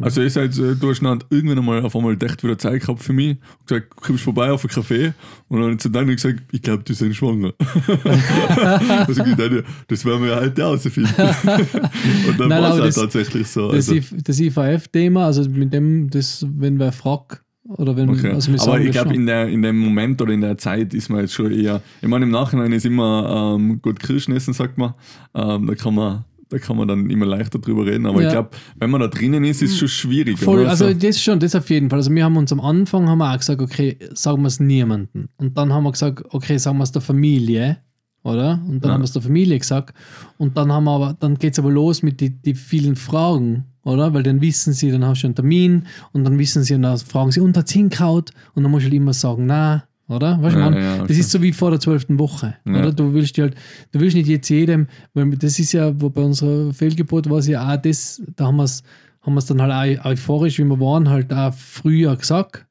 Also 0.00 0.22
ist 0.22 0.36
halt, 0.36 0.58
äh, 0.58 0.74
du 0.74 0.90
hast 0.90 1.02
dann 1.02 1.24
irgendwann 1.30 1.58
einmal 1.58 1.82
auf 1.82 1.96
einmal 1.96 2.16
gedacht, 2.16 2.42
wieder 2.44 2.58
Zeit 2.58 2.82
gehabt 2.82 3.02
für 3.02 3.12
mich 3.12 3.30
und 3.30 3.66
gesagt, 3.66 3.96
kommst 3.96 4.24
vorbei 4.24 4.50
auf 4.50 4.64
einen 4.64 4.70
Café 4.70 5.12
und 5.48 5.60
dann 5.60 5.72
hat 5.72 5.80
sie 5.80 5.90
dann 5.90 6.06
gesagt, 6.06 6.42
ich 6.52 6.62
glaube, 6.62 6.82
du 6.82 6.94
bist 6.94 7.16
schwanger. 7.16 7.52
also 9.06 9.24
ich 9.24 9.34
dachte, 9.36 9.64
das 9.88 10.04
werden 10.04 10.22
wir 10.22 10.30
ja 10.30 10.40
heute 10.40 10.62
herausfinden. 10.62 11.10
und 12.28 12.40
dann 12.40 12.50
war 12.50 12.74
es 12.74 12.80
halt 12.80 12.94
tatsächlich 12.94 13.48
so. 13.48 13.72
Das, 13.72 13.88
Also, 13.88 14.16
das 14.22 14.40
IVF-Thema, 14.40 15.26
also 15.26 15.48
mit 15.48 15.72
dem, 15.72 16.10
das, 16.10 16.46
wenn 16.56 16.78
wer 16.78 16.92
fragt, 16.92 17.42
oder 17.68 17.96
wenn, 17.96 18.10
okay. 18.10 18.30
also 18.30 18.52
wir 18.52 18.60
Aber 18.62 18.80
ich 18.80 18.92
glaube, 18.92 19.14
in, 19.14 19.26
der, 19.26 19.48
in 19.48 19.62
dem 19.62 19.78
Moment 19.78 20.20
oder 20.22 20.32
in 20.32 20.40
der 20.40 20.56
Zeit 20.56 20.94
ist 20.94 21.08
man 21.08 21.20
jetzt 21.20 21.34
schon 21.34 21.50
eher, 21.50 21.82
ich 22.00 22.08
meine, 22.08 22.24
im 22.24 22.30
Nachhinein 22.30 22.72
ist 22.72 22.86
immer 22.86 23.54
ähm, 23.56 23.80
gut 23.82 23.98
Kirschen 23.98 24.34
essen, 24.36 24.54
sagt 24.54 24.78
man. 24.78 24.94
Ähm, 25.34 25.66
da 25.66 25.74
kann 25.74 25.94
man 25.94 26.24
da 26.48 26.58
kann 26.58 26.76
man 26.76 26.86
dann 26.88 27.10
immer 27.10 27.26
leichter 27.26 27.58
drüber 27.58 27.86
reden. 27.86 28.06
Aber 28.06 28.20
Ja. 28.22 28.28
ich 28.28 28.32
glaube, 28.32 28.50
wenn 28.78 28.90
man 28.90 29.00
da 29.00 29.08
drinnen 29.08 29.44
ist, 29.44 29.62
ist 29.62 29.72
es 29.72 29.78
schon 29.78 29.88
schwierig. 29.88 30.38
Voll, 30.38 30.60
oder? 30.60 30.70
also 30.70 30.86
So. 30.88 30.94
das 30.94 31.20
schon, 31.20 31.40
das 31.40 31.54
auf 31.54 31.68
jeden 31.70 31.90
Fall. 31.90 31.98
Also 31.98 32.10
wir 32.12 32.24
haben 32.24 32.36
uns 32.36 32.52
am 32.52 32.60
Anfang 32.60 33.08
haben 33.08 33.18
wir 33.18 33.32
auch 33.32 33.38
gesagt, 33.38 33.60
okay, 33.60 33.96
sagen 34.14 34.42
wir 34.42 34.48
es 34.48 34.60
niemandem. 34.60 35.28
Und 35.38 35.56
dann 35.58 35.72
haben 35.72 35.82
wir 35.84 35.92
gesagt, 35.92 36.22
okay, 36.30 36.56
sagen 36.58 36.78
wir 36.78 36.84
es 36.84 36.92
der 36.92 37.02
Familie, 37.02 37.78
oder? 38.22 38.60
Und 38.68 38.80
dann 38.84 38.90
Ja. 38.90 38.94
haben 38.94 39.00
wir 39.00 39.04
es 39.06 39.12
der 39.12 39.22
Familie 39.22 39.58
gesagt. 39.58 39.94
Und 40.38 40.56
dann 40.56 40.70
haben 40.70 40.84
wir 40.84 40.92
aber, 40.92 41.16
dann 41.18 41.36
geht 41.36 41.52
es 41.54 41.58
aber 41.58 41.70
los 41.70 42.02
mit 42.02 42.20
die, 42.20 42.30
die 42.30 42.54
vielen 42.54 42.94
Fragen, 42.96 43.64
oder? 43.82 44.14
Weil 44.14 44.22
dann 44.22 44.40
wissen 44.40 44.72
sie, 44.72 44.90
dann 44.92 45.04
hast 45.04 45.22
du 45.22 45.26
einen 45.28 45.34
Termin 45.34 45.86
und 46.12 46.24
dann 46.24 46.38
wissen 46.38 46.62
sie 46.62 46.74
und 46.74 46.82
dann 46.82 46.96
fragen 46.98 47.32
sie, 47.32 47.40
und 47.40 47.56
hat 47.56 47.70
hingehaut? 47.70 48.30
Und 48.54 48.62
dann 48.62 48.70
musst 48.70 48.82
du 48.82 48.90
halt 48.90 48.94
immer 48.94 49.12
sagen, 49.12 49.46
na, 49.46 49.84
oder? 50.08 50.40
Weißt 50.42 50.54
du, 50.56 50.60
Ja, 50.60 50.70
man, 50.70 50.82
ja, 50.82 50.92
das 50.98 51.02
okay. 51.04 51.18
ist 51.20 51.30
so 51.30 51.42
wie 51.42 51.52
vor 51.52 51.70
der 51.70 51.80
zwölften 51.80 52.18
Woche. 52.18 52.54
Ja. 52.64 52.72
Oder? 52.80 52.92
Du 52.92 53.12
willst 53.12 53.36
halt, 53.38 53.54
du 53.92 54.00
willst 54.00 54.16
nicht 54.16 54.28
jetzt 54.28 54.48
jedem, 54.48 54.86
weil 55.14 55.30
das 55.36 55.58
ist 55.58 55.72
ja, 55.72 55.92
wo 56.00 56.10
bei 56.10 56.22
unserer 56.22 56.72
Fehlgeburt 56.72 57.28
war 57.30 57.38
es 57.38 57.46
ja 57.48 57.72
auch 57.72 57.76
das, 57.80 58.22
da 58.36 58.46
haben 58.46 58.56
wir 58.56 58.64
es 58.64 58.82
haben 59.22 59.36
dann 59.48 59.60
halt 59.62 60.00
auch 60.00 60.04
euphorisch, 60.04 60.58
wie 60.60 60.64
wir 60.64 60.78
waren, 60.78 61.08
halt 61.08 61.32
auch 61.32 61.52
früher 61.52 62.14
gesagt. 62.16 62.64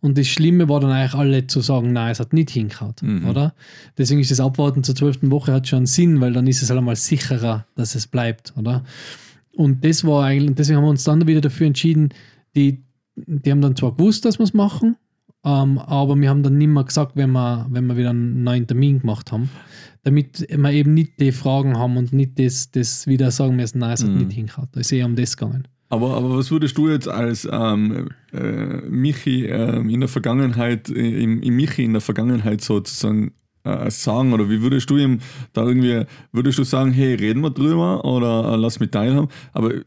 Und 0.00 0.16
das 0.16 0.26
Schlimme 0.28 0.68
war 0.68 0.80
dann 0.80 0.90
eigentlich 0.92 1.14
alle 1.14 1.46
zu 1.48 1.60
sagen, 1.60 1.92
nein, 1.92 2.12
es 2.12 2.20
hat 2.20 2.32
nicht 2.32 2.50
hingehauen, 2.50 2.94
Mhm. 3.02 3.28
oder? 3.28 3.52
Deswegen 3.98 4.20
ist 4.20 4.30
das 4.30 4.40
Abwarten 4.40 4.82
zur 4.84 4.94
zwölften 4.94 5.30
Woche 5.30 5.52
hat 5.52 5.68
schon 5.68 5.84
Sinn, 5.86 6.20
weil 6.22 6.32
dann 6.32 6.46
ist 6.46 6.62
es 6.62 6.70
halt 6.70 6.78
einmal 6.78 6.96
sicherer, 6.96 7.66
dass 7.74 7.94
es 7.94 8.06
bleibt, 8.06 8.54
oder? 8.56 8.84
Und 9.52 9.84
das 9.84 10.04
war 10.04 10.24
eigentlich, 10.24 10.48
und 10.50 10.58
deswegen 10.58 10.76
haben 10.78 10.84
wir 10.84 10.90
uns 10.90 11.04
dann 11.04 11.26
wieder 11.26 11.40
dafür 11.42 11.66
entschieden, 11.66 12.10
die, 12.56 12.80
die 13.16 13.50
haben 13.50 13.60
dann 13.60 13.74
zwar 13.76 13.92
gewusst, 13.96 14.24
dass 14.24 14.38
wir 14.38 14.44
es 14.44 14.54
machen, 14.54 14.96
ähm, 15.48 15.78
aber 15.78 16.14
wir 16.20 16.28
haben 16.28 16.42
dann 16.42 16.58
nicht 16.58 16.68
mehr 16.68 16.84
gesagt, 16.84 17.12
wenn 17.14 17.32
wir, 17.32 17.66
wenn 17.70 17.86
wir 17.86 17.96
wieder 17.96 18.10
einen 18.10 18.42
neuen 18.42 18.66
Termin 18.66 19.00
gemacht 19.00 19.32
haben, 19.32 19.48
damit 20.04 20.46
wir 20.48 20.70
eben 20.72 20.92
nicht 20.94 21.18
die 21.20 21.32
Fragen 21.32 21.76
haben 21.78 21.96
und 21.96 22.12
nicht 22.12 22.38
das, 22.38 22.70
das 22.70 23.06
wieder 23.06 23.30
sagen 23.30 23.56
müssen, 23.56 23.78
nein, 23.78 23.92
es 23.92 24.02
hat 24.04 24.10
Mhm. 24.10 24.18
nicht 24.18 24.32
hingehauen. 24.32 24.68
Da 24.72 24.80
ist 24.80 24.92
eher 24.92 25.06
um 25.06 25.16
das 25.16 25.36
gegangen. 25.36 25.66
Aber, 25.90 26.14
aber 26.16 26.36
was 26.36 26.50
würdest 26.50 26.76
du 26.76 26.90
jetzt 26.90 27.08
als 27.08 27.48
ähm, 27.50 28.08
äh, 28.32 28.80
Michi 28.90 29.46
ähm, 29.46 29.88
in 29.88 30.00
der 30.00 30.08
Vergangenheit, 30.10 30.90
äh, 30.90 31.22
im, 31.22 31.40
im 31.40 31.56
Michi 31.56 31.82
in 31.84 31.92
der 31.94 32.02
Vergangenheit 32.02 32.60
sozusagen 32.60 33.32
äh, 33.64 33.90
sagen? 33.90 34.34
Oder 34.34 34.50
wie 34.50 34.60
würdest 34.60 34.90
du 34.90 34.98
ihm 34.98 35.20
da 35.54 35.64
irgendwie, 35.64 36.04
würdest 36.32 36.58
du 36.58 36.64
sagen, 36.64 36.92
hey, 36.92 37.14
reden 37.14 37.40
wir 37.42 37.50
drüber 37.50 38.04
oder 38.04 38.52
äh, 38.52 38.56
lass 38.56 38.80
mich 38.80 38.90
teilhaben? 38.90 39.28
Aber 39.54 39.74
äh, 39.74 39.82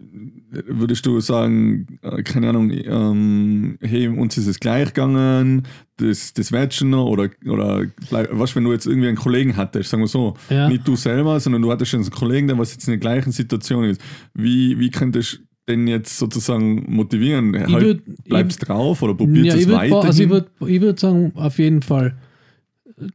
würdest 0.52 1.06
du 1.06 1.20
sagen, 1.22 2.00
äh, 2.02 2.24
keine 2.24 2.50
Ahnung, 2.50 2.72
ähm, 2.72 3.78
hey, 3.82 4.08
uns 4.08 4.38
ist 4.38 4.48
es 4.48 4.60
gleich 4.60 4.90
gegangen, 4.94 5.64
das, 5.98 6.34
das 6.34 6.52
wird 6.52 6.74
schon 6.74 6.90
noch, 6.90 7.06
oder, 7.06 7.30
oder 7.48 7.86
was, 8.32 8.56
wenn 8.56 8.64
du 8.66 8.72
jetzt 8.74 8.86
irgendwie 8.86 9.08
einen 9.08 9.18
Kollegen 9.18 9.56
hattest, 9.56 9.90
sagen 9.90 10.04
wir 10.04 10.08
so, 10.08 10.36
Ja. 10.50 10.68
nicht 10.68 10.88
du 10.88 10.96
selber, 10.96 11.40
sondern 11.40 11.62
du 11.62 11.72
hattest 11.72 11.92
schon 11.92 12.02
einen 12.02 12.10
Kollegen, 12.12 12.48
der 12.48 12.58
was 12.58 12.74
jetzt 12.74 12.88
in 12.88 12.92
der 12.92 13.00
gleichen 13.00 13.32
Situation 13.32 13.86
ist. 13.86 14.02
Wie, 14.34 14.78
wie 14.80 14.90
könntest 14.92 15.34
du 15.36 15.40
den 15.70 15.88
jetzt 15.88 16.18
sozusagen 16.18 16.84
motivieren? 16.94 17.56
Halt, 17.72 17.84
würd- 17.84 18.02
bleibst 18.26 18.68
drauf 18.68 19.02
oder 19.04 19.14
probierst 19.14 19.46
Ja, 19.48 19.54
es 19.54 19.62
ich 19.62 19.68
würde 19.68 19.78
weiter? 19.80 20.04
also 20.04 20.24
ich 20.24 20.30
würd, 20.30 20.52
ich 20.68 20.82
würd 20.82 21.00
sagen, 21.00 21.32
auf 21.36 21.60
jeden 21.60 21.82
Fall 21.82 22.18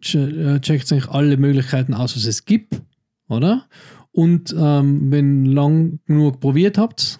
che- 0.01 0.57
äh, 0.57 0.61
checkt 0.61 0.91
euch 0.93 1.09
alle 1.11 1.37
Möglichkeiten 1.37 1.93
aus, 1.93 2.17
was 2.17 2.25
es 2.25 2.45
gibt, 2.45 2.81
oder? 3.29 3.67
Und 4.17 4.57
ähm, 4.59 5.11
wenn 5.11 5.45
lang 5.45 5.99
genug 6.07 6.41
probiert 6.41 6.79
habt, 6.79 7.19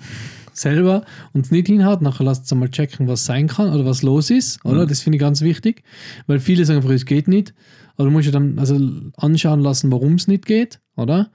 selber 0.55 1.05
und 1.35 1.45
es 1.45 1.51
nicht 1.51 1.67
hinhaut, 1.67 2.01
nachher 2.01 2.25
lasst 2.25 2.47
es 2.47 2.53
einmal 2.53 2.71
checken, 2.71 3.07
was 3.07 3.27
sein 3.27 3.49
kann 3.49 3.71
oder 3.75 3.85
was 3.85 4.03
los 4.03 4.31
ist, 4.31 4.65
oder? 4.65 4.79
Ja. 4.79 4.87
Das 4.87 5.03
finde 5.03 5.17
ich 5.17 5.21
ganz 5.21 5.43
wichtig, 5.43 5.83
weil 6.27 6.41
viele 6.41 6.65
sagen 6.65 6.79
einfach, 6.79 6.95
es 6.95 7.05
geht 7.05 7.29
nicht. 7.29 7.53
Aber 7.97 8.07
du 8.07 8.13
musst 8.13 8.25
ja 8.25 8.33
dann 8.33 8.59
also 8.59 8.81
anschauen 9.19 9.61
lassen, 9.61 9.93
warum 9.93 10.15
es 10.15 10.27
nicht 10.27 10.47
geht, 10.47 10.81
oder? 10.97 11.31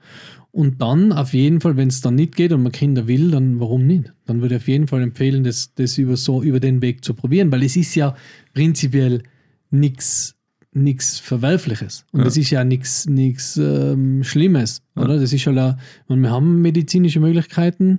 Und 0.50 0.82
dann 0.82 1.12
auf 1.12 1.32
jeden 1.32 1.60
Fall, 1.60 1.76
wenn 1.76 1.86
es 1.86 2.00
dann 2.00 2.16
nicht 2.16 2.34
geht 2.34 2.52
und 2.52 2.64
man 2.64 2.72
Kinder 2.72 3.06
will, 3.06 3.30
dann 3.30 3.60
warum 3.60 3.86
nicht? 3.86 4.12
Dann 4.26 4.42
würde 4.42 4.56
ich 4.56 4.62
auf 4.62 4.68
jeden 4.68 4.88
Fall 4.88 5.00
empfehlen, 5.02 5.44
das, 5.44 5.74
das 5.76 5.96
über, 5.96 6.16
so, 6.16 6.42
über 6.42 6.58
den 6.58 6.82
Weg 6.82 7.04
zu 7.04 7.14
probieren, 7.14 7.52
weil 7.52 7.62
es 7.62 7.76
ist 7.76 7.94
ja 7.94 8.16
prinzipiell 8.52 9.22
nichts 9.70 10.34
nichts 10.74 11.18
Verwerfliches. 11.18 12.04
Und 12.12 12.20
Ja. 12.20 12.24
das 12.24 12.36
ist 12.36 12.50
ja 12.50 12.64
nichts 12.64 13.06
nichts 13.06 13.56
ähm, 13.56 14.24
Schlimmes, 14.24 14.82
Ja. 14.96 15.02
oder? 15.02 15.18
Das 15.20 15.32
ist 15.32 15.42
schon 15.42 15.54
la- 15.54 15.76
und 16.06 16.20
wir 16.22 16.30
haben 16.30 16.62
medizinische 16.62 17.20
Möglichkeiten, 17.20 17.98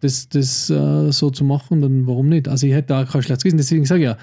das, 0.00 0.28
das 0.28 0.70
äh, 0.70 1.10
so 1.12 1.30
zu 1.30 1.44
machen, 1.44 1.80
dann 1.80 2.06
warum 2.06 2.28
nicht? 2.28 2.46
Also 2.48 2.66
ich 2.66 2.72
hätte 2.74 2.88
da 2.88 3.04
kein 3.04 3.22
schlechtes 3.22 3.42
Gewissen. 3.42 3.56
Deswegen 3.56 3.84
sage 3.86 4.00
ich 4.02 4.06
ja, 4.06 4.18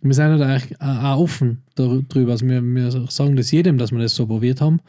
wir 0.00 0.14
sind 0.14 0.24
halt 0.24 0.42
eigentlich 0.42 0.80
auch 0.80 1.02
auch 1.04 1.20
offen 1.20 1.58
darüber. 1.74 2.32
Also 2.32 2.46
wir, 2.46 2.62
wir 2.62 2.90
sagen 3.10 3.36
das 3.36 3.50
jedem, 3.50 3.78
dass 3.78 3.92
wir 3.92 3.98
das 3.98 4.14
so 4.14 4.26
probiert 4.26 4.60
haben. 4.60 4.80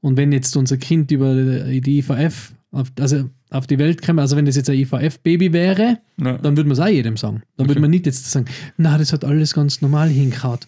Und 0.00 0.16
wenn 0.16 0.30
jetzt 0.32 0.56
unser 0.56 0.76
Kind 0.76 1.10
über 1.10 1.34
die 1.34 1.98
IVF, 1.98 2.52
auf, 2.70 2.92
also 3.00 3.28
auf 3.50 3.66
die 3.66 3.78
Welt 3.78 4.02
käme, 4.02 4.20
also 4.20 4.36
wenn 4.36 4.44
das 4.44 4.56
jetzt 4.56 4.68
ein 4.68 4.76
IVF-Baby 4.78 5.52
wäre, 5.52 5.98
Ja. 6.20 6.36
dann 6.38 6.56
würde 6.56 6.64
man 6.68 6.72
es 6.72 6.80
auch 6.80 6.86
jedem 6.88 7.16
sagen. 7.16 7.42
Dann 7.56 7.64
Okay. 7.64 7.70
würde 7.70 7.80
man 7.80 7.90
nicht 7.90 8.06
jetzt 8.06 8.30
sagen, 8.30 8.46
na, 8.76 8.98
das 8.98 9.12
hat 9.12 9.24
alles 9.24 9.54
ganz 9.54 9.80
normal 9.80 10.08
hingehauen. 10.10 10.58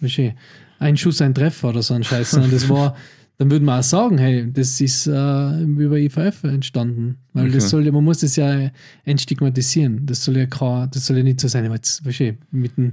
Ein 0.81 0.97
Schuss, 0.97 1.23
ein 1.23 1.35
Treffer 1.35 1.69
oder 1.69 1.83
so 1.83 1.95
ein 1.95 2.03
Scheiß. 2.03 2.33
Sondern 2.33 2.51
das 2.51 2.69
war, 2.69 2.97
dann 3.39 3.51
würde 3.51 3.65
man 3.65 3.79
auch 3.79 3.85
sagen, 3.85 4.19
hey, 4.19 4.51
das 4.53 4.81
ist 4.81 5.07
äh, 5.07 5.63
über 5.63 5.97
IVF 5.99 6.43
entstanden. 6.45 7.19
Weil 7.33 7.45
Okay. 7.47 7.55
das 7.55 7.71
soll 7.71 7.87
ja, 7.87 7.93
man 7.93 8.03
muss 8.05 8.19
das 8.19 8.35
ja 8.37 8.71
entstigmatisieren. 9.05 10.07
Das 10.07 10.25
soll 10.25 10.37
ja 10.39 10.47
kein, 10.47 10.91
das 10.91 11.07
soll 11.07 11.19
ja 11.19 11.23
nicht 11.23 11.41
so 11.41 11.49
sein, 11.49 11.65
aber 11.67 11.77
jetzt, 11.77 12.05
weißt 12.05 12.21
du, 12.21 12.37
mit 12.51 12.73
einem 12.77 12.93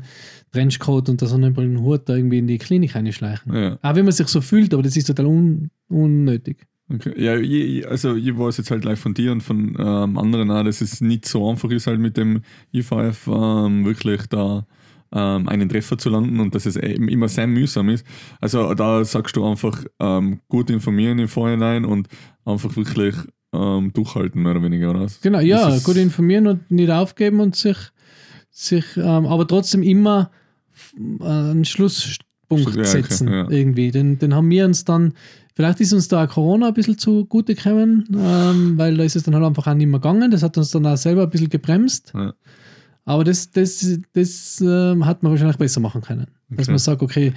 Trenchcoat 0.51 1.09
und 1.09 1.21
der 1.21 1.27
Sonnenbrillen 1.27 1.81
Hut 1.81 2.01
da 2.09 2.15
irgendwie 2.15 2.39
in 2.39 2.47
die 2.47 2.57
Klinik 2.57 2.95
reinschleichen. 2.95 3.53
Ja. 3.53 3.77
Auch 3.81 3.95
wenn 3.95 4.05
man 4.05 4.11
sich 4.13 4.27
so 4.27 4.41
fühlt, 4.41 4.73
aber 4.73 4.83
das 4.83 4.95
ist 4.95 5.05
total 5.07 5.25
un, 5.25 5.69
unnötig. 5.89 6.65
Okay. 6.93 7.13
Ja, 7.21 7.35
ich- 7.37 7.85
also 7.87 8.15
ich 8.15 8.37
weiß 8.37 8.57
jetzt 8.57 8.71
halt 8.71 8.81
gleich 8.81 8.97
von 8.99 9.13
dir 9.13 9.31
und 9.33 9.41
von 9.41 9.75
ähm, 9.77 10.17
anderen 10.17 10.49
auch, 10.51 10.63
dass 10.63 10.79
es 10.81 11.01
nicht 11.01 11.25
so 11.27 11.49
einfach 11.49 11.69
ist, 11.71 11.87
halt 11.87 11.99
mit 11.99 12.15
dem 12.15 12.41
IVF 12.73 13.27
ähm, 13.27 13.83
wirklich 13.85 14.21
da 14.27 14.65
ähm, 15.13 15.47
einen 15.47 15.69
Treffer 15.69 15.97
zu 15.97 16.09
landen 16.09 16.39
und 16.39 16.55
dass 16.55 16.65
es 16.65 16.75
eben 16.75 17.07
immer 17.07 17.27
sehr 17.27 17.47
mühsam 17.47 17.89
ist. 17.89 18.05
Also 18.41 18.73
da 18.73 19.03
sagst 19.05 19.35
du 19.35 19.45
einfach 19.45 19.83
ähm, 19.99 20.41
gut 20.49 20.69
informieren 20.69 21.19
im 21.19 21.27
Vorhinein 21.27 21.85
und 21.85 22.07
einfach 22.45 22.75
wirklich 22.75 23.15
ähm, 23.53 23.91
durchhalten, 23.93 24.41
mehr 24.41 24.51
oder 24.51 24.63
weniger, 24.63 24.89
oder? 24.89 25.07
Genau, 25.21 25.39
ja, 25.39 25.77
gut 25.79 25.97
informieren 25.97 26.47
und 26.47 26.71
nicht 26.71 26.91
aufgeben 26.91 27.39
und 27.39 27.55
sich, 27.55 27.77
sich 28.49 28.85
ähm, 28.97 29.25
aber 29.25 29.47
trotzdem 29.47 29.83
immer 29.83 30.31
äh, 31.21 31.25
einen 31.25 31.65
Schlusspunkt 31.65 32.25
Ja, 32.51 32.67
okay, 32.67 32.85
setzen 32.85 33.27
ja. 33.29 33.49
irgendwie. 33.49 33.91
Den, 33.91 34.19
den 34.19 34.35
haben 34.35 34.49
wir 34.49 34.65
uns 34.65 34.85
dann, 34.85 35.13
vielleicht 35.55 35.79
ist 35.79 35.93
uns 35.93 36.07
da 36.07 36.27
Corona 36.27 36.67
ein 36.67 36.73
bisschen 36.73 36.97
zugute 36.97 37.55
gekommen, 37.55 38.05
ähm, 38.13 38.77
weil 38.77 38.97
da 38.97 39.03
ist 39.03 39.15
es 39.15 39.23
dann 39.23 39.35
halt 39.35 39.45
einfach 39.45 39.67
auch 39.67 39.73
nicht 39.73 39.87
mehr 39.87 39.99
gegangen. 39.99 40.31
Das 40.31 40.43
hat 40.43 40.57
uns 40.57 40.71
dann 40.71 40.85
auch 40.85 40.97
selber 40.97 41.23
ein 41.23 41.29
bisschen 41.29 41.49
gebremst. 41.49 42.11
Ja. 42.13 42.33
Aber 43.07 43.23
das, 43.23 43.49
das, 43.51 43.99
das 44.11 44.59
ähm, 44.61 45.05
hat 45.05 45.23
man 45.23 45.31
wahrscheinlich 45.31 45.57
besser 45.57 45.79
machen 45.79 46.01
können. 46.01 46.27
Dass 46.49 46.65
Okay. 46.65 46.71
man 46.71 46.77
sagt, 46.79 47.01
okay, 47.01 47.33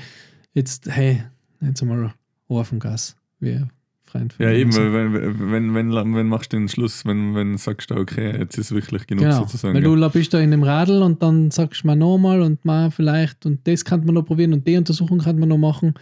jetzt, 0.53 0.91
hey, 0.91 1.23
jetzt 1.61 1.81
einmal 1.81 2.13
Ohr 2.49 2.65
vom 2.65 2.81
Gas. 2.81 3.17
Wir 3.39 3.69
Freund 4.03 4.35
Ja, 4.41 4.51
eben, 4.51 4.75
weil 4.75 4.93
wenn, 4.93 5.53
wenn, 5.53 5.75
wenn, 5.75 6.15
wenn, 6.15 6.27
machst 6.27 6.53
du 6.53 6.57
den 6.57 6.69
Schluss, 6.69 7.07
wenn, 7.07 7.37
wenn 7.37 7.57
sagst 7.57 7.93
du, 7.93 7.95
okay, 7.95 8.37
jetzt 8.37 8.59
ist 8.59 8.73
wirklich 8.73 9.07
genug 9.07 9.23
Genau, 9.23 9.39
sozusagen. 9.39 9.73
weil 9.75 9.83
du 9.83 10.11
bist 10.11 10.35
da 10.35 10.41
in 10.41 10.51
dem 10.51 10.65
Radl 10.65 11.03
und 11.03 11.23
dann 11.23 11.53
sagst 11.53 11.85
du 11.85 11.87
mal 11.87 11.95
nochmal 11.95 12.43
und 12.43 12.65
mal 12.65 12.91
vielleicht 12.91 13.47
und 13.47 13.67
das 13.69 13.85
kann 13.85 14.05
man 14.05 14.17
noch 14.17 14.25
probieren 14.25 14.53
und 14.53 14.67
die 14.67 14.77
Untersuchung 14.77 15.21
kann 15.21 15.39
man 15.39 15.49
noch 15.49 15.59
machen 15.59 15.95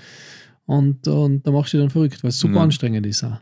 und, 0.64 1.06
und 1.06 1.46
da 1.46 1.50
machst 1.50 1.74
du 1.74 1.78
dann 1.78 1.90
verrückt, 1.90 2.22
weil 2.24 2.30
es 2.30 2.38
super 2.40 2.54
Ja. 2.56 2.62
anstrengend 2.62 3.06
ist 3.06 3.22
auch. 3.22 3.38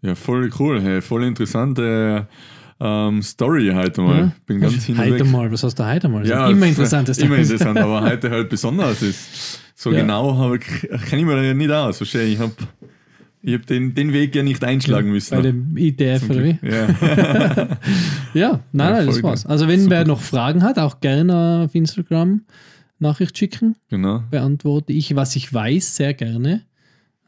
Ja, 0.00 0.14
voll 0.14 0.50
cool, 0.58 0.80
hey, 0.80 1.02
voll 1.02 1.24
interessante 1.24 2.26
ähm, 2.80 3.22
Story 3.22 3.70
heute 3.74 4.00
mal. 4.02 4.18
Ja. 4.18 4.32
Bin 4.46 4.60
ganz 4.60 4.88
heute 4.88 5.24
mal, 5.24 5.50
was 5.50 5.62
hast 5.62 5.78
du 5.78 5.84
heute 5.86 6.08
mal? 6.08 6.26
Ja, 6.26 6.48
immer 6.48 6.66
f- 6.66 6.70
interessantes 6.72 7.18
Immer 7.22 7.36
interessant, 7.36 7.78
aber 7.78 8.02
heute 8.02 8.30
halt 8.30 8.48
besonders 8.48 9.02
ist. 9.02 9.60
So 9.74 9.92
Ja. 9.92 10.00
genau 10.00 10.36
habe 10.38 10.56
ich, 10.58 10.64
kenne 11.08 11.22
ich 11.22 11.26
mir 11.26 11.44
ja 11.44 11.54
nicht 11.54 11.70
aus. 11.70 11.96
Verstehe 11.98 12.24
ich. 12.24 12.38
habe 12.38 12.52
ich 13.42 13.54
hab 13.54 13.66
den, 13.66 13.94
den 13.94 14.12
Weg 14.12 14.34
ja 14.34 14.42
nicht 14.42 14.62
einschlagen 14.64 15.10
müssen. 15.12 15.34
Bei 15.36 15.42
dem 15.42 15.76
Zum 16.18 16.30
oder 16.30 16.44
wie? 16.44 16.58
Ja. 16.62 16.88
Ja, 18.34 18.60
nein, 18.72 18.92
nein, 18.92 19.06
das 19.06 19.22
war's. 19.22 19.46
Also 19.46 19.68
wenn 19.68 19.80
Super. 19.80 19.90
wer 19.96 20.04
noch 20.06 20.20
Fragen 20.20 20.62
hat, 20.62 20.78
auch 20.78 21.00
gerne 21.00 21.64
auf 21.64 21.74
Instagram 21.74 22.42
Nachricht 23.00 23.38
schicken. 23.38 23.76
genau. 23.88 24.22
beantworte 24.30 24.92
ich, 24.92 25.14
was 25.14 25.36
ich 25.36 25.52
weiß, 25.54 25.96
sehr 25.96 26.14
gerne. 26.14 26.62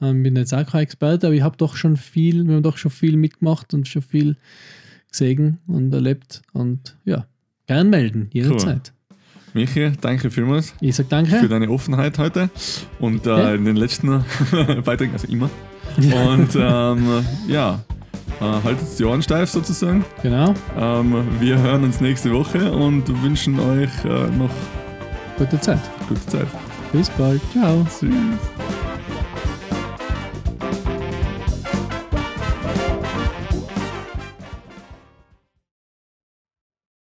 Ähm, 0.02 0.22
bin 0.22 0.34
jetzt 0.36 0.52
auch 0.52 0.66
kein 0.66 0.82
Experte, 0.82 1.28
aber 1.28 1.36
ich 1.36 1.42
habe 1.42 1.56
doch 1.56 1.76
schon 1.76 1.96
viel, 1.96 2.44
wir 2.46 2.56
haben 2.56 2.62
doch 2.62 2.76
schon 2.76 2.90
viel 2.90 3.16
mitgemacht 3.16 3.72
und 3.72 3.86
schon 3.86 4.02
viel 4.02 4.36
gesehen 5.11 5.59
und 5.66 5.92
erlebt. 5.92 6.42
Und 6.53 6.96
ja, 7.05 7.27
gern 7.66 7.90
melden, 7.90 8.29
jederzeit. 8.33 8.92
Michi, 9.53 9.90
danke 10.01 10.31
vielmals 10.31 10.75
Ich 10.81 10.94
sage 10.94 11.09
für 11.09 11.11
danke. 11.33 11.49
deine 11.49 11.68
Offenheit 11.70 12.18
heute 12.18 12.51
und 13.01 13.27
äh, 13.27 13.55
in 13.57 13.64
den 13.64 13.75
letzten 13.77 14.25
Beiträgen, 14.85 15.12
also 15.12 15.27
immer. 15.27 15.51
Und 15.96 16.51
ähm, 16.57 17.25
ja, 17.49 17.81
äh, 18.40 18.44
haltet 18.44 18.87
die 18.96 19.05
Ohren 19.05 19.23
steif 19.23 19.51
sozusagen. 19.51 20.05
Genau, 20.23 20.55
Ähm, 20.79 21.27
wir 21.40 21.59
hören 21.59 21.83
uns 21.83 22.01
nächste 22.01 22.33
Woche 22.33 22.70
und 22.70 23.09
wünschen 23.25 23.59
euch 23.59 23.90
äh, 24.05 24.29
noch 24.38 24.51
gute 25.37 25.61
Zeit. 25.61 25.81
gute 26.09 26.25
Zeit. 26.27 26.46
Bis 26.92 27.11
bald. 27.11 27.40
Ciao. 27.53 27.85
Tschüss. 27.99 28.80